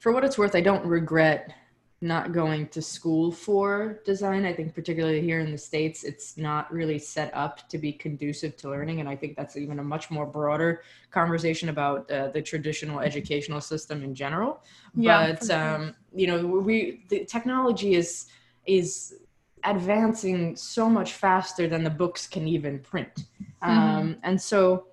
for 0.00 0.12
what 0.12 0.24
it's 0.24 0.36
worth, 0.36 0.54
I 0.54 0.60
don't 0.60 0.84
regret 0.84 1.54
not 2.02 2.32
going 2.32 2.66
to 2.68 2.80
school 2.80 3.30
for 3.30 4.00
design. 4.06 4.46
I 4.46 4.54
think 4.54 4.74
particularly 4.74 5.20
here 5.20 5.40
in 5.40 5.52
the 5.52 5.58
States, 5.58 6.02
it's 6.02 6.38
not 6.38 6.72
really 6.72 6.98
set 6.98 7.30
up 7.34 7.68
to 7.68 7.76
be 7.76 7.92
conducive 7.92 8.56
to 8.58 8.70
learning. 8.70 9.00
And 9.00 9.08
I 9.08 9.14
think 9.14 9.36
that's 9.36 9.56
even 9.56 9.78
a 9.80 9.84
much 9.84 10.10
more 10.10 10.24
broader 10.24 10.82
conversation 11.10 11.68
about 11.68 12.10
uh, 12.10 12.28
the 12.28 12.40
traditional 12.40 13.00
educational 13.00 13.60
system 13.60 14.02
in 14.02 14.14
general. 14.14 14.62
Yeah, 14.94 15.32
but, 15.32 15.50
um, 15.50 15.94
you 16.14 16.26
know, 16.26 16.46
we, 16.46 17.04
the 17.08 17.26
technology 17.26 17.94
is, 17.94 18.26
is 18.64 19.16
advancing 19.64 20.56
so 20.56 20.88
much 20.88 21.12
faster 21.12 21.68
than 21.68 21.84
the 21.84 21.90
books 21.90 22.26
can 22.26 22.48
even 22.48 22.78
print. 22.78 23.24
Mm-hmm. 23.62 23.70
Um, 23.70 24.16
and 24.22 24.40
so 24.40 24.86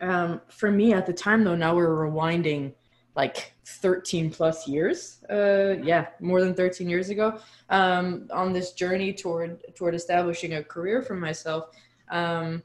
um, 0.00 0.40
for 0.48 0.70
me 0.70 0.92
at 0.92 1.04
the 1.04 1.12
time 1.12 1.42
though, 1.42 1.56
now 1.56 1.74
we're 1.74 1.88
rewinding 1.88 2.74
like 3.14 3.52
13 3.64 4.30
plus 4.30 4.66
years 4.66 5.22
uh 5.30 5.74
yeah 5.82 6.06
more 6.20 6.40
than 6.40 6.54
13 6.54 6.88
years 6.88 7.10
ago 7.10 7.38
um 7.68 8.26
on 8.32 8.52
this 8.52 8.72
journey 8.72 9.12
toward 9.12 9.62
toward 9.74 9.94
establishing 9.94 10.54
a 10.54 10.64
career 10.64 11.02
for 11.02 11.14
myself. 11.14 11.70
Um 12.10 12.62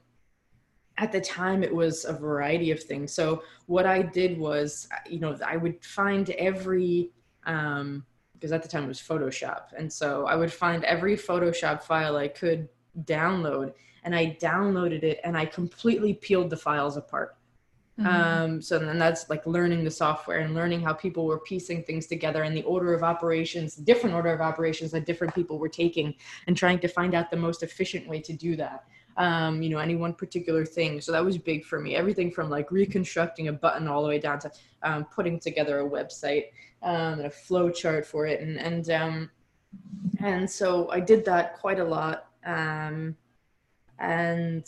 at 0.99 1.11
the 1.11 1.21
time 1.21 1.63
it 1.63 1.73
was 1.73 2.05
a 2.05 2.13
variety 2.13 2.71
of 2.71 2.81
things. 2.81 3.13
So 3.13 3.43
what 3.65 3.85
i 3.85 4.01
did 4.01 4.37
was 4.37 4.87
you 5.07 5.19
know 5.19 5.37
i 5.45 5.57
would 5.57 5.83
find 5.83 6.29
every 6.31 7.11
um 7.45 8.05
because 8.33 8.51
at 8.51 8.61
the 8.61 8.69
time 8.69 8.83
it 8.83 8.87
was 8.87 8.99
photoshop. 8.99 9.73
And 9.77 9.91
so 9.91 10.25
i 10.27 10.35
would 10.35 10.51
find 10.51 10.83
every 10.83 11.17
photoshop 11.17 11.83
file 11.83 12.15
i 12.17 12.27
could 12.27 12.69
download 13.03 13.73
and 14.03 14.15
i 14.15 14.37
downloaded 14.41 15.03
it 15.03 15.19
and 15.23 15.37
i 15.37 15.45
completely 15.45 16.13
peeled 16.13 16.49
the 16.49 16.57
files 16.57 16.97
apart 16.97 17.37
Mm-hmm. 17.99 18.07
Um, 18.07 18.61
so 18.61 18.77
then 18.77 18.99
that's 18.99 19.29
like 19.29 19.45
learning 19.47 19.83
the 19.83 19.91
software 19.91 20.39
and 20.39 20.53
learning 20.53 20.81
how 20.81 20.93
people 20.93 21.25
were 21.25 21.39
piecing 21.39 21.83
things 21.83 22.05
together 22.05 22.43
and 22.43 22.55
the 22.55 22.61
order 22.63 22.93
of 22.93 23.03
operations, 23.03 23.75
different 23.75 24.15
order 24.15 24.31
of 24.31 24.39
operations 24.39 24.91
that 24.91 25.05
different 25.05 25.33
people 25.33 25.57
were 25.57 25.69
taking 25.69 26.13
and 26.45 26.55
trying 26.55 26.79
to 26.79 26.87
find 26.87 27.15
out 27.15 27.31
the 27.31 27.37
most 27.37 27.63
efficient 27.63 28.07
way 28.07 28.19
to 28.21 28.33
do 28.33 28.55
that. 28.55 28.85
Um, 29.17 29.63
you 29.63 29.69
know, 29.69 29.79
any 29.79 29.95
one 29.95 30.13
particular 30.13 30.63
thing. 30.63 31.01
So 31.01 31.11
that 31.11 31.25
was 31.25 31.39
big 31.39 31.65
for 31.65 31.79
me. 31.79 31.95
Everything 31.95 32.29
from 32.29 32.51
like 32.51 32.69
reconstructing 32.69 33.47
a 33.47 33.53
button 33.53 33.87
all 33.87 34.03
the 34.03 34.09
way 34.09 34.19
down 34.19 34.37
to 34.39 34.51
um, 34.83 35.05
putting 35.05 35.39
together 35.39 35.79
a 35.79 35.89
website 35.89 36.45
um, 36.83 37.13
and 37.13 37.25
a 37.25 37.29
flow 37.31 37.71
chart 37.71 38.05
for 38.05 38.27
it. 38.27 38.41
And, 38.41 38.59
and, 38.59 38.91
um, 38.91 39.31
and 40.19 40.47
so 40.47 40.91
I 40.91 40.99
did 40.99 41.25
that 41.25 41.57
quite 41.57 41.79
a 41.79 41.83
lot. 41.83 42.27
Um, 42.45 43.15
and 43.99 44.63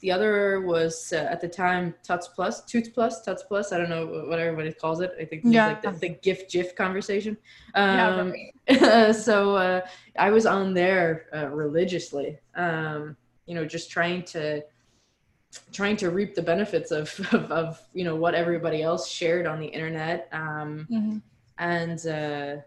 the 0.00 0.10
other 0.10 0.60
was 0.62 1.12
uh, 1.12 1.28
at 1.30 1.40
the 1.40 1.48
time 1.48 1.94
Tuts 2.02 2.28
Plus, 2.28 2.64
Toots 2.64 2.88
Plus, 2.88 3.22
Tuts 3.24 3.42
Plus. 3.44 3.72
I 3.72 3.78
don't 3.78 3.90
know 3.90 4.24
what 4.28 4.38
everybody 4.38 4.72
calls 4.72 5.00
it. 5.00 5.12
I 5.20 5.24
think 5.24 5.42
Yeah. 5.44 5.66
like 5.68 5.82
the, 5.82 5.90
the 5.92 6.08
GIF 6.08 6.48
GIF 6.48 6.74
conversation. 6.74 7.36
Yeah, 7.76 8.08
Um, 8.08 8.32
right. 8.68 9.12
so 9.14 9.56
uh, 9.56 9.80
I 10.18 10.30
was 10.30 10.46
on 10.46 10.74
there 10.74 11.26
uh, 11.34 11.48
religiously. 11.48 12.38
Um, 12.56 13.16
you 13.46 13.54
know, 13.54 13.64
just 13.64 13.90
trying 13.90 14.22
to 14.24 14.62
trying 15.70 15.96
to 15.98 16.08
reap 16.10 16.34
the 16.34 16.40
benefits 16.42 16.90
of, 16.90 17.14
of, 17.32 17.52
of 17.52 17.82
you 17.92 18.04
know 18.04 18.16
what 18.16 18.34
everybody 18.34 18.82
else 18.82 19.06
shared 19.08 19.46
on 19.46 19.60
the 19.60 19.66
internet. 19.66 20.28
Um, 20.32 20.86
Mhm. 20.90 21.22
and 21.58 22.06
uh, 22.06 22.62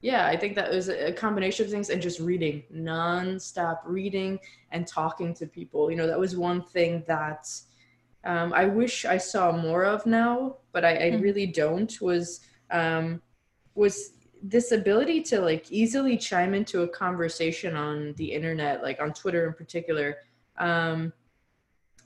yeah, 0.00 0.26
I 0.26 0.36
think 0.36 0.54
that 0.54 0.70
was 0.70 0.88
a 0.88 1.12
combination 1.12 1.64
of 1.64 1.70
things 1.72 1.90
and 1.90 2.00
just 2.00 2.20
reading, 2.20 2.62
non-stop 2.70 3.82
reading 3.84 4.38
and 4.70 4.86
talking 4.86 5.34
to 5.34 5.46
people. 5.46 5.90
You 5.90 5.96
know, 5.96 6.06
that 6.06 6.18
was 6.18 6.36
one 6.36 6.62
thing 6.62 7.04
that 7.08 7.48
um, 8.24 8.52
I 8.52 8.66
wish 8.66 9.04
I 9.04 9.18
saw 9.18 9.50
more 9.52 9.84
of 9.84 10.06
now, 10.06 10.56
but 10.72 10.84
I, 10.84 10.96
I 10.96 11.10
Mhm. 11.12 11.22
really 11.22 11.46
don't. 11.46 12.00
Was 12.00 12.40
um, 12.70 13.22
was 13.74 14.12
this 14.42 14.70
ability 14.72 15.22
to 15.22 15.40
like 15.40 15.70
easily 15.72 16.16
chime 16.16 16.54
into 16.54 16.82
a 16.82 16.88
conversation 16.88 17.74
on 17.76 18.12
the 18.14 18.32
internet, 18.32 18.82
like 18.82 19.00
on 19.00 19.12
Twitter 19.12 19.46
in 19.48 19.54
particular, 19.54 20.18
um, 20.58 21.12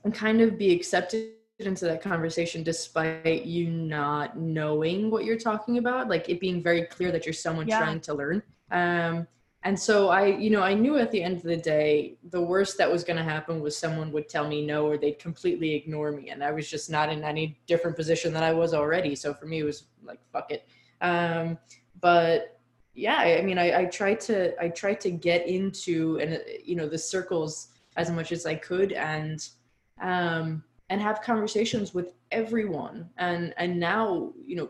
and 0.03 0.13
kind 0.13 0.41
of 0.41 0.57
be 0.57 0.71
accepted 0.73 1.33
into 1.59 1.85
that 1.85 2.01
conversation 2.01 2.63
despite 2.63 3.45
you 3.45 3.69
not 3.69 4.37
knowing 4.37 5.09
what 5.11 5.23
you're 5.23 5.37
talking 5.37 5.77
about 5.77 6.09
like 6.09 6.27
it 6.27 6.39
being 6.39 6.61
very 6.63 6.83
clear 6.83 7.11
that 7.11 7.25
you're 7.25 7.33
someone 7.33 7.67
Yeah. 7.67 7.77
trying 7.79 7.99
to 8.01 8.13
learn. 8.13 8.43
Um 8.71 9.27
and 9.65 9.79
so 9.79 10.09
i 10.09 10.25
you 10.25 10.49
know 10.49 10.61
i 10.61 10.73
knew 10.73 10.97
at 10.97 11.09
the 11.11 11.21
end 11.23 11.37
of 11.37 11.43
the 11.43 11.55
day 11.55 12.17
the 12.31 12.41
worst 12.41 12.77
that 12.77 12.91
was 12.91 13.03
going 13.05 13.15
to 13.15 13.23
happen 13.23 13.61
was 13.61 13.77
someone 13.77 14.11
would 14.11 14.27
tell 14.27 14.45
me 14.45 14.65
no 14.65 14.85
or 14.85 14.97
they'd 14.97 15.19
completely 15.19 15.73
ignore 15.73 16.11
me 16.11 16.31
and 16.31 16.43
i 16.43 16.51
was 16.51 16.69
just 16.69 16.89
not 16.89 17.09
in 17.09 17.23
any 17.23 17.57
different 17.65 17.95
position 17.95 18.33
than 18.33 18.43
i 18.43 18.51
was 18.51 18.73
already. 18.73 19.15
So 19.15 19.33
for 19.33 19.45
me 19.45 19.59
it 19.59 19.63
was 19.63 19.85
like 20.03 20.19
fuck 20.33 20.51
it. 20.51 20.67
Um 21.01 21.57
but 22.01 22.59
yeah 22.95 23.17
i 23.19 23.37
I 23.37 23.41
mean 23.43 23.57
i, 23.57 23.81
I 23.81 23.85
tried 23.85 24.19
to 24.21 24.53
i 24.61 24.67
tried 24.69 24.99
to 25.01 25.11
get 25.11 25.47
into 25.47 26.17
and 26.19 26.41
you 26.65 26.75
know 26.75 26.89
the 26.89 26.97
circles 26.97 27.69
as 27.95 28.09
much 28.09 28.31
as 28.31 28.45
i 28.45 28.55
could 28.55 28.91
and 28.91 29.47
um 30.01 30.63
and 30.93 31.01
have 31.01 31.23
conversations 31.23 31.91
with 31.95 32.13
everyone. 32.31 33.09
And 33.17 33.51
and 33.57 33.79
now 33.79 34.31
you 34.45 34.55
know 34.55 34.69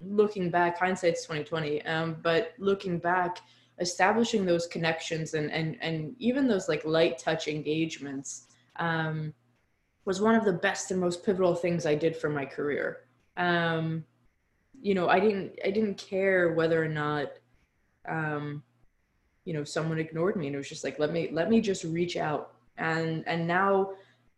looking 0.00 0.50
back 0.50 0.76
hindsight's 0.76 1.22
2020 1.22 1.80
um 1.86 2.16
but 2.20 2.54
looking 2.58 2.98
back 2.98 3.38
establishing 3.78 4.44
those 4.44 4.66
connections 4.66 5.34
and 5.34 5.52
and 5.52 5.76
and 5.80 6.16
even 6.18 6.48
those 6.48 6.68
like 6.68 6.84
light 6.84 7.16
touch 7.18 7.46
engagements 7.46 8.48
um 8.80 9.32
was 10.04 10.20
one 10.20 10.34
of 10.34 10.44
the 10.44 10.52
best 10.52 10.90
and 10.90 11.00
most 11.00 11.24
pivotal 11.24 11.54
things 11.54 11.86
i 11.86 11.94
did 11.94 12.16
for 12.16 12.28
my 12.28 12.44
career. 12.44 13.04
Um 13.36 14.04
you 14.80 14.94
know 14.96 15.08
i 15.08 15.20
didn't 15.20 15.56
i 15.64 15.70
didn't 15.70 15.96
care 15.96 16.54
whether 16.54 16.82
or 16.82 16.88
not 16.88 17.28
um 18.08 18.64
you 19.44 19.52
know 19.54 19.62
someone 19.62 20.00
ignored 20.00 20.34
me 20.34 20.48
and 20.48 20.56
it 20.56 20.58
was 20.58 20.68
just 20.68 20.82
like 20.82 20.98
let 20.98 21.12
me 21.12 21.28
let 21.30 21.48
me 21.48 21.60
just 21.60 21.84
reach 21.84 22.16
out. 22.16 22.54
And 22.78 23.22
and 23.28 23.46
now 23.46 23.92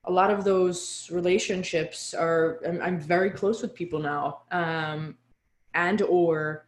a 0.07 0.11
lot 0.11 0.31
of 0.31 0.45
those 0.45 1.09
relationships 1.13 2.15
are 2.15 2.61
I'm, 2.67 2.81
I'm 2.83 3.01
very 3.01 3.31
close 3.31 3.63
with 3.63 3.75
people 3.75 4.01
now 4.01 4.43
um 4.51 5.17
and 5.75 6.03
or 6.03 6.67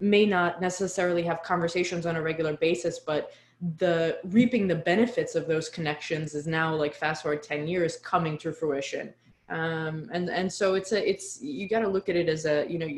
may 0.00 0.26
not 0.26 0.60
necessarily 0.60 1.22
have 1.22 1.42
conversations 1.42 2.06
on 2.06 2.16
a 2.16 2.22
regular 2.22 2.56
basis 2.56 2.98
but 2.98 3.32
the 3.78 4.18
reaping 4.24 4.66
the 4.66 4.74
benefits 4.74 5.34
of 5.34 5.46
those 5.46 5.68
connections 5.68 6.34
is 6.34 6.46
now 6.46 6.74
like 6.74 6.94
fast 6.94 7.22
forward 7.22 7.42
10 7.42 7.66
years 7.66 7.96
coming 7.96 8.36
to 8.38 8.52
fruition. 8.52 9.14
Um 9.48 10.08
and 10.12 10.28
and 10.30 10.52
so 10.52 10.74
it's 10.74 10.92
a 10.92 11.08
it's 11.08 11.40
you 11.42 11.68
got 11.68 11.80
to 11.80 11.88
look 11.88 12.08
at 12.08 12.16
it 12.16 12.28
as 12.28 12.46
a 12.46 12.66
you 12.68 12.78
know 12.78 12.88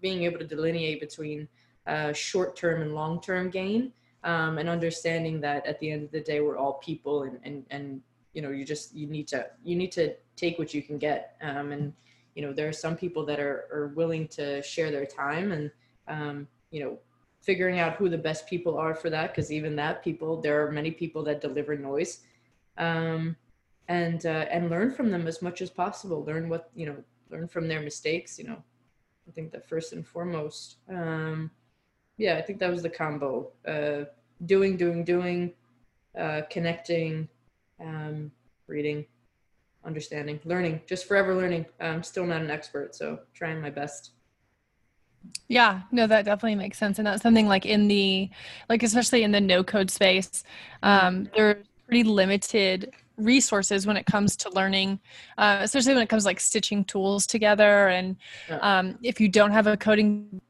being 0.00 0.22
able 0.24 0.38
to 0.38 0.46
delineate 0.46 1.00
between 1.00 1.48
uh 1.86 2.12
short 2.12 2.56
term 2.56 2.82
and 2.82 2.94
long 2.94 3.20
term 3.20 3.48
gain 3.48 3.92
um, 4.24 4.58
and 4.58 4.68
understanding 4.68 5.40
that 5.42 5.64
at 5.66 5.78
the 5.78 5.90
end 5.90 6.02
of 6.02 6.10
the 6.10 6.20
day 6.20 6.40
we're 6.40 6.56
all 6.56 6.74
people 6.74 7.22
and 7.22 7.38
and 7.44 7.64
and 7.70 8.00
you 8.32 8.42
know 8.42 8.50
you 8.50 8.64
just 8.64 8.94
you 8.94 9.06
need 9.06 9.28
to 9.28 9.46
you 9.62 9.76
need 9.76 9.92
to 9.92 10.14
take 10.36 10.58
what 10.58 10.74
you 10.74 10.82
can 10.82 10.98
get. 10.98 11.36
Um, 11.40 11.72
and 11.72 11.92
you 12.34 12.42
know 12.42 12.52
there 12.52 12.68
are 12.68 12.72
some 12.72 12.96
people 12.96 13.24
that 13.26 13.38
are 13.38 13.68
are 13.72 13.92
willing 13.94 14.26
to 14.28 14.62
share 14.62 14.90
their 14.90 15.06
time 15.06 15.52
and 15.52 15.70
um, 16.08 16.48
you 16.70 16.82
know 16.82 16.98
figuring 17.42 17.78
out 17.78 17.96
who 17.96 18.08
the 18.08 18.18
best 18.18 18.48
people 18.48 18.78
are 18.78 18.94
for 18.94 19.10
that 19.10 19.30
because 19.30 19.52
even 19.52 19.76
that 19.76 20.02
people 20.02 20.40
there 20.40 20.66
are 20.66 20.72
many 20.72 20.90
people 20.90 21.22
that 21.22 21.40
deliver 21.40 21.76
noise. 21.76 22.20
Um, 22.78 23.36
and 23.88 24.24
uh, 24.24 24.46
and 24.50 24.70
learn 24.70 24.90
from 24.90 25.10
them 25.10 25.26
as 25.26 25.42
much 25.42 25.60
as 25.60 25.70
possible. 25.70 26.24
Learn 26.24 26.48
what 26.48 26.70
you 26.74 26.86
know 26.86 26.96
learn 27.30 27.48
from 27.48 27.68
their 27.68 27.80
mistakes 27.80 28.38
you 28.38 28.44
know. 28.44 28.62
I 29.28 29.30
think 29.32 29.52
that 29.52 29.68
first 29.68 29.92
and 29.92 30.06
foremost 30.06 30.76
um, 30.88 31.50
yeah 32.16 32.36
i 32.36 32.42
think 32.42 32.58
that 32.58 32.70
was 32.70 32.82
the 32.82 32.90
combo 32.90 33.50
uh, 33.66 34.04
doing 34.46 34.76
doing 34.76 35.04
doing 35.04 35.52
uh, 36.18 36.42
connecting 36.50 37.28
um, 37.80 38.30
reading 38.66 39.04
understanding 39.84 40.40
learning 40.44 40.80
just 40.86 41.06
forever 41.06 41.34
learning 41.34 41.66
i'm 41.80 42.02
still 42.02 42.24
not 42.26 42.40
an 42.40 42.50
expert 42.50 42.94
so 42.94 43.18
trying 43.34 43.60
my 43.60 43.70
best 43.70 44.12
Yeah, 45.48 45.82
no, 45.90 46.06
that 46.06 46.24
definitely 46.24 46.54
makes 46.54 46.78
sense. 46.78 46.98
And 46.98 47.06
that's 47.06 47.22
something 47.22 47.48
like 47.48 47.66
in 47.66 47.88
the, 47.88 48.30
like, 48.68 48.82
especially 48.82 49.22
in 49.22 49.32
the 49.32 49.40
no 49.40 49.62
code 49.62 49.90
space, 49.90 50.44
um, 50.82 51.28
there's 51.34 51.64
pretty 51.86 52.04
limited 52.04 52.92
resources 53.16 53.86
when 53.86 53.96
it 53.96 54.06
comes 54.06 54.36
to 54.36 54.50
learning, 54.50 55.00
uh, 55.38 55.58
especially 55.60 55.94
when 55.94 56.02
it 56.02 56.08
comes 56.08 56.24
to, 56.24 56.28
like 56.28 56.40
stitching 56.40 56.84
tools 56.84 57.26
together. 57.26 57.88
And 57.88 58.16
um, 58.60 58.98
if 59.02 59.20
you 59.20 59.28
don't 59.28 59.52
have 59.52 59.66
a 59.66 59.76
coding, 59.76 60.40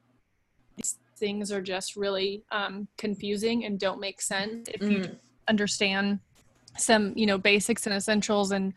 things 1.16 1.52
are 1.52 1.62
just 1.62 1.96
really 1.96 2.42
um, 2.50 2.88
confusing 2.98 3.64
and 3.64 3.78
don't 3.78 4.00
make 4.00 4.20
sense 4.20 4.68
if 4.68 4.80
you 4.90 5.00
Mm. 5.00 5.18
understand 5.48 6.18
some 6.76 7.12
you 7.16 7.26
know 7.26 7.38
basics 7.38 7.86
and 7.86 7.94
essentials 7.94 8.50
and 8.50 8.72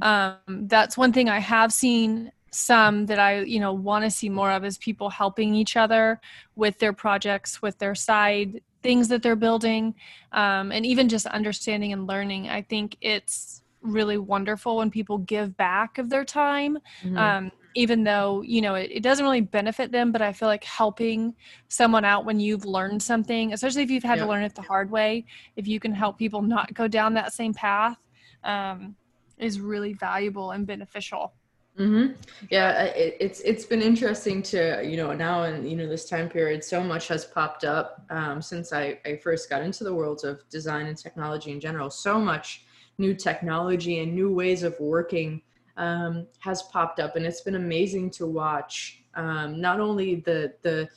um, 0.00 0.38
that's 0.68 0.96
one 0.96 1.12
thing 1.12 1.28
i 1.28 1.38
have 1.38 1.72
seen 1.72 2.32
some 2.50 3.06
that 3.06 3.18
i 3.18 3.40
you 3.40 3.60
know 3.60 3.72
want 3.72 4.04
to 4.04 4.10
see 4.10 4.28
more 4.28 4.50
of 4.50 4.64
is 4.64 4.78
people 4.78 5.10
helping 5.10 5.54
each 5.54 5.76
other 5.76 6.20
with 6.56 6.78
their 6.78 6.92
projects 6.92 7.60
with 7.60 7.78
their 7.78 7.94
side 7.94 8.60
things 8.82 9.08
that 9.08 9.22
they're 9.22 9.36
building 9.36 9.94
um, 10.32 10.72
and 10.72 10.86
even 10.86 11.08
just 11.08 11.26
understanding 11.26 11.92
and 11.92 12.06
learning 12.06 12.48
i 12.48 12.62
think 12.62 12.96
it's 13.00 13.62
really 13.82 14.16
wonderful 14.16 14.76
when 14.76 14.90
people 14.90 15.18
give 15.18 15.56
back 15.56 15.98
of 15.98 16.08
their 16.08 16.24
time 16.24 16.78
Mhm. 17.04 17.18
um, 17.18 17.52
even 17.74 18.04
though 18.04 18.42
you 18.42 18.60
know 18.60 18.74
it, 18.74 18.90
it 18.92 19.02
doesn't 19.02 19.24
really 19.24 19.40
benefit 19.40 19.92
them 19.92 20.12
but 20.12 20.22
i 20.22 20.32
feel 20.32 20.48
like 20.48 20.64
helping 20.64 21.34
someone 21.68 22.04
out 22.04 22.24
when 22.24 22.40
you've 22.40 22.64
learned 22.64 23.02
something 23.02 23.52
especially 23.52 23.82
if 23.82 23.90
you've 23.90 24.02
had 24.02 24.16
Yeah. 24.16 24.24
to 24.24 24.26
learn 24.28 24.42
it 24.42 24.54
the 24.54 24.62
hard 24.62 24.90
way 24.90 25.24
if 25.56 25.66
you 25.66 25.80
can 25.80 25.92
help 25.92 26.18
people 26.18 26.42
not 26.42 26.72
go 26.74 26.86
down 26.88 27.14
that 27.14 27.32
same 27.32 27.54
path 27.54 27.98
um, 28.44 28.96
is 29.38 29.60
really 29.60 29.92
valuable 29.94 30.50
and 30.52 30.66
beneficial 30.66 31.34
hmm 31.76 32.08
Yeah, 32.50 32.82
it, 32.84 33.16
it's 33.18 33.40
it's 33.40 33.64
been 33.64 33.80
interesting 33.80 34.42
to 34.44 34.82
you 34.84 34.96
know 34.98 35.12
now 35.14 35.44
in 35.44 35.66
you 35.66 35.74
know 35.74 35.88
this 35.88 36.06
time 36.08 36.28
period, 36.28 36.62
so 36.62 36.82
much 36.82 37.08
has 37.08 37.24
popped 37.24 37.64
up 37.64 38.04
um, 38.10 38.42
since 38.42 38.72
I 38.74 38.98
I 39.06 39.16
first 39.16 39.48
got 39.48 39.62
into 39.62 39.82
the 39.84 39.94
world 39.94 40.22
of 40.24 40.46
design 40.50 40.86
and 40.86 40.98
technology 40.98 41.50
in 41.50 41.60
general. 41.60 41.88
So 41.88 42.18
much 42.18 42.64
new 42.98 43.14
technology 43.14 44.00
and 44.00 44.14
new 44.14 44.30
ways 44.34 44.62
of 44.62 44.78
working 44.80 45.40
um, 45.76 46.26
has 46.40 46.62
popped 46.64 47.00
up, 47.00 47.16
and 47.16 47.24
it's 47.26 47.40
been 47.42 47.54
amazing 47.56 48.10
to 48.10 48.26
watch. 48.26 49.02
Um, 49.14 49.60
not 49.60 49.80
only 49.80 50.16
the 50.16 50.54
the 50.62 50.88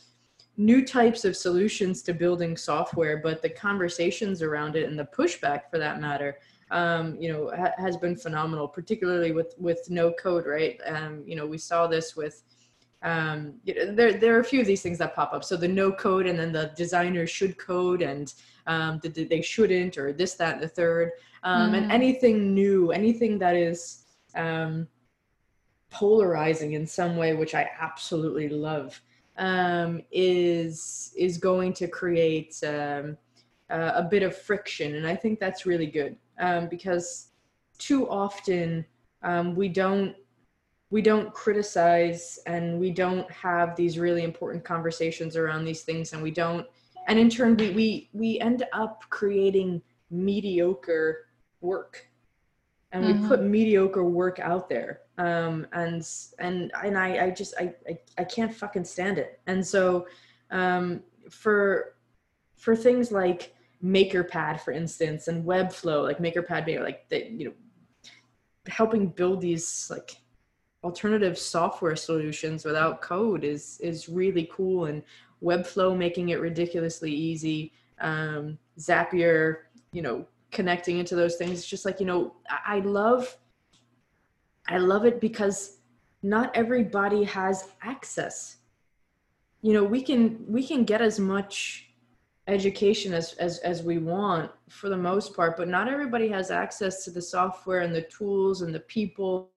new 0.57 0.85
types 0.85 1.25
of 1.25 1.35
solutions 1.35 2.01
to 2.03 2.13
building 2.13 2.55
software, 2.55 3.17
but 3.17 3.41
the 3.41 3.49
conversations 3.49 4.41
around 4.41 4.75
it 4.77 4.87
and 4.87 4.97
the 4.97 5.05
pushback, 5.05 5.69
for 5.69 5.77
that 5.79 5.99
matter 5.99 6.37
um, 6.71 7.15
you 7.19 7.31
know, 7.31 7.51
ha- 7.55 7.73
has 7.77 7.95
been 7.97 8.15
phenomenal, 8.15 8.67
particularly 8.67 9.31
with 9.31 9.53
with 9.57 9.87
no 9.89 10.11
code, 10.13 10.45
right? 10.47 10.79
Um, 10.87 11.23
you 11.25 11.35
know, 11.35 11.45
we 11.45 11.57
saw 11.57 11.87
this 11.87 12.15
with 12.15 12.43
um, 13.03 13.55
you 13.65 13.75
know, 13.75 13.93
there 13.93 14.13
there 14.13 14.35
are 14.35 14.39
a 14.39 14.43
few 14.45 14.61
of 14.61 14.65
these 14.65 14.81
things 14.81 14.97
that 14.97 15.15
pop 15.15 15.31
up. 15.33 15.43
So 15.43 15.55
the 15.57 15.67
no 15.67 15.91
code, 15.91 16.25
and 16.25 16.39
then 16.39 16.51
the 16.51 16.71
designer 16.75 17.27
should 17.27 17.57
code, 17.57 18.01
and 18.01 18.33
um, 18.65 18.99
the, 19.03 19.09
the- 19.09 19.25
they 19.25 19.41
shouldn't, 19.41 19.97
or 19.97 20.11
this, 20.11 20.33
that, 20.35 20.55
and 20.55 20.63
the 20.63 20.67
third, 20.67 21.11
um, 21.43 21.75
and 21.75 21.85
Mhm. 21.85 21.93
anything 21.93 22.55
new, 22.55 22.91
anything 22.91 23.37
that 23.39 23.55
is 23.55 24.04
um, 24.35 24.87
polarizing 25.89 26.73
in 26.73 26.85
some 26.85 27.17
way, 27.17 27.33
which 27.33 27.55
I 27.55 27.69
absolutely 27.79 28.49
love, 28.49 28.99
um, 29.37 30.01
is 30.11 31.13
is 31.17 31.37
going 31.37 31.73
to 31.73 31.87
create 31.87 32.61
um, 32.63 33.17
uh, 33.69 33.91
a 33.95 34.03
bit 34.03 34.23
of 34.23 34.35
friction, 34.35 34.95
and 34.95 35.07
I 35.07 35.15
think 35.15 35.39
that's 35.39 35.65
really 35.65 35.87
good 35.87 36.15
um, 36.39 36.67
because 36.67 37.29
too 37.77 38.09
often 38.09 38.85
um, 39.23 39.55
we 39.55 39.67
don't 39.67 40.15
we 40.91 41.01
don't 41.01 41.33
criticize 41.33 42.39
and 42.45 42.79
we 42.79 42.91
don't 42.91 43.29
have 43.31 43.75
these 43.75 43.97
really 43.97 44.23
important 44.23 44.63
conversations 44.63 45.35
around 45.35 45.65
these 45.65 45.81
things, 45.81 46.13
and 46.13 46.21
we 46.21 46.31
don't, 46.31 46.67
and 47.07 47.19
in 47.19 47.29
turn 47.29 47.57
we 47.57 47.71
we 47.71 48.09
we 48.13 48.39
end 48.39 48.65
up 48.73 49.03
creating 49.09 49.81
mediocre 50.11 51.25
work 51.61 52.07
and 52.91 53.03
Mhm. 53.03 53.07
we 53.21 53.27
put 53.27 53.43
mediocre 53.43 54.03
work 54.05 54.39
out 54.39 54.69
there. 54.69 55.01
Um 55.17 55.65
and 55.73 56.05
and 56.39 56.71
and 56.83 56.97
i 56.97 57.25
i 57.25 57.29
just 57.29 57.53
I, 57.57 57.73
I 57.89 57.97
i 58.17 58.23
can't 58.23 58.53
fucking 58.53 58.85
stand 58.85 59.17
it. 59.17 59.39
And 59.47 59.65
so 59.65 60.07
um 60.51 61.01
for 61.29 61.95
for 62.57 62.75
things 62.75 63.11
like 63.11 63.53
makerpad 63.83 64.59
for 64.61 64.71
instance 64.71 65.27
and 65.27 65.45
webflow 65.45 66.03
like 66.03 66.17
makerpad 66.19 66.65
being 66.65 66.81
like 66.81 67.07
that 67.09 67.29
you 67.31 67.45
know 67.45 67.53
helping 68.67 69.07
build 69.07 69.41
these 69.41 69.87
like 69.91 70.17
alternative 70.83 71.37
software 71.37 71.95
solutions 71.95 72.65
without 72.65 73.01
code 73.01 73.43
is 73.43 73.79
is 73.81 74.07
really 74.09 74.49
cool. 74.51 74.85
And 74.85 75.03
webflow 75.43 75.97
making 75.97 76.29
it 76.29 76.39
ridiculously 76.39 77.11
easy. 77.11 77.73
Um 77.99 78.57
zapier 78.79 79.57
you 79.91 80.01
know 80.01 80.25
connecting 80.55 80.97
into 80.97 81.15
those 81.15 81.35
things. 81.35 81.59
It's 81.59 81.67
just 81.67 81.85
like 81.85 81.99
you 81.99 82.07
know 82.07 82.33
i, 82.49 82.79
love 82.79 83.37
i 84.67 84.77
love 84.77 85.05
it 85.05 85.21
because 85.21 85.77
not 86.23 86.55
everybody 86.55 87.23
has 87.25 87.69
access. 87.83 88.57
You 89.61 89.73
know 89.73 89.83
we 89.83 90.01
can 90.01 90.43
we 90.47 90.65
can 90.65 90.83
get 90.85 91.01
as 91.01 91.19
much 91.19 91.89
education 92.47 93.13
as, 93.13 93.33
as 93.33 93.59
as 93.59 93.83
we 93.83 93.97
want 93.97 94.49
for 94.69 94.87
the 94.87 94.97
most 94.97 95.35
part 95.35 95.57
but 95.57 95.67
not 95.67 95.87
everybody 95.87 96.27
has 96.29 96.51
access 96.51 97.03
to 97.03 97.11
the 97.11 97.21
software 97.21 97.81
and 97.81 97.93
the 97.93 98.03
tools 98.03 98.61
and 98.61 98.73
the 98.73 98.85
people. 98.97 99.51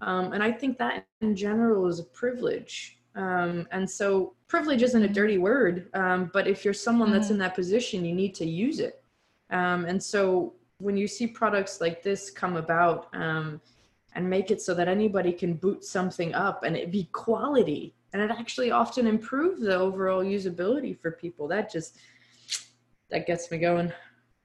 Um, 0.00 0.32
and 0.32 0.42
i 0.42 0.52
think 0.52 0.78
that 0.78 1.06
in 1.20 1.34
general 1.34 1.88
is 1.88 1.98
a 1.98 2.04
privilege. 2.04 2.98
Um, 3.16 3.66
and 3.72 3.90
so 3.90 4.34
privilege 4.46 4.82
isn't 4.82 5.02
a 5.02 5.08
dirty 5.08 5.38
word 5.38 5.88
um, 5.94 6.30
but 6.32 6.46
if 6.46 6.64
you're 6.64 6.82
someone 6.88 7.10
that's 7.10 7.30
in 7.30 7.38
that 7.38 7.56
position 7.56 8.04
you 8.04 8.14
need 8.14 8.34
to 8.36 8.46
use 8.46 8.78
it 8.78 8.99
um, 9.50 9.84
and 9.84 10.02
so 10.02 10.54
when 10.78 10.96
you 10.96 11.06
see 11.06 11.26
products 11.26 11.80
like 11.80 12.02
this 12.02 12.30
come 12.30 12.56
about 12.56 13.08
um, 13.14 13.60
and 14.14 14.28
make 14.28 14.50
it 14.50 14.60
so 14.62 14.74
that 14.74 14.88
anybody 14.88 15.32
can 15.32 15.54
boot 15.54 15.84
something 15.84 16.34
up 16.34 16.62
and 16.64 16.76
it 16.76 16.90
be 16.90 17.04
quality 17.12 17.94
and 18.12 18.22
it 18.22 18.30
actually 18.30 18.70
often 18.70 19.06
improves 19.06 19.60
the 19.60 19.74
overall 19.74 20.22
usability 20.24 20.98
for 20.98 21.12
people 21.12 21.46
that 21.48 21.70
just 21.70 21.98
that 23.10 23.26
gets 23.26 23.50
me 23.50 23.58
going 23.58 23.92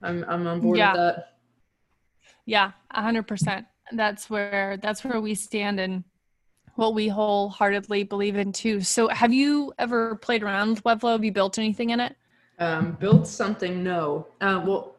i'm, 0.01 0.25
I'm 0.27 0.45
on 0.47 0.59
board 0.59 0.77
Yeah. 0.77 0.91
with 0.91 0.99
that 0.99 1.31
Yeah, 2.45 2.71
a 2.91 3.01
hundred 3.01 3.27
percent. 3.27 3.65
That's 3.91 4.29
where 4.29 4.77
that's 4.81 5.03
where 5.03 5.19
we 5.21 5.35
stand 5.35 5.79
and 5.79 6.03
what 6.75 6.93
we 6.93 7.07
wholeheartedly 7.07 8.03
believe 8.03 8.35
in 8.35 8.51
too. 8.51 8.81
So, 8.81 9.07
have 9.07 9.33
you 9.33 9.73
ever 9.79 10.15
played 10.17 10.43
around 10.43 10.69
with 10.69 10.83
Webflow? 10.83 11.13
Have 11.13 11.23
you 11.23 11.31
built 11.31 11.57
anything 11.57 11.89
in 11.91 11.99
it? 11.99 12.15
um, 12.59 12.93
built 12.99 13.27
something 13.27 13.83
no 13.83 14.27
uh, 14.41 14.61
well 14.65 14.94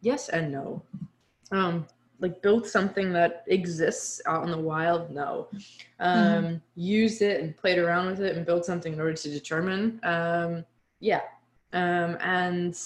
yes 0.00 0.28
and 0.28 0.52
no. 0.52 0.82
Um, 1.52 1.86
like 2.20 2.42
build 2.42 2.66
something 2.66 3.12
that 3.12 3.44
exists 3.46 4.20
out 4.26 4.44
in 4.44 4.50
the 4.50 4.58
wild? 4.58 5.10
No. 5.10 5.48
Um, 5.98 6.62
used 6.76 7.22
it 7.22 7.40
and 7.40 7.56
played 7.56 7.78
around 7.78 8.06
with 8.06 8.20
it 8.20 8.36
and 8.36 8.46
build 8.46 8.64
something 8.64 8.92
in 8.92 9.00
order 9.00 9.14
to 9.14 9.30
determine. 9.30 10.00
Um, 10.02 10.64
yeah. 11.00 11.22
Um, 11.72 12.18
and 12.20 12.78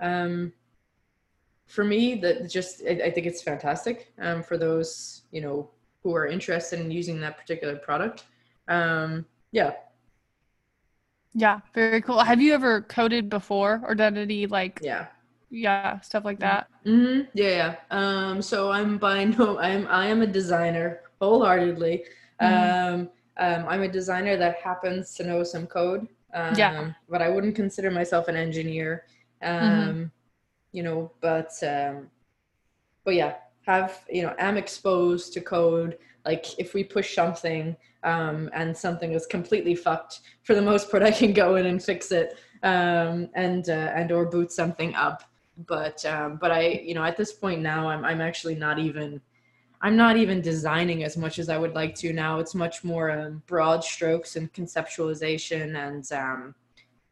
um, 0.00 0.52
for 1.66 1.84
me 1.84 2.14
that 2.16 2.48
just 2.48 2.82
I, 2.88 3.06
I 3.06 3.10
think 3.10 3.26
it's 3.26 3.42
fantastic 3.42 4.12
um, 4.20 4.42
for 4.42 4.56
those 4.56 5.22
you 5.32 5.40
know 5.40 5.68
who 6.02 6.14
are 6.14 6.26
interested 6.26 6.78
in 6.78 6.90
using 6.90 7.20
that 7.20 7.36
particular 7.36 7.76
product. 7.76 8.24
Um, 8.68 9.26
yeah. 9.50 9.72
Yeah, 11.34 11.60
very 11.74 12.00
cool. 12.00 12.20
Have 12.20 12.40
you 12.40 12.54
ever 12.54 12.82
coded 12.82 13.28
before 13.28 13.82
or 13.84 13.94
done 13.94 14.16
any 14.16 14.46
like 14.46 14.80
yeah 14.82 15.06
yeah 15.56 16.00
stuff 16.00 16.24
like 16.24 16.40
that? 16.40 16.68
hmm 16.84 17.22
Yeah, 17.34 17.48
yeah. 17.48 17.76
Um, 17.90 18.42
so 18.42 18.70
I'm 18.70 18.98
by 18.98 19.24
no, 19.24 19.58
I'm 19.58 19.86
I 19.88 20.06
am 20.06 20.22
a 20.22 20.26
designer 20.26 21.00
wholeheartedly. 21.20 22.04
Um, 22.40 23.10
um, 23.38 23.64
I'm 23.68 23.82
a 23.82 23.88
designer 23.88 24.36
that 24.36 24.56
happens 24.58 25.14
to 25.16 25.24
know 25.24 25.42
some 25.44 25.66
code. 25.66 26.06
Um, 26.34 26.54
Yeah. 26.58 26.92
But 27.08 27.22
I 27.22 27.28
wouldn't 27.28 27.56
consider 27.56 27.90
myself 27.90 28.28
an 28.28 28.36
engineer. 28.36 29.04
Um, 29.42 30.10
you 30.72 30.82
know, 30.82 31.12
but 31.20 31.52
um, 31.62 32.10
but 33.04 33.14
yeah, 33.14 33.34
have 33.66 34.04
you 34.10 34.22
know, 34.22 34.34
am 34.38 34.56
exposed 34.56 35.32
to 35.34 35.40
code. 35.40 35.98
Like 36.24 36.58
if 36.58 36.74
we 36.74 36.82
push 36.84 37.14
something 37.14 37.76
um, 38.02 38.50
and 38.52 38.76
something 38.76 39.12
is 39.12 39.26
completely 39.26 39.74
fucked, 39.76 40.20
for 40.42 40.54
the 40.54 40.62
most 40.62 40.90
part, 40.90 41.02
I 41.02 41.12
can 41.12 41.32
go 41.32 41.56
in 41.56 41.66
and 41.66 41.82
fix 41.82 42.10
it 42.12 42.38
um, 42.62 43.28
and 43.34 43.68
uh, 43.68 43.92
and 43.94 44.10
or 44.12 44.26
boot 44.26 44.52
something 44.52 44.94
up 44.94 45.22
but 45.66 46.04
um, 46.04 46.36
but 46.36 46.50
I 46.50 46.82
you 46.84 46.94
know 46.94 47.04
at 47.04 47.16
this 47.16 47.32
point 47.32 47.62
now 47.62 47.88
I'm 47.88 48.04
I'm 48.04 48.20
actually 48.20 48.54
not 48.54 48.78
even 48.78 49.20
I'm 49.80 49.96
not 49.96 50.16
even 50.16 50.40
designing 50.40 51.04
as 51.04 51.16
much 51.16 51.38
as 51.38 51.48
I 51.48 51.58
would 51.58 51.74
like 51.74 51.94
to 51.96 52.12
now. 52.12 52.38
It's 52.38 52.54
much 52.54 52.82
more 52.82 53.10
um, 53.10 53.42
broad 53.46 53.84
strokes 53.84 54.36
and 54.36 54.52
conceptualization 54.52 55.76
and 55.76 56.12
um, 56.12 56.54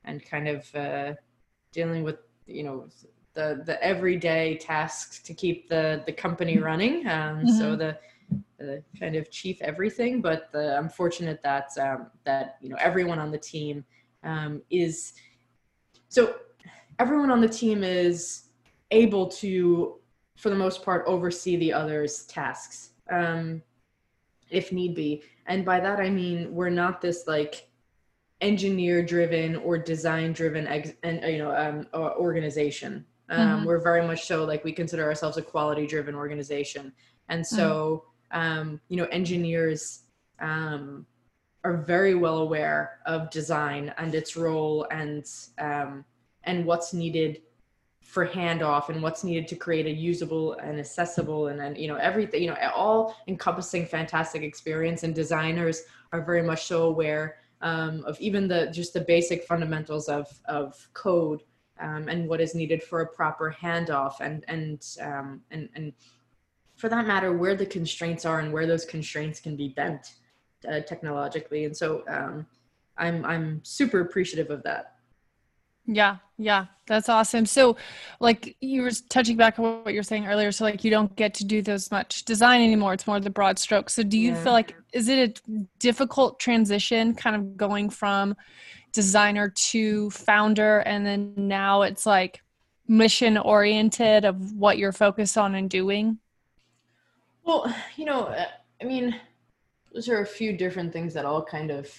and 0.05 0.25
kind 0.25 0.49
of 0.49 0.75
uh, 0.75 1.15
dealing 1.73 2.03
with 2.03 2.17
you 2.47 2.63
know 2.65 2.89
the 3.35 3.63
the 3.65 3.83
everyday 3.83 4.57
tasks 4.57 5.21
to 5.21 5.35
keep 5.35 5.69
the 5.69 6.03
the 6.07 6.13
company 6.13 6.59
running. 6.59 7.07
Um, 7.09 7.47
So 7.47 7.77
the 7.77 7.99
the 8.59 8.83
kind 8.99 9.17
of 9.17 9.31
chief 9.31 9.61
everything, 9.61 10.23
but 10.23 10.51
the, 10.53 10.77
I'm 10.77 10.89
fortunate 10.89 11.43
that 11.43 11.69
um, 11.81 12.07
that 12.25 12.57
you 12.61 12.69
know 12.69 12.77
everyone 12.81 13.19
on 13.19 13.31
the 13.31 13.39
team 13.39 13.85
um, 14.23 14.63
is 14.71 15.15
so 16.09 16.35
everyone 16.99 17.31
on 17.31 17.41
the 17.41 17.49
team 17.49 17.83
is 17.85 18.45
able 18.91 19.27
to, 19.29 19.99
for 20.37 20.51
the 20.51 20.57
most 20.57 20.83
part, 20.85 21.05
oversee 21.07 21.57
the 21.57 21.73
others' 21.73 22.25
tasks, 22.27 22.91
um, 23.11 23.63
if 24.51 24.73
need 24.73 24.95
be. 24.95 25.23
And 25.47 25.65
by 25.65 25.81
that 25.81 26.01
I 26.01 26.11
mean 26.11 26.55
we're 26.55 26.71
not 26.71 27.01
this 27.01 27.27
like 27.27 27.69
engineer-driven 28.41 29.57
or 29.57 29.79
design-driven, 29.79 30.67
ex- 30.67 30.93
and 31.03 31.23
you 31.23 31.39
know, 31.39 31.55
um, 31.55 31.87
organization. 31.95 33.07
Um, 33.31 33.63
Mhm. 33.63 33.67
We're 33.67 33.81
very 33.81 34.07
much 34.07 34.27
so 34.27 34.45
like 34.45 34.65
we 34.65 34.73
consider 34.73 35.05
ourselves 35.05 35.39
a 35.39 35.43
quality-driven 35.43 36.15
organization, 36.15 36.93
and 37.29 37.47
so 37.47 38.05
um, 38.33 38.81
you 38.89 38.97
know, 38.97 39.07
engineers. 39.07 40.03
Um, 40.41 41.07
are 41.67 41.79
very 41.79 42.15
well 42.15 42.39
aware 42.39 43.01
of 43.07 43.31
design 43.31 43.95
and 43.97 44.15
its 44.15 44.37
role 44.37 44.87
and 44.91 45.25
um, 45.59 46.05
and 46.47 46.65
what's 46.65 46.93
needed 46.93 47.43
for 48.03 48.27
handoff 48.27 48.91
and 48.91 49.03
what's 49.03 49.25
needed 49.25 49.49
to 49.49 49.57
create 49.57 49.87
a 49.87 49.91
usable 49.91 50.53
and 50.55 50.79
accessible 50.79 51.49
and 51.49 51.59
then 51.59 51.75
you 51.75 51.89
know 51.89 51.97
everything 51.97 52.43
you 52.43 52.51
know 52.51 52.71
all 52.75 53.17
encompassing 53.27 53.87
fantastic 53.87 54.43
experience. 54.43 55.03
And 55.03 55.15
designers 55.15 55.83
are 56.13 56.23
very 56.23 56.43
much 56.43 56.65
so 56.67 56.85
aware 56.85 57.37
um, 57.61 58.05
of 58.05 58.21
even 58.21 58.47
the 58.47 58.71
just 58.73 58.93
the 58.93 59.01
basic 59.01 59.45
fundamentals 59.45 60.09
of 60.09 60.29
of 60.47 60.89
code 60.93 61.43
um, 61.81 62.09
and 62.09 62.29
what 62.29 62.41
is 62.41 62.55
needed 62.55 62.83
for 62.83 63.01
a 63.01 63.07
proper 63.07 63.55
handoff. 63.61 64.21
And 64.21 64.45
and 64.49 64.87
um, 65.01 65.43
and 65.51 65.69
and 65.75 65.93
for 66.77 66.89
that 66.89 67.07
matter 67.07 67.33
where 67.33 67.57
the 67.57 67.67
constraints 67.67 68.25
are 68.25 68.41
and 68.41 68.53
where 68.53 68.67
those 68.67 68.85
constraints 68.85 69.41
can 69.41 69.57
be 69.57 69.69
bent 69.69 70.15
uh, 70.69 70.81
technologically. 70.81 71.65
And 71.65 71.77
so 71.77 72.05
um, 72.09 72.47
i'm 72.97 73.25
i'm 73.25 73.61
super 73.65 74.01
appreciative 74.01 74.51
of 74.51 74.63
that 74.63 74.94
Yeah, 75.87 76.17
yeah, 76.39 76.67
that's 76.87 77.11
awesome. 77.11 77.45
So, 77.45 77.77
like 78.19 78.57
you 78.61 78.83
were 78.83 78.91
touching 79.11 79.37
back 79.37 79.59
on 79.59 79.85
what 79.85 79.93
you 79.93 79.99
were 80.01 80.03
saying 80.05 80.27
earlier, 80.27 80.51
so 80.51 80.65
like 80.65 80.83
you 80.83 80.91
don't 80.91 81.15
get 81.15 81.35
to 81.35 81.45
do 81.45 81.61
those 81.61 81.91
much 81.91 82.25
design 82.25 82.63
anymore. 82.63 82.95
It's 82.95 83.07
more 83.07 83.21
the 83.21 83.29
broad 83.31 83.59
strokes. 83.59 83.95
So, 83.95 84.03
do 84.03 84.19
you 84.19 84.35
Yeah. 84.35 84.35
feel 84.35 84.53
like 84.53 84.75
is 84.95 85.09
it 85.09 85.41
a 85.47 85.51
difficult 85.79 86.41
transition, 86.41 87.15
kind 87.15 87.37
of 87.37 87.57
going 87.59 87.91
from 87.91 88.35
designer 88.93 89.51
to 89.51 90.11
founder, 90.11 90.81
and 90.81 91.07
then 91.07 91.35
now 91.37 91.83
it's 91.83 92.07
like 92.07 92.43
mission 92.89 93.37
oriented 93.39 94.25
of 94.25 94.53
what 94.53 94.79
you're 94.79 94.93
focused 94.93 95.39
on 95.39 95.55
and 95.55 95.71
doing? 95.71 96.19
well 97.45 97.75
you 97.97 98.05
know 98.05 98.23
uh, 98.25 98.47
i 98.81 98.85
mean 98.85 99.15
those 99.93 100.09
are 100.09 100.21
a 100.21 100.27
few 100.27 100.57
different 100.57 100.93
things 100.93 101.15
that 101.15 101.25
all 101.25 101.45
kind 101.45 101.71
of 101.71 101.91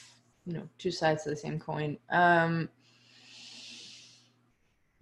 you 0.46 0.54
know 0.54 0.68
two 0.78 0.92
sides 0.92 1.26
of 1.26 1.32
the 1.32 1.38
same 1.38 1.60
coin 1.60 1.98
um 2.12 2.70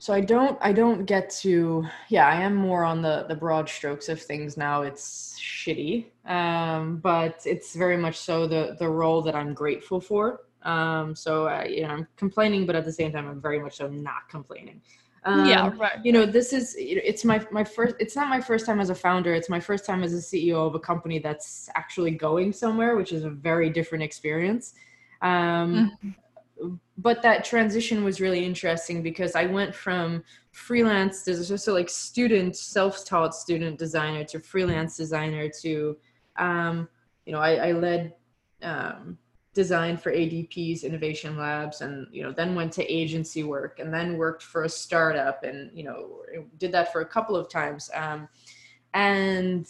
so 0.03 0.13
i 0.13 0.19
don't 0.19 0.57
i 0.59 0.73
don't 0.73 1.05
get 1.05 1.29
to 1.29 1.87
yeah 2.09 2.27
i 2.27 2.35
am 2.35 2.53
more 2.53 2.83
on 2.83 3.01
the 3.01 3.25
the 3.29 3.35
broad 3.35 3.69
strokes 3.69 4.09
of 4.09 4.21
things 4.21 4.57
now. 4.57 4.81
It's 4.81 5.39
shitty 5.39 6.07
um 6.25 6.97
but 6.97 7.41
it's 7.45 7.73
very 7.73 7.95
much 7.95 8.17
so 8.17 8.45
the 8.45 8.75
the 8.79 8.89
role 8.89 9.21
that 9.21 9.33
i'm 9.33 9.53
grateful 9.53 10.01
for. 10.01 10.41
Um 10.63 11.15
so 11.15 11.47
uh, 11.47 11.63
you 11.75 11.83
know 11.83 11.93
i'm 11.95 12.07
complaining 12.17 12.65
but 12.65 12.75
at 12.75 12.83
the 12.83 12.91
same 12.91 13.13
time 13.13 13.29
i'm 13.29 13.41
very 13.41 13.59
much 13.59 13.77
so 13.77 13.87
not 13.87 14.27
complaining. 14.29 14.81
Um, 15.25 15.47
yeah, 15.47 15.71
right. 15.77 15.99
you 16.03 16.11
know 16.11 16.25
this 16.25 16.51
is 16.51 16.75
you 16.75 16.95
know, 16.97 17.01
it's 17.05 17.23
my 17.23 17.39
my 17.49 17.63
first 17.63 17.95
it's 17.97 18.17
not 18.17 18.27
my 18.27 18.41
first 18.41 18.65
time 18.65 18.81
as 18.81 18.89
a 18.89 18.95
founder. 19.05 19.33
It's 19.33 19.49
my 19.57 19.61
first 19.61 19.85
time 19.85 20.03
as 20.03 20.13
a 20.13 20.23
ceo 20.29 20.67
of 20.67 20.75
a 20.75 20.81
company 20.81 21.17
that's 21.19 21.69
actually 21.75 22.11
going 22.11 22.51
somewhere 22.51 22.97
which 22.97 23.13
is 23.13 23.23
a 23.23 23.29
very 23.29 23.69
different 23.69 24.03
experience. 24.03 24.73
Um 25.21 25.97
but 26.97 27.21
that 27.21 27.43
transition 27.43 28.03
was 28.03 28.21
really 28.21 28.45
interesting 28.45 29.01
because 29.01 29.35
I 29.35 29.45
went 29.45 29.73
from 29.73 30.23
freelance, 30.51 31.23
so 31.23 31.73
like 31.73 31.89
student, 31.89 32.55
self-taught 32.55 33.33
student 33.33 33.79
designer 33.79 34.23
to 34.25 34.39
freelance 34.39 34.95
designer 34.95 35.49
to, 35.61 35.97
um, 36.37 36.87
you 37.25 37.33
know, 37.33 37.39
I, 37.39 37.69
I 37.69 37.71
led 37.71 38.13
um, 38.61 39.17
design 39.53 39.97
for 39.97 40.11
ADP's 40.11 40.83
innovation 40.83 41.37
labs 41.37 41.81
and, 41.81 42.07
you 42.11 42.23
know, 42.23 42.31
then 42.31 42.55
went 42.55 42.71
to 42.73 42.91
agency 42.91 43.43
work 43.43 43.79
and 43.79 43.93
then 43.93 44.17
worked 44.17 44.43
for 44.43 44.63
a 44.63 44.69
startup 44.69 45.43
and, 45.43 45.71
you 45.77 45.83
know, 45.83 46.21
did 46.57 46.71
that 46.71 46.91
for 46.91 47.01
a 47.01 47.05
couple 47.05 47.35
of 47.35 47.49
times. 47.49 47.89
Um, 47.93 48.27
and, 48.93 49.67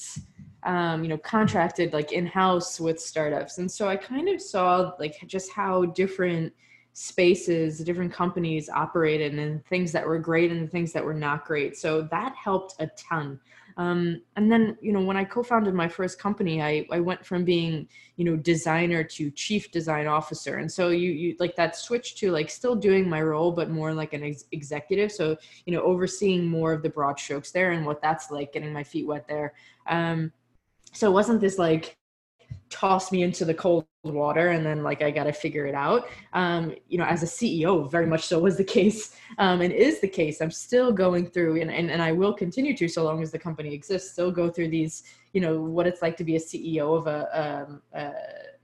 um, 0.63 1.03
you 1.03 1.09
know, 1.09 1.17
contracted 1.17 1.93
like 1.93 2.11
in-house 2.11 2.79
with 2.79 2.99
startups. 2.99 3.57
And 3.57 3.69
so 3.69 3.87
I 3.87 3.97
kind 3.97 4.29
of 4.29 4.41
saw 4.41 4.93
like 4.99 5.15
just 5.27 5.51
how 5.51 5.85
different 5.85 6.53
spaces, 6.93 7.79
different 7.79 8.13
companies 8.13 8.69
operated 8.69 9.33
and 9.33 9.65
things 9.65 9.91
that 9.91 10.07
were 10.07 10.19
great 10.19 10.51
and 10.51 10.71
things 10.71 10.93
that 10.93 11.03
were 11.03 11.13
not 11.13 11.45
great. 11.45 11.75
So 11.75 12.03
that 12.03 12.35
helped 12.35 12.75
a 12.79 12.87
ton. 12.95 13.39
Um, 13.77 14.21
and 14.35 14.51
then, 14.51 14.77
you 14.81 14.93
know, 14.93 15.01
when 15.01 15.17
I 15.17 15.23
co-founded 15.23 15.73
my 15.73 15.87
first 15.87 16.19
company, 16.19 16.61
I, 16.61 16.85
I 16.91 16.99
went 16.99 17.25
from 17.25 17.43
being, 17.43 17.87
you 18.17 18.25
know, 18.25 18.35
designer 18.35 19.03
to 19.03 19.31
chief 19.31 19.71
design 19.71 20.05
officer. 20.05 20.57
And 20.57 20.71
so 20.71 20.89
you, 20.89 21.09
you 21.11 21.35
like 21.39 21.55
that 21.55 21.75
switch 21.75 22.15
to 22.17 22.31
like 22.31 22.51
still 22.51 22.75
doing 22.75 23.09
my 23.09 23.23
role, 23.23 23.51
but 23.51 23.71
more 23.71 23.91
like 23.91 24.13
an 24.13 24.23
ex- 24.23 24.45
executive. 24.51 25.11
So, 25.11 25.35
you 25.65 25.73
know, 25.73 25.81
overseeing 25.81 26.45
more 26.45 26.73
of 26.73 26.83
the 26.83 26.89
broad 26.89 27.19
strokes 27.19 27.49
there 27.49 27.71
and 27.71 27.83
what 27.83 28.01
that's 28.01 28.29
like 28.29 28.53
getting 28.53 28.71
my 28.71 28.83
feet 28.83 29.07
wet 29.07 29.27
there. 29.27 29.53
Um, 29.87 30.31
so 30.91 31.09
it 31.09 31.13
wasn't 31.13 31.41
this 31.41 31.57
like 31.57 31.97
toss 32.73 33.11
me 33.11 33.21
into 33.21 33.45
the 33.45 33.53
cold 33.53 33.85
water 34.03 34.49
and 34.49 34.65
then 34.65 34.81
like 34.81 35.03
i 35.03 35.11
got 35.11 35.25
to 35.25 35.31
figure 35.31 35.67
it 35.67 35.75
out. 35.75 36.09
Um, 36.33 36.73
you 36.89 36.97
know 36.97 37.05
as 37.05 37.21
a 37.21 37.27
ceo 37.27 37.89
very 37.89 38.07
much 38.07 38.25
so 38.25 38.39
was 38.39 38.57
the 38.57 38.63
case 38.77 39.15
um, 39.37 39.61
and 39.61 39.71
is 39.71 40.01
the 40.01 40.07
case. 40.07 40.41
I'm 40.41 40.51
still 40.51 40.91
going 40.91 41.27
through 41.27 41.61
and, 41.61 41.71
and, 41.71 41.91
and 41.91 42.01
i 42.01 42.11
will 42.11 42.33
continue 42.33 42.75
to 42.75 42.87
so 42.87 43.03
long 43.03 43.21
as 43.21 43.31
the 43.31 43.37
company 43.37 43.73
exists 43.73 44.11
still 44.11 44.31
go 44.31 44.49
through 44.49 44.69
these 44.69 45.03
you 45.33 45.41
know 45.41 45.61
what 45.61 45.85
it's 45.85 46.01
like 46.01 46.17
to 46.17 46.23
be 46.23 46.35
a 46.35 46.39
ceo 46.39 46.97
of 46.97 47.05
a 47.07 47.19
um, 47.41 47.81
uh, 47.95 48.11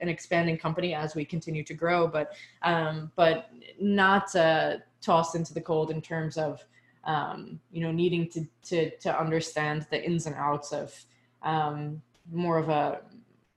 an 0.00 0.08
expanding 0.08 0.58
company 0.58 0.92
as 0.92 1.14
we 1.14 1.24
continue 1.24 1.62
to 1.62 1.74
grow 1.74 2.08
but 2.08 2.32
um, 2.62 3.12
but 3.14 3.50
not 3.80 4.34
uh, 4.34 4.78
tossed 5.00 5.36
into 5.36 5.54
the 5.54 5.60
cold 5.60 5.90
in 5.90 6.02
terms 6.02 6.36
of 6.36 6.64
um, 7.04 7.60
you 7.70 7.80
know 7.80 7.92
needing 7.92 8.28
to 8.28 8.44
to 8.62 8.90
to 8.98 9.20
understand 9.24 9.86
the 9.90 10.04
ins 10.04 10.26
and 10.26 10.34
outs 10.34 10.72
of 10.72 10.92
um, 11.42 12.02
more 12.32 12.58
of 12.58 12.68
a 12.68 13.00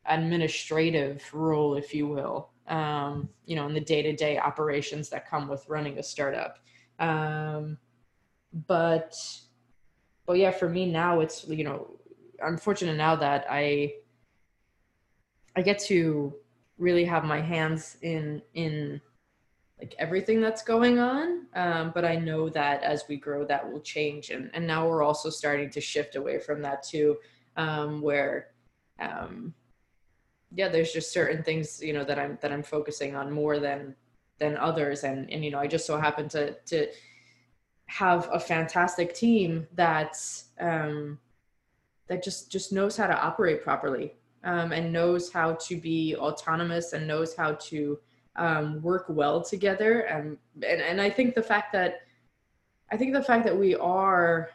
administrative 0.06 1.24
role, 1.34 1.76
if 1.76 1.93
you 1.93 2.08
will, 2.08 2.49
um, 2.68 3.30
you 3.45 3.56
know, 3.56 3.66
in 3.68 3.74
the 3.74 3.82
day-to-day 3.82 4.38
operations 4.38 5.10
that 5.10 5.30
come 5.30 5.47
with 5.47 5.68
running 5.68 5.97
a 5.99 6.04
startup. 6.04 6.60
Um, 6.99 7.78
but, 8.68 9.16
but 10.26 10.38
yeah, 10.38 10.51
for 10.51 10.70
me 10.70 10.86
now, 10.86 11.20
it's 11.20 11.47
you 11.47 11.64
know, 11.64 11.99
I'm 12.43 12.58
fortunate 12.58 12.97
now 12.97 13.16
that 13.16 13.45
I, 13.49 13.93
I 15.56 15.62
get 15.62 15.80
to 15.86 16.34
really 16.78 17.06
have 17.06 17.24
my 17.24 17.39
hands 17.39 17.97
in 18.01 18.41
in 18.54 18.99
like 19.80 19.95
everything 19.99 20.41
that's 20.41 20.64
going 20.64 20.99
on 20.99 21.45
um, 21.56 21.91
but 21.93 22.06
i 22.06 22.16
know 22.16 22.49
that 22.49 22.82
as 22.84 23.04
we 23.08 23.18
grow 23.18 23.45
that 23.45 23.70
will 23.72 23.80
change 23.80 24.30
and, 24.30 24.49
and 24.54 24.66
now 24.66 24.88
we're 24.88 25.04
also 25.04 25.30
starting 25.30 25.70
to 25.70 25.82
shift 25.82 26.16
away 26.16 26.39
from 26.39 26.62
that 26.62 26.84
too 26.84 27.18
um, 27.58 28.01
where 28.01 28.47
um, 28.99 29.54
yeah 30.56 30.68
there's 30.68 30.91
just 30.91 31.12
certain 31.12 31.43
things 31.43 31.82
you 31.82 31.93
know 31.93 32.04
that 32.04 32.20
i'm 32.20 32.38
that 32.41 32.51
i'm 32.51 32.64
focusing 32.64 33.16
on 33.16 33.32
more 33.32 33.60
than 33.60 33.95
than 34.39 34.58
others. 34.58 35.04
And 35.04 35.30
and 35.32 35.43
you 35.43 35.51
know 35.51 35.60
i 35.60 35.68
just 35.68 35.86
so 35.86 35.97
happen 35.97 36.28
to 36.30 36.54
to 36.66 36.88
have 37.86 38.30
a 38.32 38.39
fantastic 38.39 39.14
team 39.14 39.68
that's 39.74 40.45
um 40.60 41.20
that 42.08 42.24
just 42.24 42.51
just 42.51 42.74
knows 42.74 42.97
how 42.97 43.08
to 43.08 43.18
operate 43.18 43.64
properly 43.64 44.14
um, 44.43 44.72
and 44.72 44.91
knows 44.91 45.32
how 45.32 45.54
to 45.54 45.78
be 45.78 46.16
autonomous 46.16 46.93
and 46.93 47.08
knows 47.08 47.36
how 47.36 47.54
to 47.54 47.99
um, 48.36 48.82
work 48.82 49.06
well 49.08 49.41
together. 49.41 50.01
And, 50.01 50.38
and 50.56 50.82
and 50.82 51.01
i 51.01 51.10
think 51.10 51.36
the 51.36 51.43
fact 51.43 51.72
that 51.74 52.01
i 52.91 52.97
think 52.97 53.14
the 53.14 53.24
fact 53.24 53.45
that 53.45 53.58
we 53.58 53.76
are 53.76 54.49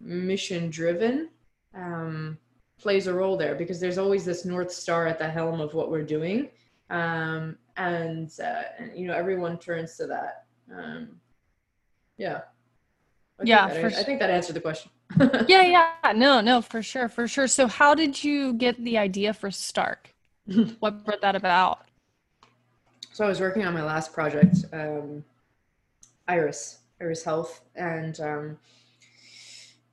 mission 0.00 0.70
driven 0.70 1.30
um, 1.74 2.38
plays 2.78 3.06
a 3.06 3.14
role 3.14 3.36
there 3.36 3.54
because 3.54 3.80
there's 3.80 3.98
always 3.98 4.24
this 4.24 4.44
north 4.44 4.70
star 4.70 5.06
at 5.06 5.18
the 5.18 5.28
helm 5.28 5.60
of 5.60 5.74
what 5.74 5.90
we're 5.90 6.02
doing. 6.02 6.48
Um, 6.90 7.56
and, 7.76 8.30
uh, 8.40 8.62
and 8.78 8.96
you 8.96 9.06
know 9.06 9.14
everyone 9.14 9.58
turns 9.58 9.96
to 9.96 10.06
that. 10.06 10.44
Um, 10.72 11.20
yeah. 12.16 12.42
I 13.38 13.44
yeah 13.44 13.68
that, 13.68 13.84
I, 13.84 13.88
I 13.88 14.02
think 14.02 14.20
that 14.20 14.30
answered 14.30 14.54
the 14.54 14.60
question. 14.60 14.90
Yeah 15.48 15.62
yeah. 16.04 16.12
No 16.12 16.40
no 16.40 16.62
for 16.62 16.82
sure 16.82 17.08
for 17.08 17.28
sure. 17.28 17.48
So 17.48 17.66
how 17.66 17.94
did 17.94 18.22
you 18.22 18.54
get 18.54 18.82
the 18.82 18.98
idea 18.98 19.32
for 19.32 19.50
stark? 19.50 20.14
What 20.80 21.04
brought 21.04 21.20
that 21.22 21.36
about? 21.36 21.86
So 23.12 23.24
i 23.24 23.28
was 23.28 23.40
working 23.40 23.64
on 23.64 23.72
my 23.72 23.82
last 23.82 24.12
project 24.12 24.56
um, 24.72 25.24
iris 26.28 26.78
iris 27.00 27.24
health. 27.24 27.62
And 27.74 28.18
um, 28.20 28.58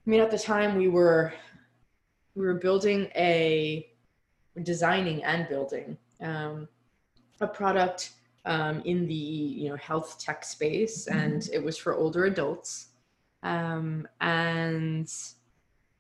i 0.06 0.10
mean 0.10 0.22
at 0.22 0.32
the 0.32 0.40
time 0.40 0.76
we 0.76 0.88
were 0.88 1.34
we 2.36 2.46
were 2.46 2.56
building 2.56 3.10
a 3.16 3.88
designing 4.64 5.24
and 5.24 5.48
building 5.48 5.98
um, 6.22 6.68
a 7.42 7.48
product 7.48 8.12
um, 8.46 8.82
in 8.86 9.08
the 9.08 9.14
you 9.14 9.70
know 9.70 9.76
health 9.76 10.20
tech 10.20 10.44
space 10.44 11.08
and 11.08 11.50
it 11.54 11.64
was 11.64 11.78
for 11.78 11.96
older 11.96 12.26
adults. 12.26 12.90
Um, 13.42 14.08
and 14.22 15.12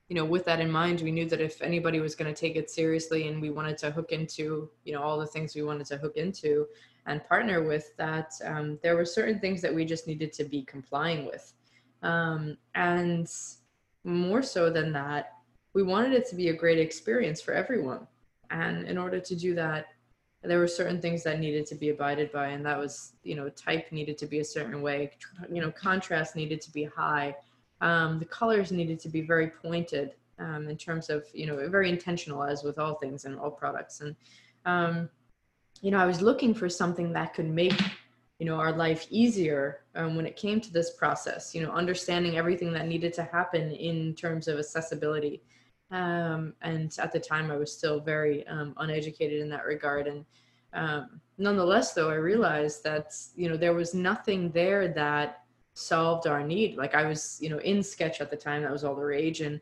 you 0.09 0.15
know 0.15 0.25
with 0.25 0.45
that 0.45 0.59
in 0.59 0.71
mind 0.71 1.01
we 1.01 1.11
knew 1.11 1.27
that 1.29 1.41
if 1.41 1.61
anybody 1.61 1.99
was 1.99 2.15
going 2.15 2.33
to 2.33 2.39
take 2.39 2.55
it 2.55 2.69
seriously 2.69 3.27
and 3.27 3.41
we 3.41 3.49
wanted 3.49 3.77
to 3.79 3.91
hook 3.91 4.11
into 4.11 4.69
you 4.85 4.93
know 4.93 5.01
all 5.01 5.17
the 5.17 5.25
things 5.27 5.55
we 5.55 5.63
wanted 5.63 5.87
to 5.87 5.97
hook 5.97 6.17
into 6.17 6.67
and 7.05 7.23
partner 7.25 7.63
with 7.63 7.95
that 7.97 8.31
um, 8.45 8.79
there 8.81 8.95
were 8.95 9.05
certain 9.05 9.39
things 9.39 9.61
that 9.61 9.73
we 9.73 9.83
just 9.83 10.07
needed 10.07 10.31
to 10.33 10.43
be 10.43 10.63
complying 10.63 11.25
with. 11.25 11.53
Um, 12.01 12.57
and 12.75 13.29
more 14.03 14.41
so 14.41 14.69
than 14.69 14.91
that 14.93 15.33
we 15.73 15.83
wanted 15.83 16.13
it 16.13 16.27
to 16.29 16.35
be 16.35 16.49
a 16.49 16.53
great 16.53 16.79
experience 16.79 17.41
for 17.41 17.53
everyone. 17.53 18.07
And 18.51 18.87
in 18.87 18.97
order 18.97 19.19
to 19.19 19.35
do 19.35 19.55
that, 19.55 19.87
there 20.43 20.59
were 20.59 20.67
certain 20.67 21.01
things 21.01 21.23
that 21.23 21.39
needed 21.39 21.65
to 21.67 21.75
be 21.75 21.89
abided 21.89 22.31
by, 22.31 22.47
and 22.49 22.65
that 22.65 22.77
was, 22.77 23.13
you 23.23 23.35
know, 23.35 23.49
type 23.49 23.91
needed 23.91 24.17
to 24.17 24.25
be 24.25 24.39
a 24.39 24.45
certain 24.45 24.81
way, 24.81 25.11
you 25.49 25.61
know, 25.61 25.71
contrast 25.71 26.35
needed 26.35 26.59
to 26.61 26.71
be 26.71 26.83
high, 26.83 27.35
um, 27.81 28.19
the 28.19 28.25
colors 28.25 28.71
needed 28.71 28.99
to 28.99 29.09
be 29.09 29.21
very 29.21 29.47
pointed 29.47 30.13
um, 30.39 30.67
in 30.67 30.77
terms 30.77 31.09
of, 31.09 31.25
you 31.33 31.45
know, 31.45 31.67
very 31.69 31.89
intentional, 31.89 32.43
as 32.43 32.63
with 32.63 32.77
all 32.77 32.95
things 32.95 33.25
and 33.25 33.37
all 33.39 33.51
products. 33.51 34.01
And, 34.01 34.15
um, 34.65 35.09
you 35.81 35.91
know, 35.91 35.97
I 35.97 36.05
was 36.05 36.21
looking 36.21 36.53
for 36.53 36.69
something 36.69 37.11
that 37.13 37.33
could 37.33 37.49
make, 37.49 37.79
you 38.39 38.45
know, 38.45 38.55
our 38.55 38.71
life 38.71 39.05
easier 39.09 39.81
um, 39.95 40.15
when 40.15 40.25
it 40.25 40.35
came 40.35 40.61
to 40.61 40.71
this 40.71 40.91
process. 40.91 41.53
You 41.53 41.63
know, 41.63 41.71
understanding 41.71 42.37
everything 42.37 42.71
that 42.73 42.87
needed 42.87 43.13
to 43.13 43.23
happen 43.23 43.71
in 43.71 44.15
terms 44.15 44.47
of 44.47 44.59
accessibility 44.59 45.41
um, 45.93 46.53
and 46.63 46.91
at 46.97 47.11
the 47.11 47.19
time, 47.19 47.51
I 47.51 47.55
was 47.55 47.71
still 47.71 47.99
very 47.99 48.45
um, 48.47 48.73
uneducated 48.77 49.39
in 49.41 49.49
that 49.49 49.63
regard. 49.63 50.07
And 50.07 50.25
um, 50.73 51.21
nonetheless, 51.37 51.93
though, 51.93 52.09
I 52.09 52.15
realized 52.15 52.83
that 52.83 53.13
you 53.35 53.47
know 53.47 53.55
there 53.55 53.75
was 53.75 53.93
nothing 53.93 54.49
there 54.51 54.87
that 54.89 55.43
solved 55.75 56.25
our 56.25 56.43
need. 56.43 56.77
Like 56.77 56.95
I 56.95 57.05
was, 57.05 57.37
you 57.39 57.49
know, 57.49 57.59
in 57.59 57.83
Sketch 57.83 58.21
at 58.21 58.31
the 58.31 58.35
time, 58.35 58.63
that 58.63 58.71
was 58.71 58.83
all 58.83 58.95
the 58.95 59.05
rage, 59.05 59.41
and 59.41 59.61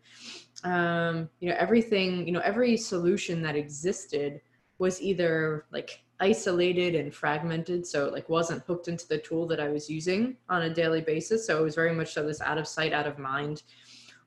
um, 0.64 1.30
you 1.42 1.50
know 1.50 1.56
everything, 1.60 2.26
you 2.26 2.32
know, 2.32 2.40
every 2.40 2.78
solution 2.78 3.42
that 3.42 3.58
existed 3.58 4.40
was 4.80 5.02
either 5.02 5.66
like 5.72 6.02
isolated 6.22 6.94
and 6.94 7.14
fragmented 7.14 7.86
so 7.86 8.06
it 8.06 8.14
like 8.14 8.30
wasn't 8.30 8.64
hooked 8.66 8.88
into 8.88 9.08
the 9.08 9.18
tool 9.18 9.48
that 9.48 9.60
i 9.60 9.68
was 9.70 9.90
using 9.90 10.38
on 10.50 10.64
a 10.64 10.70
daily 10.70 11.02
basis 11.02 11.48
so 11.48 11.58
it 11.60 11.64
was 11.64 11.74
very 11.74 11.96
much 11.96 12.14
so 12.14 12.24
this 12.24 12.42
out 12.42 12.60
of 12.60 12.68
sight 12.68 12.94
out 12.94 13.08
of 13.08 13.18
mind 13.18 13.64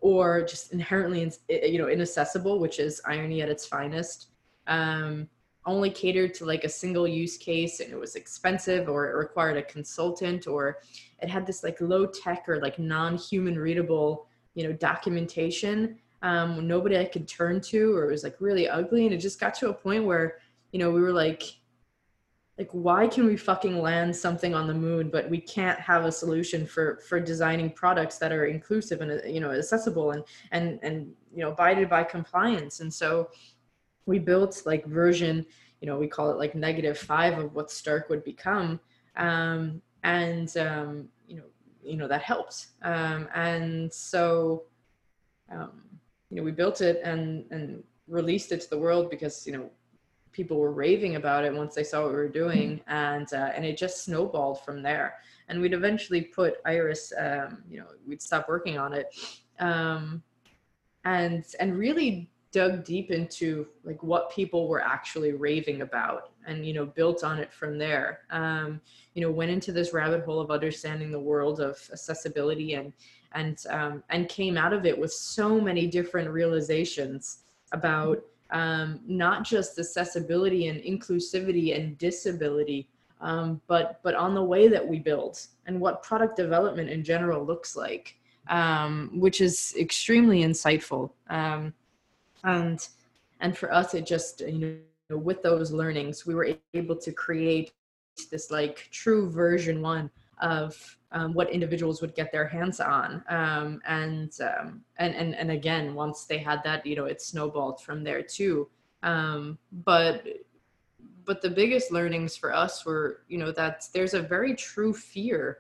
or 0.05 0.43
just 0.43 0.71
inherently 0.75 1.33
you 1.49 1.79
know 1.79 1.89
inaccessible 1.89 2.61
which 2.61 2.79
is 2.79 3.01
irony 3.07 3.41
at 3.41 3.49
its 3.49 3.67
finest. 3.67 4.29
Um, 4.67 5.29
only 5.67 5.89
catered 5.89 6.35
to 6.35 6.45
like 6.45 6.65
a 6.65 6.69
single 6.69 7.09
use 7.09 7.39
case 7.39 7.81
and 7.81 7.91
it 7.91 7.99
was 7.99 8.17
expensive 8.17 8.87
or 8.87 9.11
it 9.11 9.17
required 9.17 9.57
a 9.57 9.63
consultant 9.63 10.47
or 10.47 10.81
it 11.23 11.29
had 11.31 11.47
this 11.47 11.65
like 11.65 11.81
low 11.81 12.05
tech 12.05 12.47
or 12.49 12.61
like 12.61 12.79
non-human 12.79 13.59
readable 13.59 14.27
you 14.55 14.63
know 14.65 14.75
documentation 14.75 15.97
um, 16.21 16.69
nobody 16.69 16.99
i 16.99 17.05
could 17.05 17.27
turn 17.27 17.63
to 17.63 17.97
or 17.97 18.09
it 18.09 18.11
was 18.11 18.25
like 18.25 18.37
really 18.41 18.69
ugly. 18.69 19.07
And 19.07 19.15
it 19.15 19.19
just 19.19 19.41
got 19.41 19.55
to 19.55 19.71
a 19.71 19.75
point 19.75 20.05
where 20.05 20.37
you 20.73 20.79
know 20.79 20.91
we 20.91 21.01
were 21.01 21.13
like 21.13 21.43
like 22.59 22.71
why 22.71 23.07
can 23.07 23.27
we 23.27 23.37
fucking 23.37 23.81
land 23.81 24.15
something 24.15 24.55
on 24.55 24.69
the 24.69 24.75
moon 24.75 25.09
but 25.11 25.29
we 25.29 25.41
can't 25.41 25.79
have 25.81 26.05
a 26.05 26.13
solution 26.13 26.67
for 26.67 27.01
for 27.09 27.19
designing 27.19 27.71
products 27.71 28.19
that 28.19 28.33
are 28.33 28.47
inclusive 28.47 29.01
and 29.01 29.21
you 29.33 29.41
know 29.41 29.51
accessible 29.51 30.13
and 30.13 30.23
and 30.53 30.79
and 30.83 31.13
you 31.35 31.43
know 31.43 31.51
abided 31.51 31.91
by 31.91 32.05
compliance? 32.05 32.81
And 32.81 32.93
so 32.93 33.31
we 34.07 34.19
built 34.19 34.63
like 34.67 34.87
version 34.87 35.45
you 35.81 35.87
know 35.87 35.99
we 35.99 36.07
call 36.07 36.31
it 36.31 36.39
like 36.39 36.55
negative 36.55 36.97
five 36.97 37.39
of 37.39 37.55
what 37.55 37.71
stark 37.71 38.09
would 38.09 38.25
become. 38.25 38.81
Um, 39.17 39.83
and 40.05 40.55
um, 40.57 41.09
you 41.27 41.37
know 41.37 41.45
you 41.83 41.97
know 41.97 42.09
that 42.09 42.23
helped. 42.23 42.69
Um, 42.83 43.29
and 43.35 43.93
so 43.93 44.65
um, 45.51 45.83
you 46.31 46.37
know 46.37 46.43
we 46.43 46.53
built 46.53 46.81
it 46.81 47.01
and 47.03 47.45
and 47.51 47.83
released 48.07 48.53
it 48.53 48.61
to 48.61 48.71
the 48.71 48.79
world 48.79 49.11
because 49.11 49.47
you 49.47 49.53
know 49.55 49.71
people 50.35 50.59
were 50.59 50.73
raving 50.73 51.17
about 51.17 51.45
it 51.45 51.55
once 51.55 51.75
they 51.75 51.85
saw 51.85 52.03
what 52.03 52.11
we 52.11 52.17
were 52.17 52.29
doing 52.29 52.81
and 52.89 53.33
uh, 53.33 53.51
and 53.55 53.65
it 53.65 53.79
just 53.79 54.05
snowballed 54.05 54.63
from 54.65 54.83
there. 54.83 55.15
And 55.49 55.61
we'd 55.61 55.73
eventually 55.73 56.23
put 56.23 56.57
iris 56.67 57.13
um, 57.19 57.63
you 57.71 57.79
know 57.79 57.87
we'd 58.07 58.21
stop 58.21 58.49
working 58.49 58.77
on 58.79 58.93
it 58.93 59.07
um, 59.61 60.23
and 61.05 61.45
and 61.61 61.79
really 61.79 62.31
dug 62.53 62.85
deep 62.85 63.11
into 63.11 63.67
like 63.83 64.01
what 64.03 64.31
people 64.31 64.69
were 64.69 64.81
actually 64.81 65.33
raving 65.33 65.83
about 65.83 66.31
and 66.47 66.65
you 66.65 66.73
know 66.73 66.87
built 66.87 67.25
on 67.25 67.39
it 67.39 67.53
from 67.53 67.79
there. 67.79 68.21
Um, 68.31 68.81
you 69.15 69.23
know 69.23 69.31
went 69.31 69.51
into 69.51 69.73
this 69.73 69.93
rabbit 69.93 70.25
hole 70.25 70.41
of 70.41 70.51
understanding 70.51 71.11
the 71.11 71.21
world 71.21 71.61
of 71.61 71.77
accessibility 71.93 72.75
and 72.75 72.93
and 73.33 73.59
um, 73.71 74.03
and 74.11 74.29
came 74.29 74.57
out 74.57 74.73
of 74.73 74.87
it 74.87 74.99
with 74.99 75.13
so 75.13 75.61
many 75.61 75.87
different 75.87 76.31
realizations 76.31 77.39
about 77.73 78.23
um, 78.51 79.01
not 79.07 79.45
just 79.45 79.79
accessibility 79.79 80.69
and 80.69 80.81
inclusivity 80.81 81.77
and 81.77 81.99
disability 81.99 82.89
um, 83.21 83.61
but 83.67 84.01
but 84.03 84.15
on 84.15 84.35
the 84.35 84.43
way 84.43 84.69
that 84.69 84.87
we 84.87 84.99
build 84.99 85.41
and 85.67 85.81
what 85.81 86.03
product 86.03 86.37
development 86.37 86.91
in 86.91 87.03
general 87.03 87.45
looks 87.45 87.75
like 87.77 88.17
um, 88.49 89.11
which 89.15 89.41
is 89.41 89.75
extremely 89.79 90.43
insightful. 90.43 91.11
Um, 91.29 91.73
and 92.45 92.87
and 93.41 93.57
for 93.57 93.73
us 93.73 93.95
it 93.95 94.07
just 94.07 94.41
you 94.41 94.79
know 95.09 95.17
with 95.17 95.43
those 95.43 95.73
learnings 95.73 96.27
we 96.27 96.35
were 96.35 96.49
able 96.75 96.97
to 96.97 97.13
create 97.13 97.73
this 98.31 98.51
like 98.51 98.89
true 98.91 99.31
version 99.31 99.81
one 99.81 100.11
of 100.41 100.97
um, 101.13 101.33
what 101.33 101.51
individuals 101.51 102.01
would 102.01 102.15
get 102.15 102.33
their 102.33 102.47
hands 102.47 102.81
on. 102.81 103.23
Um, 103.29 103.81
and, 103.87 104.33
um, 104.41 104.83
and 104.99 105.15
and 105.15 105.35
and 105.35 105.51
again 105.51 105.95
once 105.95 106.25
they 106.25 106.39
had 106.39 106.63
that 106.65 106.85
you 106.85 106.97
know 106.97 107.05
it 107.05 107.23
snowballed 107.23 107.81
from 107.83 108.03
there 108.03 108.23
too. 108.23 108.69
Um, 109.03 109.59
but 109.71 110.27
but 111.25 111.41
the 111.41 111.51
biggest 111.51 111.91
learnings 111.91 112.37
for 112.37 112.55
us 112.55 112.85
were 112.85 113.23
you 113.29 113.39
know 113.39 113.53
that 113.53 113.87
there's 113.93 114.15
a 114.15 114.23
very 114.23 114.55
true 114.55 114.93
fear 114.93 115.59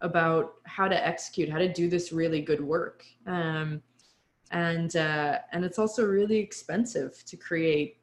about 0.00 0.54
how 0.64 0.88
to 0.88 1.06
execute 1.06 1.48
how 1.48 1.58
to 1.58 1.72
do 1.72 1.88
this 1.88 2.12
really 2.12 2.40
good 2.40 2.60
work. 2.60 3.04
Um, 3.26 3.82
and 4.50 4.94
uh, 4.96 5.38
and 5.52 5.64
it's 5.64 5.78
also 5.78 6.04
really 6.06 6.38
expensive 6.38 7.24
to 7.26 7.36
create 7.36 7.98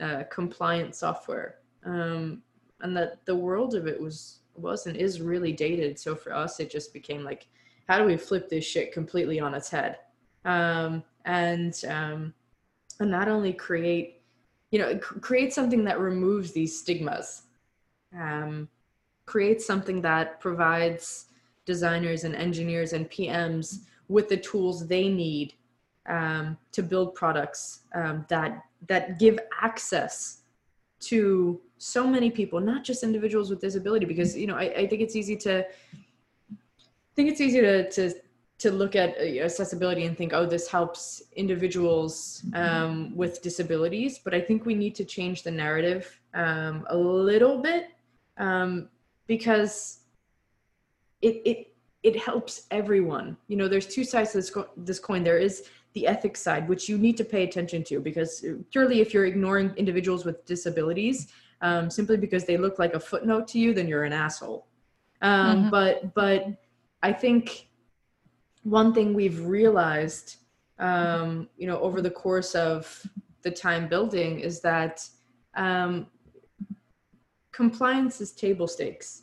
uh, 0.00 0.24
compliant 0.30 0.94
software. 0.94 1.56
Um, 1.84 2.42
and 2.82 2.96
that 2.96 3.24
the 3.26 3.34
world 3.34 3.74
of 3.74 3.86
it 3.86 4.00
was 4.00 4.39
was 4.60 4.86
and 4.86 4.96
is 4.96 5.20
really 5.20 5.52
dated. 5.52 5.98
So 5.98 6.14
for 6.14 6.34
us 6.34 6.60
it 6.60 6.70
just 6.70 6.92
became 6.92 7.24
like 7.24 7.46
how 7.88 7.98
do 7.98 8.04
we 8.04 8.16
flip 8.16 8.48
this 8.48 8.64
shit 8.64 8.92
completely 8.92 9.40
on 9.40 9.54
its 9.54 9.68
head? 9.68 9.98
Um, 10.44 11.02
and 11.24 11.74
um, 11.88 12.34
and 13.00 13.10
not 13.10 13.28
only 13.28 13.52
create 13.52 14.22
you 14.70 14.78
know 14.78 14.96
create 14.98 15.52
something 15.52 15.84
that 15.84 15.98
removes 15.98 16.52
these 16.52 16.78
stigmas 16.78 17.42
um, 18.18 18.68
create 19.26 19.60
something 19.60 20.00
that 20.02 20.40
provides 20.40 21.26
designers 21.64 22.24
and 22.24 22.34
engineers 22.34 22.92
and 22.92 23.10
pms 23.10 23.80
with 24.08 24.28
the 24.28 24.36
tools 24.36 24.86
they 24.86 25.08
need 25.08 25.54
um, 26.08 26.56
to 26.72 26.82
build 26.82 27.14
products 27.14 27.80
um, 27.94 28.24
that 28.28 28.64
that 28.88 29.18
give 29.18 29.38
access 29.60 30.42
to 31.00 31.60
so 31.80 32.06
many 32.06 32.30
people, 32.30 32.60
not 32.60 32.84
just 32.84 33.02
individuals 33.02 33.48
with 33.48 33.60
disability. 33.60 34.04
Because 34.04 34.36
you 34.36 34.46
know, 34.46 34.56
I, 34.56 34.64
I 34.82 34.86
think 34.86 35.00
it's 35.00 35.16
easy 35.16 35.36
to 35.38 35.64
I 37.10 37.14
think 37.16 37.30
it's 37.30 37.40
easy 37.40 37.60
to 37.60 37.90
to 37.90 38.14
to 38.58 38.70
look 38.70 38.94
at 38.94 39.16
uh, 39.16 39.22
accessibility 39.42 40.04
and 40.04 40.16
think, 40.16 40.34
oh, 40.34 40.44
this 40.44 40.68
helps 40.68 41.22
individuals 41.34 42.44
um, 42.52 43.16
with 43.16 43.40
disabilities. 43.40 44.20
But 44.22 44.34
I 44.34 44.40
think 44.40 44.66
we 44.66 44.74
need 44.74 44.94
to 44.96 45.04
change 45.04 45.42
the 45.42 45.50
narrative 45.50 46.20
um, 46.34 46.86
a 46.90 46.96
little 46.96 47.62
bit 47.62 47.88
um, 48.36 48.88
because 49.26 50.00
it 51.22 51.40
it 51.46 51.74
it 52.02 52.16
helps 52.16 52.66
everyone. 52.70 53.38
You 53.48 53.56
know, 53.56 53.68
there's 53.68 53.86
two 53.86 54.04
sides 54.04 54.32
to 54.32 54.38
this, 54.38 54.50
co- 54.50 54.70
this 54.76 54.98
coin. 54.98 55.24
There 55.24 55.38
is 55.38 55.68
the 55.94 56.06
ethics 56.06 56.40
side, 56.40 56.68
which 56.68 56.88
you 56.88 56.98
need 56.98 57.16
to 57.16 57.24
pay 57.24 57.42
attention 57.42 57.82
to 57.84 58.00
because 58.00 58.44
purely 58.70 59.00
if 59.00 59.12
you're 59.12 59.26
ignoring 59.26 59.72
individuals 59.76 60.24
with 60.24 60.44
disabilities 60.44 61.28
um, 61.60 61.90
simply 61.90 62.16
because 62.16 62.44
they 62.44 62.56
look 62.56 62.78
like 62.78 62.94
a 62.94 63.00
footnote 63.00 63.48
to 63.48 63.58
you, 63.58 63.74
then 63.74 63.88
you're 63.88 64.04
an 64.04 64.12
asshole. 64.12 64.66
Um, 65.22 65.56
mm-hmm. 65.56 65.70
But 65.70 66.14
but 66.14 66.46
I 67.02 67.12
think 67.12 67.68
one 68.62 68.92
thing 68.92 69.14
we've 69.14 69.40
realized, 69.44 70.36
um, 70.78 71.48
you 71.56 71.66
know, 71.66 71.78
over 71.80 72.00
the 72.00 72.10
course 72.10 72.54
of 72.54 73.06
the 73.42 73.50
time 73.50 73.88
building 73.88 74.40
is 74.40 74.60
that 74.60 75.06
um, 75.54 76.06
compliance 77.52 78.20
is 78.20 78.32
table 78.32 78.68
stakes. 78.68 79.22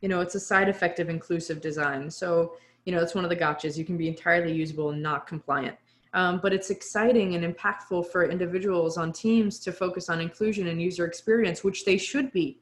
You 0.00 0.08
know, 0.08 0.20
it's 0.20 0.34
a 0.34 0.40
side 0.40 0.68
effect 0.68 0.98
of 0.98 1.08
inclusive 1.08 1.60
design. 1.60 2.10
So 2.10 2.54
you 2.84 2.92
know, 2.92 3.00
it's 3.00 3.14
one 3.14 3.24
of 3.24 3.30
the 3.30 3.36
gotchas. 3.36 3.76
You 3.76 3.84
can 3.84 3.96
be 3.96 4.08
entirely 4.08 4.52
usable 4.52 4.90
and 4.90 5.02
not 5.02 5.26
compliant. 5.26 5.76
Um, 6.14 6.40
but 6.42 6.52
it's 6.52 6.70
exciting 6.70 7.34
and 7.34 7.54
impactful 7.54 8.06
for 8.08 8.28
individuals 8.28 8.98
on 8.98 9.12
teams 9.12 9.58
to 9.60 9.72
focus 9.72 10.10
on 10.10 10.20
inclusion 10.20 10.66
and 10.66 10.80
user 10.80 11.06
experience, 11.06 11.64
which 11.64 11.84
they 11.84 11.96
should 11.96 12.30
be. 12.32 12.60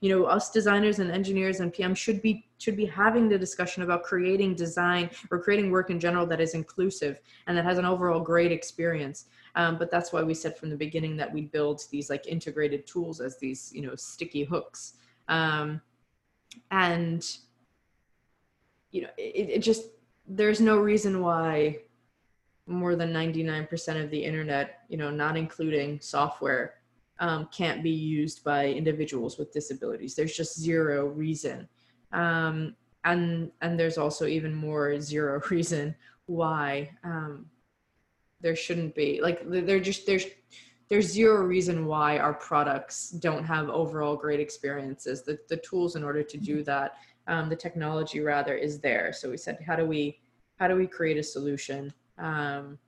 You 0.00 0.10
know, 0.10 0.24
us 0.24 0.50
designers 0.50 0.98
and 0.98 1.10
engineers 1.10 1.60
and 1.60 1.72
PM 1.72 1.94
should 1.94 2.22
be 2.22 2.46
should 2.58 2.76
be 2.76 2.86
having 2.86 3.28
the 3.28 3.38
discussion 3.38 3.82
about 3.82 4.02
creating 4.04 4.54
design 4.54 5.10
or 5.30 5.40
creating 5.40 5.70
work 5.70 5.90
in 5.90 5.98
general 5.98 6.26
that 6.26 6.40
is 6.40 6.54
inclusive 6.54 7.20
and 7.46 7.56
that 7.56 7.64
has 7.64 7.78
an 7.78 7.84
overall 7.84 8.20
great 8.20 8.52
experience. 8.52 9.26
Um, 9.54 9.78
but 9.78 9.90
that's 9.90 10.12
why 10.12 10.22
we 10.22 10.34
said 10.34 10.56
from 10.56 10.70
the 10.70 10.76
beginning 10.76 11.16
that 11.18 11.32
we 11.32 11.42
build 11.42 11.82
these 11.90 12.10
like 12.10 12.26
integrated 12.26 12.86
tools 12.86 13.20
as 13.20 13.38
these 13.38 13.72
you 13.74 13.82
know 13.82 13.94
sticky 13.96 14.44
hooks. 14.44 14.94
Um, 15.28 15.80
and 16.70 17.24
you 18.90 19.02
know, 19.02 19.08
it, 19.16 19.50
it 19.50 19.58
just 19.60 19.84
there's 20.26 20.60
no 20.60 20.78
reason 20.78 21.20
why 21.20 21.78
more 22.66 22.96
than 22.96 23.12
99% 23.12 24.02
of 24.02 24.10
the 24.10 24.22
internet, 24.22 24.80
you 24.88 24.96
know, 24.96 25.10
not 25.10 25.36
including 25.36 26.00
software, 26.00 26.74
um, 27.18 27.48
can't 27.52 27.82
be 27.82 27.90
used 27.90 28.44
by 28.44 28.66
individuals 28.66 29.38
with 29.38 29.52
disabilities. 29.52 30.14
There's 30.14 30.36
just 30.36 30.58
zero 30.58 31.06
reason. 31.06 31.68
Um, 32.12 32.76
and 33.04 33.50
and 33.60 33.78
there's 33.78 33.98
also 33.98 34.26
even 34.26 34.54
more 34.54 35.00
zero 35.00 35.40
reason 35.50 35.94
why 36.26 36.90
um, 37.04 37.46
there 38.40 38.56
shouldn't 38.56 38.94
be 38.94 39.20
like 39.22 39.42
there 39.46 39.80
just 39.80 40.06
there's 40.06 40.26
there's 40.88 41.06
zero 41.06 41.42
reason 41.42 41.86
why 41.86 42.18
our 42.18 42.34
products 42.34 43.10
don't 43.10 43.44
have 43.44 43.68
overall 43.70 44.16
great 44.16 44.40
experiences 44.40 45.22
the, 45.22 45.38
the 45.48 45.56
tools 45.58 45.96
in 45.96 46.04
order 46.04 46.22
to 46.22 46.36
do 46.36 46.62
that 46.62 46.96
um, 47.28 47.48
the 47.48 47.56
technology 47.56 48.20
rather 48.20 48.54
is 48.54 48.78
there 48.80 49.12
so 49.12 49.30
we 49.30 49.36
said 49.36 49.58
how 49.66 49.76
do 49.76 49.86
we 49.86 50.18
how 50.58 50.68
do 50.68 50.76
we 50.76 50.86
create 50.86 51.16
a 51.16 51.22
solution 51.22 51.92
um, 52.18 52.78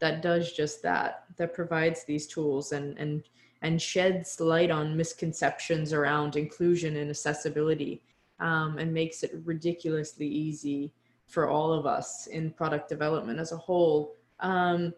that 0.00 0.22
does 0.22 0.52
just 0.52 0.82
that 0.82 1.24
that 1.36 1.54
provides 1.54 2.04
these 2.04 2.26
tools 2.26 2.72
and 2.72 2.98
and 2.98 3.24
and 3.62 3.82
sheds 3.82 4.40
light 4.40 4.70
on 4.70 4.96
misconceptions 4.96 5.92
around 5.92 6.36
inclusion 6.36 6.96
and 6.96 7.10
accessibility 7.10 8.02
um, 8.40 8.78
and 8.78 8.92
makes 8.92 9.22
it 9.24 9.32
ridiculously 9.44 10.26
easy 10.26 10.92
for 11.26 11.48
all 11.48 11.72
of 11.72 11.84
us 11.86 12.26
in 12.28 12.50
product 12.50 12.88
development 12.88 13.38
as 13.38 13.52
a 13.52 13.56
whole 13.56 14.14
um, 14.40 14.94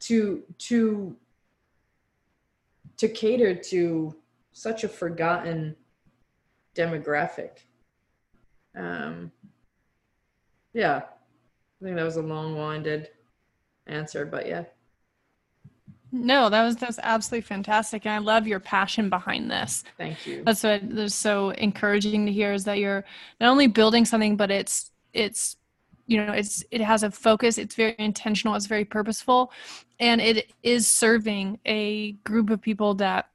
to 0.00 0.42
to 0.58 1.16
to 2.96 3.08
cater 3.08 3.54
to 3.54 4.14
such 4.52 4.84
a 4.84 4.88
forgotten 4.88 5.76
demographic. 6.74 7.50
Um, 8.76 9.30
yeah, 10.72 11.02
I 11.80 11.84
think 11.84 11.96
that 11.96 12.04
was 12.04 12.16
a 12.16 12.22
long-winded 12.22 13.08
answer, 13.86 14.26
but 14.26 14.46
yeah. 14.46 14.64
No, 16.10 16.48
that 16.48 16.64
was 16.64 16.76
that's 16.76 16.98
absolutely 17.02 17.42
fantastic, 17.42 18.06
and 18.06 18.14
I 18.14 18.18
love 18.18 18.46
your 18.46 18.60
passion 18.60 19.10
behind 19.10 19.50
this. 19.50 19.84
Thank 19.98 20.26
you. 20.26 20.42
That's 20.44 20.62
what 20.62 20.80
that's 20.88 21.14
so 21.14 21.50
encouraging 21.50 22.24
to 22.26 22.32
hear 22.32 22.52
is 22.52 22.64
that 22.64 22.78
you're 22.78 23.04
not 23.40 23.50
only 23.50 23.66
building 23.66 24.06
something, 24.06 24.36
but 24.36 24.50
it's 24.50 24.90
it's 25.12 25.56
you 26.06 26.16
know 26.16 26.32
it's 26.32 26.64
it 26.70 26.80
has 26.80 27.02
a 27.02 27.10
focus. 27.10 27.58
It's 27.58 27.74
very 27.74 27.94
intentional. 27.98 28.54
It's 28.54 28.64
very 28.64 28.86
purposeful, 28.86 29.52
and 30.00 30.20
it 30.20 30.50
is 30.62 30.88
serving 30.88 31.58
a 31.66 32.12
group 32.24 32.48
of 32.48 32.62
people 32.62 32.94
that 32.94 33.28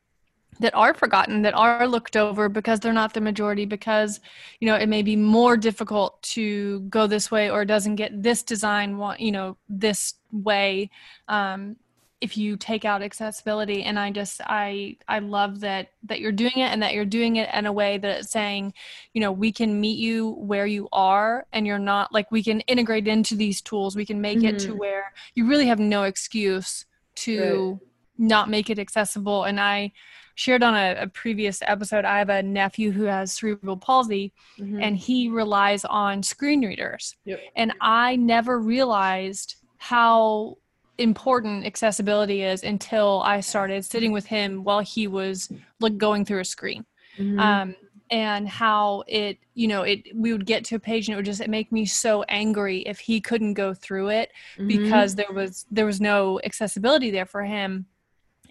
that 0.60 0.74
are 0.74 0.93
forgotten 0.93 1.41
that 1.41 1.54
are 1.54 1.88
looked 1.88 2.16
over 2.16 2.49
because 2.49 2.80
they're 2.80 2.93
not 2.93 3.14
the 3.14 3.22
majority 3.22 3.66
because 3.66 4.20
you 4.60 4.68
know 4.68 4.76
it 4.76 4.88
may 4.88 5.01
be 5.01 5.16
more 5.16 5.58
difficult 5.58 6.22
to 6.22 6.82
go 6.82 7.08
this 7.08 7.32
way 7.32 7.49
or 7.49 7.64
it 7.64 7.68
doesn't 7.68 7.95
get 7.95 8.24
this 8.24 8.43
design 8.43 8.99
you 9.20 9.32
know 9.32 9.58
this 9.70 10.16
way 10.32 10.89
um, 11.28 11.76
if 12.24 12.38
you 12.38 12.56
take 12.56 12.86
out 12.86 13.04
accessibility 13.04 13.84
and 13.84 13.99
i 13.99 14.10
just 14.10 14.39
i 14.45 14.95
i 15.10 15.20
love 15.20 15.60
that 15.60 15.89
that 16.04 16.22
you're 16.22 16.32
doing 16.32 16.54
it 16.56 16.72
and 16.72 16.82
that 16.82 16.93
you're 16.93 17.04
doing 17.04 17.36
it 17.36 17.49
in 17.54 17.66
a 17.66 17.72
way 17.72 17.97
that 17.97 18.20
it's 18.20 18.32
saying 18.32 18.74
you 19.14 19.20
know 19.20 19.32
we 19.32 19.51
can 19.51 19.82
meet 19.82 19.97
you 19.97 20.32
where 20.32 20.66
you 20.66 20.88
are 20.93 21.45
and 21.51 21.68
you're 21.68 21.78
not 21.78 22.14
like 22.14 22.32
we 22.32 22.41
can 22.41 22.62
integrate 22.62 23.10
into 23.10 23.36
these 23.36 23.62
tools 23.62 23.93
we 23.93 24.06
can 24.06 24.22
make 24.22 24.38
mm-hmm. 24.38 24.56
it 24.56 24.60
to 24.60 24.70
mm-hmm. 24.70 24.78
where 24.78 25.12
you 25.36 25.45
really 25.45 25.66
have 25.66 25.80
no 25.80 26.04
excuse 26.04 26.86
to 27.14 27.72
right. 27.72 27.80
not 28.18 28.49
make 28.49 28.70
it 28.70 28.80
accessible 28.80 29.43
and 29.43 29.60
i 29.60 29.91
shared 30.36 30.64
on 30.64 30.76
a, 30.76 30.96
a, 31.02 31.08
previous 31.08 31.62
episode 31.68 32.06
i 32.06 32.18
have 32.18 32.30
a 32.30 32.42
nephew 32.42 32.92
who 32.92 33.04
has 33.04 33.32
cerebral 33.32 33.78
palsy 33.78 34.34
mm-hmm. 34.60 34.82
and 34.82 34.98
he 34.98 35.30
relies 35.30 35.86
on 35.86 36.24
screen 36.24 36.66
readers 36.66 37.16
yep. 37.26 37.40
and 37.56 37.74
i 37.82 38.16
never 38.16 38.60
realized 38.60 39.56
how 39.78 40.58
important 40.98 41.66
accessibility 41.66 42.44
is 42.44 42.64
until 42.64 43.22
I 43.26 43.40
started 43.40 43.84
sitting 43.84 44.12
with 44.12 44.26
him 44.26 44.64
while 44.64 44.82
he 44.82 45.08
was 45.08 45.52
like 45.80 45.98
going 45.98 46.26
through 46.26 46.42
a 46.42 46.46
screen. 46.46 46.86
Mm-hmm. 47.18 47.40
Um, 47.40 47.76
and 48.12 48.48
how 48.48 49.04
it, 49.08 49.40
you 49.56 49.68
know, 49.68 49.82
it 49.82 50.16
we 50.16 50.34
would 50.34 50.46
get 50.46 50.64
to 50.66 50.76
a 50.76 50.80
page 50.80 51.08
and 51.08 51.14
it 51.14 51.16
would 51.16 51.26
just 51.26 51.42
it 51.42 51.50
make 51.50 51.72
me 51.72 51.86
so 51.86 52.24
angry 52.24 52.80
if 52.80 53.00
he 53.00 53.20
couldn't 53.20 53.56
go 53.56 53.74
through 53.74 54.10
it 54.10 54.32
mm-hmm. 54.56 54.68
because 54.68 55.16
there 55.16 55.32
was 55.34 55.66
there 55.72 55.86
was 55.86 56.00
no 56.00 56.40
accessibility 56.44 57.10
there 57.10 57.26
for 57.26 57.44
him. 57.44 57.86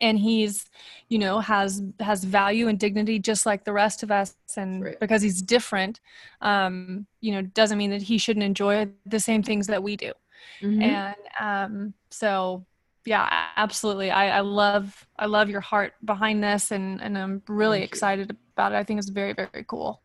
And 0.03 0.18
he's, 0.18 0.66
you 1.09 1.18
know, 1.18 1.40
has 1.40 1.82
has 2.00 2.24
value 2.24 2.68
and 2.68 2.78
dignity 2.78 3.18
just 3.18 3.46
like 3.46 3.64
the 3.64 3.72
rest 3.72 4.03
of 4.03 4.11
us, 4.11 4.36
and 4.57 4.84
right. 4.84 5.00
because 5.00 5.22
he's 5.22 5.40
different, 5.40 6.00
um, 6.42 7.07
you 7.20 7.32
know, 7.32 7.42
doesn't 7.42 7.78
mean 7.78 7.90
that 7.90 8.03
he 8.03 8.18
shouldn't 8.18 8.44
enjoy 8.44 8.88
the 9.07 9.20
same 9.20 9.42
things 9.42 9.66
that 9.68 9.82
we 9.82 9.96
do. 9.96 10.12
Mm-hmm. 10.61 10.82
And 10.82 11.16
um, 11.40 11.94
so 12.11 12.66
yeah 13.05 13.48
absolutely 13.57 14.12
I, 14.12 14.38
I 14.38 14.40
love 14.42 15.09
i 15.18 15.26
love 15.26 15.50
your 15.50 15.61
heart 15.61 15.94
behind 16.05 16.44
this 16.44 16.70
and 16.70 17.03
and 17.03 17.18
i'm 17.18 17.42
really 17.48 17.80
Thank 17.80 17.90
excited 17.90 18.30
you. 18.30 18.36
about 18.55 18.70
it 18.70 18.76
i 18.76 18.84
think 18.84 18.98
it's 18.98 19.09
very 19.09 19.32
very 19.32 19.64
cool 19.66 20.03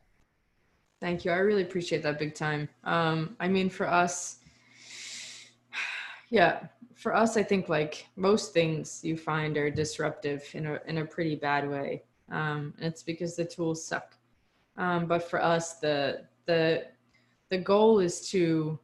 Thank 0.99 1.25
you. 1.25 1.31
I 1.31 1.37
really 1.37 1.61
appreciate 1.61 2.01
that 2.03 2.17
big 2.17 2.33
time. 2.33 2.67
Um, 2.83 3.35
I 3.39 3.47
mean, 3.47 3.69
for 3.69 3.87
us, 3.87 4.37
yeah, 6.29 6.67
for 6.97 7.15
us, 7.15 7.37
I 7.37 7.43
think 7.43 7.69
like 7.69 8.07
most 8.15 8.53
things 8.53 9.01
you 9.03 9.15
find 9.17 9.55
are 9.55 9.69
disruptive 9.69 10.43
in 10.53 10.65
a 10.65 10.79
in 10.87 10.97
a 10.97 11.05
pretty 11.05 11.35
bad 11.35 11.69
way, 11.69 12.03
um, 12.31 12.73
and 12.77 12.87
it's 12.87 13.03
because 13.03 13.35
the 13.35 13.45
tools 13.45 13.85
suck. 13.85 14.17
Um, 14.77 15.05
but 15.05 15.29
for 15.29 15.41
us, 15.41 15.75
the 15.75 16.25
the 16.47 16.87
the 17.49 17.59
goal 17.59 17.99
is 17.99 18.27
to 18.31 18.79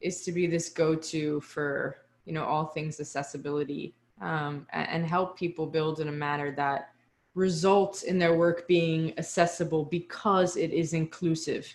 is 0.00 0.22
to 0.24 0.32
be 0.32 0.46
this 0.46 0.68
go-to 0.68 1.40
for 1.40 1.96
you 2.26 2.34
know 2.34 2.44
all 2.44 2.66
things 2.66 3.00
accessibility 3.00 3.94
um, 4.20 4.66
and, 4.72 4.88
and 4.88 5.06
help 5.06 5.38
people 5.38 5.66
build 5.66 6.00
in 6.00 6.08
a 6.08 6.12
manner 6.12 6.54
that 6.54 6.90
results 7.34 8.02
in 8.02 8.18
their 8.18 8.36
work 8.36 8.68
being 8.68 9.18
accessible 9.18 9.84
because 9.86 10.56
it 10.56 10.70
is 10.70 10.92
inclusive 10.92 11.66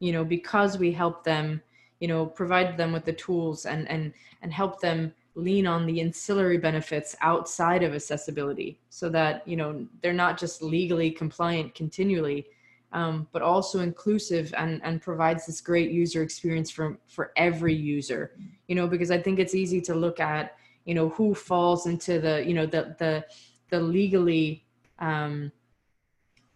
you 0.00 0.12
know 0.12 0.24
because 0.24 0.78
we 0.78 0.90
help 0.90 1.22
them 1.22 1.62
you 2.00 2.08
know 2.08 2.26
provide 2.26 2.76
them 2.76 2.92
with 2.92 3.04
the 3.04 3.12
tools 3.12 3.66
and 3.66 3.88
and 3.88 4.12
and 4.42 4.52
help 4.52 4.80
them 4.80 5.12
lean 5.34 5.66
on 5.66 5.86
the 5.86 6.00
ancillary 6.00 6.58
benefits 6.58 7.14
outside 7.20 7.82
of 7.82 7.94
accessibility 7.94 8.80
so 8.90 9.08
that 9.08 9.46
you 9.46 9.56
know 9.56 9.86
they're 10.02 10.12
not 10.12 10.38
just 10.38 10.62
legally 10.62 11.10
compliant 11.10 11.74
continually 11.74 12.46
um, 12.92 13.28
but 13.32 13.42
also 13.42 13.80
inclusive 13.80 14.54
and, 14.56 14.80
and 14.82 15.02
provides 15.02 15.46
this 15.46 15.60
great 15.60 15.90
user 15.90 16.22
experience 16.22 16.70
for, 16.70 16.98
for 17.06 17.32
every 17.36 17.74
user, 17.74 18.32
you 18.66 18.74
know, 18.74 18.86
because 18.86 19.10
I 19.10 19.20
think 19.20 19.38
it's 19.38 19.54
easy 19.54 19.80
to 19.82 19.94
look 19.94 20.20
at, 20.20 20.56
you 20.84 20.94
know, 20.94 21.10
who 21.10 21.34
falls 21.34 21.86
into 21.86 22.18
the, 22.18 22.42
you 22.46 22.54
know, 22.54 22.64
the, 22.64 22.96
the, 22.98 23.26
the 23.68 23.80
legally, 23.80 24.64
um, 25.00 25.52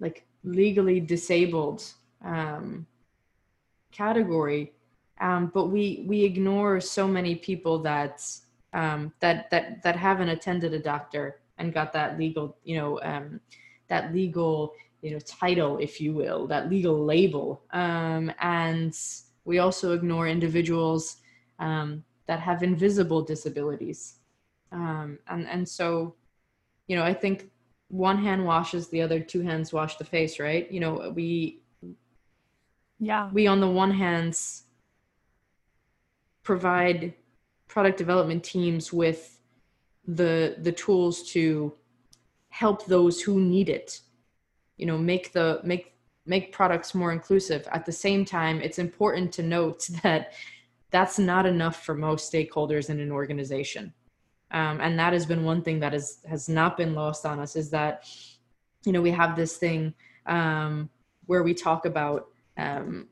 like 0.00 0.24
legally 0.42 1.00
disabled 1.00 1.84
um, 2.24 2.86
category. 3.90 4.72
Um, 5.20 5.50
but 5.54 5.66
we, 5.66 6.04
we 6.06 6.24
ignore 6.24 6.80
so 6.80 7.06
many 7.06 7.34
people 7.34 7.78
that, 7.82 8.26
um, 8.72 9.12
that, 9.20 9.50
that, 9.50 9.82
that 9.82 9.96
haven't 9.96 10.30
attended 10.30 10.74
a 10.74 10.78
doctor 10.78 11.40
and 11.58 11.72
got 11.72 11.92
that 11.92 12.18
legal, 12.18 12.56
you 12.64 12.76
know, 12.76 13.00
um, 13.02 13.40
that 13.88 14.14
legal 14.14 14.74
you 15.02 15.10
know 15.10 15.18
title 15.18 15.78
if 15.78 16.00
you 16.00 16.14
will 16.14 16.46
that 16.46 16.70
legal 16.70 17.04
label. 17.04 17.62
Um, 17.72 18.32
and 18.40 18.96
we 19.44 19.58
also 19.58 19.92
ignore 19.92 20.28
individuals 20.28 21.16
um, 21.58 22.04
that 22.26 22.40
have 22.40 22.62
invisible 22.62 23.22
disabilities. 23.22 24.14
Um, 24.70 25.18
and 25.28 25.46
and 25.46 25.68
so 25.68 26.14
you 26.86 26.96
know 26.96 27.04
i 27.04 27.12
think 27.12 27.50
one 27.88 28.16
hand 28.16 28.42
washes 28.44 28.88
the 28.88 29.02
other 29.02 29.20
two 29.20 29.42
hands 29.42 29.72
wash 29.72 29.96
the 29.96 30.04
face 30.04 30.40
right? 30.40 30.70
You 30.72 30.80
know 30.80 31.12
we 31.14 31.60
yeah. 32.98 33.28
we 33.32 33.46
on 33.46 33.60
the 33.60 33.68
one 33.68 33.90
hand 33.90 34.38
provide 36.42 37.14
product 37.68 37.98
development 37.98 38.44
teams 38.44 38.92
with 38.92 39.38
the 40.06 40.56
the 40.58 40.72
tools 40.72 41.22
to 41.30 41.72
help 42.48 42.86
those 42.86 43.20
who 43.20 43.40
need 43.40 43.68
it. 43.68 44.00
You 44.76 44.86
know 44.86 44.98
make 44.98 45.32
the 45.32 45.60
make 45.64 45.94
make 46.26 46.52
products 46.52 46.94
more 46.94 47.12
inclusive. 47.12 47.66
At 47.72 47.86
the 47.86 47.92
same 47.92 48.24
time 48.24 48.60
it's 48.60 48.78
important 48.78 49.32
to 49.32 49.42
note 49.42 49.88
that 50.02 50.32
that's 50.90 51.18
not 51.18 51.46
enough 51.46 51.84
for 51.84 51.94
most 51.94 52.32
stakeholders 52.32 52.90
in 52.90 53.00
an 53.00 53.10
organization. 53.10 53.92
Um, 54.50 54.80
and 54.82 54.98
that 54.98 55.14
has 55.14 55.24
been 55.24 55.44
one 55.44 55.62
thing 55.62 55.80
that 55.80 55.94
has 55.94 56.18
has 56.28 56.48
not 56.48 56.76
been 56.76 56.94
lost 56.94 57.24
on 57.24 57.40
us 57.40 57.56
is 57.56 57.70
that 57.70 58.06
you 58.84 58.92
know 58.92 59.00
we 59.00 59.10
have 59.10 59.34
this 59.34 59.56
thing 59.56 59.94
um, 60.26 60.90
where 61.26 61.42
we 61.42 61.54
talk 61.54 61.86
about 61.86 62.28
um, 62.58 63.08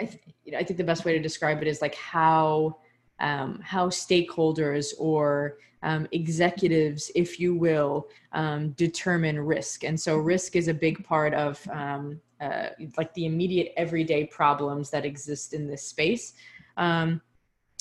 I, 0.00 0.18
I 0.56 0.64
think 0.64 0.76
the 0.76 0.84
best 0.84 1.04
way 1.04 1.12
to 1.12 1.22
describe 1.22 1.62
it 1.62 1.68
is 1.68 1.80
like 1.80 1.94
how 1.94 2.78
um, 3.20 3.60
how 3.62 3.88
stakeholders 3.88 4.94
or 4.98 5.58
um, 5.82 6.06
executives, 6.12 7.10
if 7.14 7.38
you 7.40 7.54
will, 7.54 8.08
um, 8.32 8.70
determine 8.70 9.38
risk. 9.38 9.84
And 9.84 10.00
so 10.00 10.16
risk 10.16 10.56
is 10.56 10.68
a 10.68 10.74
big 10.74 11.04
part 11.04 11.34
of 11.34 11.66
um, 11.70 12.20
uh, 12.40 12.68
like 12.96 13.12
the 13.14 13.26
immediate 13.26 13.72
everyday 13.76 14.26
problems 14.26 14.90
that 14.90 15.04
exist 15.04 15.54
in 15.54 15.66
this 15.66 15.84
space. 15.84 16.34
Um, 16.76 17.20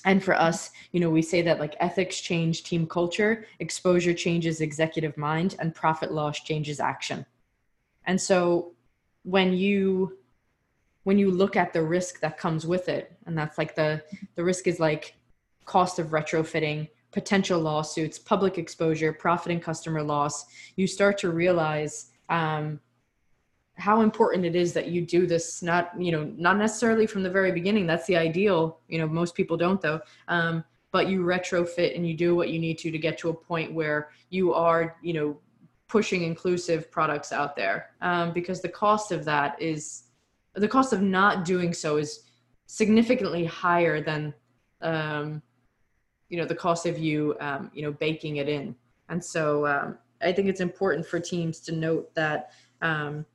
and 0.05 0.23
for 0.23 0.33
us, 0.33 0.71
you 0.91 0.99
know, 0.99 1.09
we 1.09 1.21
say 1.21 1.41
that 1.43 1.59
like 1.59 1.75
ethics 1.79 2.19
change 2.19 2.63
team 2.63 2.87
culture, 2.87 3.45
exposure 3.59 4.13
changes 4.13 4.61
executive 4.61 5.15
mind, 5.17 5.55
and 5.59 5.75
profit 5.75 6.11
loss 6.11 6.39
changes 6.39 6.79
action. 6.79 7.25
And 8.05 8.19
so 8.19 8.73
when 9.23 9.53
you 9.53 10.17
when 11.03 11.17
you 11.17 11.31
look 11.31 11.55
at 11.55 11.73
the 11.73 11.81
risk 11.81 12.19
that 12.19 12.37
comes 12.37 12.65
with 12.67 12.89
it, 12.89 13.13
and 13.25 13.37
that's 13.37 13.57
like 13.57 13.75
the 13.75 14.03
the 14.35 14.43
risk 14.43 14.67
is 14.67 14.79
like 14.79 15.15
cost 15.65 15.99
of 15.99 16.07
retrofitting, 16.07 16.89
potential 17.11 17.59
lawsuits, 17.59 18.19
public 18.19 18.57
exposure, 18.57 19.13
profit 19.13 19.51
and 19.51 19.61
customer 19.61 20.03
loss, 20.03 20.45
you 20.75 20.87
start 20.87 21.17
to 21.19 21.31
realize 21.31 22.11
um, 22.29 22.79
how 23.75 24.01
important 24.01 24.45
it 24.45 24.55
is 24.55 24.73
that 24.73 24.87
you 24.87 25.01
do 25.01 25.25
this. 25.25 25.63
Not 25.63 25.91
you 25.99 26.11
know 26.11 26.31
not 26.37 26.57
necessarily 26.57 27.07
from 27.07 27.23
the 27.23 27.29
very 27.29 27.51
beginning. 27.51 27.87
That's 27.87 28.05
the 28.07 28.17
ideal. 28.17 28.79
You 28.87 28.99
know 28.99 29.07
most 29.07 29.35
people 29.35 29.57
don't 29.57 29.81
though. 29.81 30.01
Um, 30.27 30.63
but 30.91 31.07
you 31.07 31.21
retrofit 31.21 31.95
and 31.95 32.05
you 32.05 32.13
do 32.13 32.35
what 32.35 32.49
you 32.49 32.59
need 32.59 32.77
to 32.79 32.91
to 32.91 32.97
get 32.97 33.17
to 33.19 33.29
a 33.29 33.33
point 33.33 33.73
where 33.73 34.09
you 34.29 34.53
are 34.53 34.97
you 35.01 35.13
know 35.13 35.37
pushing 35.87 36.23
inclusive 36.23 36.89
products 36.91 37.31
out 37.33 37.55
there 37.55 37.91
um, 38.01 38.31
because 38.31 38.61
the 38.61 38.69
cost 38.69 39.11
of 39.11 39.25
that 39.25 39.61
is 39.61 40.03
the 40.53 40.67
cost 40.67 40.93
of 40.93 41.01
not 41.01 41.45
doing 41.45 41.73
so 41.73 41.97
is 41.97 42.23
significantly 42.65 43.45
higher 43.45 44.01
than 44.01 44.33
um, 44.81 45.41
you 46.29 46.37
know 46.37 46.45
the 46.45 46.55
cost 46.55 46.85
of 46.85 46.97
you 46.97 47.35
um, 47.39 47.69
you 47.73 47.81
know 47.81 47.91
baking 47.91 48.37
it 48.37 48.49
in. 48.49 48.75
And 49.09 49.23
so 49.23 49.67
um, 49.67 49.97
i 50.21 50.31
think 50.31 50.47
it's 50.47 50.61
important 50.61 51.05
for 51.05 51.19
teams 51.19 51.59
to 51.59 51.71
note 51.71 52.13
that 52.15 52.51
um, 52.81 53.25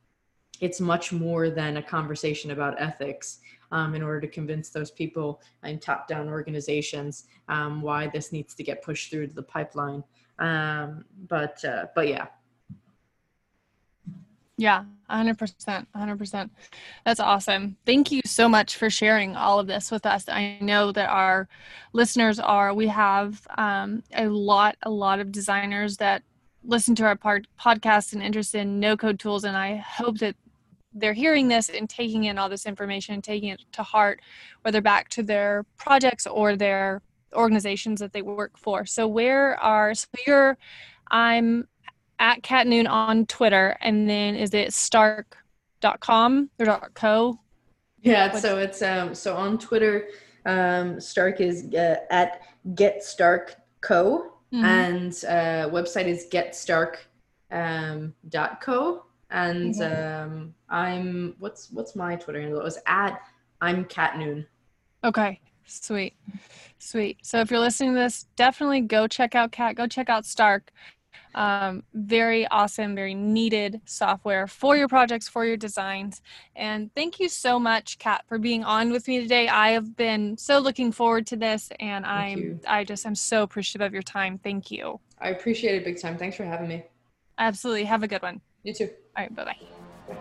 it's 0.60 0.80
much 0.80 1.12
more 1.12 1.50
than 1.50 1.76
a 1.76 1.82
conversation 1.82 2.50
about 2.52 2.80
ethics 2.80 3.40
um, 3.72 3.94
in 3.94 4.02
order 4.02 4.20
to 4.20 4.28
convince 4.28 4.70
those 4.70 4.90
people 4.90 5.40
in 5.64 5.78
top 5.78 6.08
down 6.08 6.28
organizations 6.28 7.24
um, 7.48 7.82
why 7.82 8.06
this 8.06 8.32
needs 8.32 8.54
to 8.54 8.62
get 8.62 8.82
pushed 8.82 9.10
through 9.10 9.26
to 9.26 9.34
the 9.34 9.42
pipeline. 9.42 10.02
Um, 10.38 11.04
but 11.28 11.64
uh, 11.64 11.86
but 11.94 12.08
yeah 12.08 12.26
yeah, 14.56 14.84
100%. 15.10 15.86
100%. 15.94 16.50
That's 17.04 17.20
awesome. 17.20 17.76
Thank 17.84 18.10
you 18.10 18.22
so 18.24 18.48
much 18.48 18.76
for 18.76 18.88
sharing 18.88 19.36
all 19.36 19.58
of 19.58 19.66
this 19.66 19.90
with 19.90 20.06
us. 20.06 20.28
I 20.28 20.58
know 20.60 20.92
that 20.92 21.08
our 21.08 21.48
listeners 21.92 22.38
are, 22.38 22.72
we 22.72 22.86
have 22.88 23.46
um, 23.58 24.02
a 24.14 24.26
lot, 24.28 24.76
a 24.82 24.90
lot 24.90 25.20
of 25.20 25.30
designers 25.30 25.98
that 25.98 26.22
listen 26.64 26.94
to 26.96 27.04
our 27.04 27.16
podcast 27.16 28.12
and 28.12 28.22
interested 28.22 28.60
in 28.60 28.80
no 28.80 28.96
code 28.96 29.20
tools. 29.20 29.44
And 29.44 29.56
I 29.56 29.76
hope 29.76 30.18
that 30.18 30.36
they're 30.92 31.12
hearing 31.12 31.48
this 31.48 31.68
and 31.68 31.88
taking 31.88 32.24
in 32.24 32.38
all 32.38 32.48
this 32.48 32.64
information 32.64 33.14
and 33.14 33.22
taking 33.22 33.50
it 33.50 33.60
to 33.72 33.82
heart, 33.82 34.20
whether 34.62 34.80
back 34.80 35.10
to 35.10 35.22
their 35.22 35.64
projects 35.76 36.26
or 36.26 36.56
their 36.56 37.02
organizations 37.34 38.00
that 38.00 38.14
they 38.14 38.22
work 38.22 38.56
for. 38.56 38.86
So 38.86 39.06
where 39.06 39.60
are 39.60 39.94
so 39.94 40.06
you're 40.26 40.56
I'm 41.10 41.68
at 42.18 42.42
Cat 42.42 42.66
Noone 42.66 42.86
on 42.86 43.26
Twitter, 43.26 43.76
and 43.80 44.08
then 44.08 44.34
is 44.34 44.54
it 44.54 44.72
stark.com 44.72 46.50
or 46.58 46.90
.co? 46.94 47.38
Yeah, 48.02 48.32
so 48.32 48.58
it's 48.58 48.82
um 48.82 49.14
so 49.14 49.36
on 49.36 49.58
Twitter, 49.58 50.08
um 50.44 51.00
Stark 51.00 51.40
is 51.40 51.72
uh, 51.74 51.96
at 52.10 52.42
Get 52.74 53.02
Stark 53.02 53.56
Co. 53.80 54.32
Mhm. 54.52 54.64
and 54.64 55.12
uh, 55.28 55.68
website 55.74 56.06
is 56.06 56.28
getstark 56.30 56.98
um, 57.50 58.14
dot 58.28 58.60
co 58.60 59.04
and 59.30 59.74
um, 59.82 60.54
i'm 60.68 61.34
what's 61.40 61.68
what's 61.72 61.96
my 61.96 62.14
twitter 62.14 62.40
handle 62.40 62.60
it 62.60 62.64
was 62.64 62.78
at 62.86 63.20
i'm 63.60 63.84
cat 63.86 64.16
noone 64.18 64.46
Okay, 65.04 65.40
sweet, 65.66 66.14
sweet. 66.78 67.18
So 67.22 67.38
if 67.40 67.50
you're 67.50 67.60
listening 67.60 67.92
to 67.94 67.98
this, 68.00 68.24
definitely 68.34 68.80
go 68.80 69.06
check 69.06 69.34
out 69.36 69.52
Cat. 69.52 69.76
Go 69.76 69.86
check 69.86 70.08
out 70.08 70.24
Stark. 70.24 70.72
Um, 71.34 71.82
very 71.92 72.46
awesome, 72.48 72.94
very 72.94 73.14
needed 73.14 73.80
software 73.84 74.46
for 74.46 74.76
your 74.76 74.88
projects, 74.88 75.28
for 75.28 75.44
your 75.44 75.56
designs. 75.56 76.22
And 76.54 76.94
thank 76.94 77.20
you 77.20 77.28
so 77.28 77.58
much, 77.58 77.98
Cat, 77.98 78.24
for 78.26 78.38
being 78.38 78.64
on 78.64 78.90
with 78.90 79.06
me 79.08 79.20
today. 79.20 79.48
I 79.48 79.70
have 79.70 79.96
been 79.96 80.36
so 80.38 80.58
looking 80.58 80.92
forward 80.92 81.26
to 81.28 81.36
this, 81.36 81.70
and 81.78 82.06
I'm 82.06 82.38
you. 82.38 82.60
I 82.66 82.84
just 82.84 83.04
am 83.04 83.14
so 83.14 83.42
appreciative 83.42 83.86
of 83.86 83.92
your 83.92 84.02
time. 84.02 84.38
Thank 84.38 84.70
you. 84.70 85.00
i 85.20 85.28
appreciate 85.30 85.74
it 85.74 85.84
big 85.84 86.00
time 86.00 86.16
thanks 86.18 86.36
for 86.36 86.44
having 86.44 86.68
me 86.68 86.82
Absolutely. 87.38 87.84
Have 87.84 88.02
a 88.02 88.08
good 88.08 88.22
one. 88.22 88.40
you 88.62 88.72
too 88.72 88.88
All 89.16 89.24
right. 89.24 89.34
Bye 89.34 89.56
bye. 90.08 90.16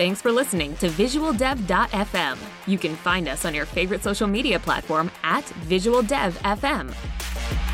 Thanks 0.00 0.22
for 0.22 0.32
listening 0.32 0.74
to 0.76 0.88
VisualDev.fm. 0.88 2.38
You 2.66 2.78
can 2.78 2.96
find 2.96 3.28
us 3.28 3.44
on 3.44 3.54
your 3.54 3.66
favorite 3.66 4.02
social 4.02 4.26
media 4.26 4.58
platform 4.58 5.10
at 5.22 5.44
VisualDevFM. 5.68 7.69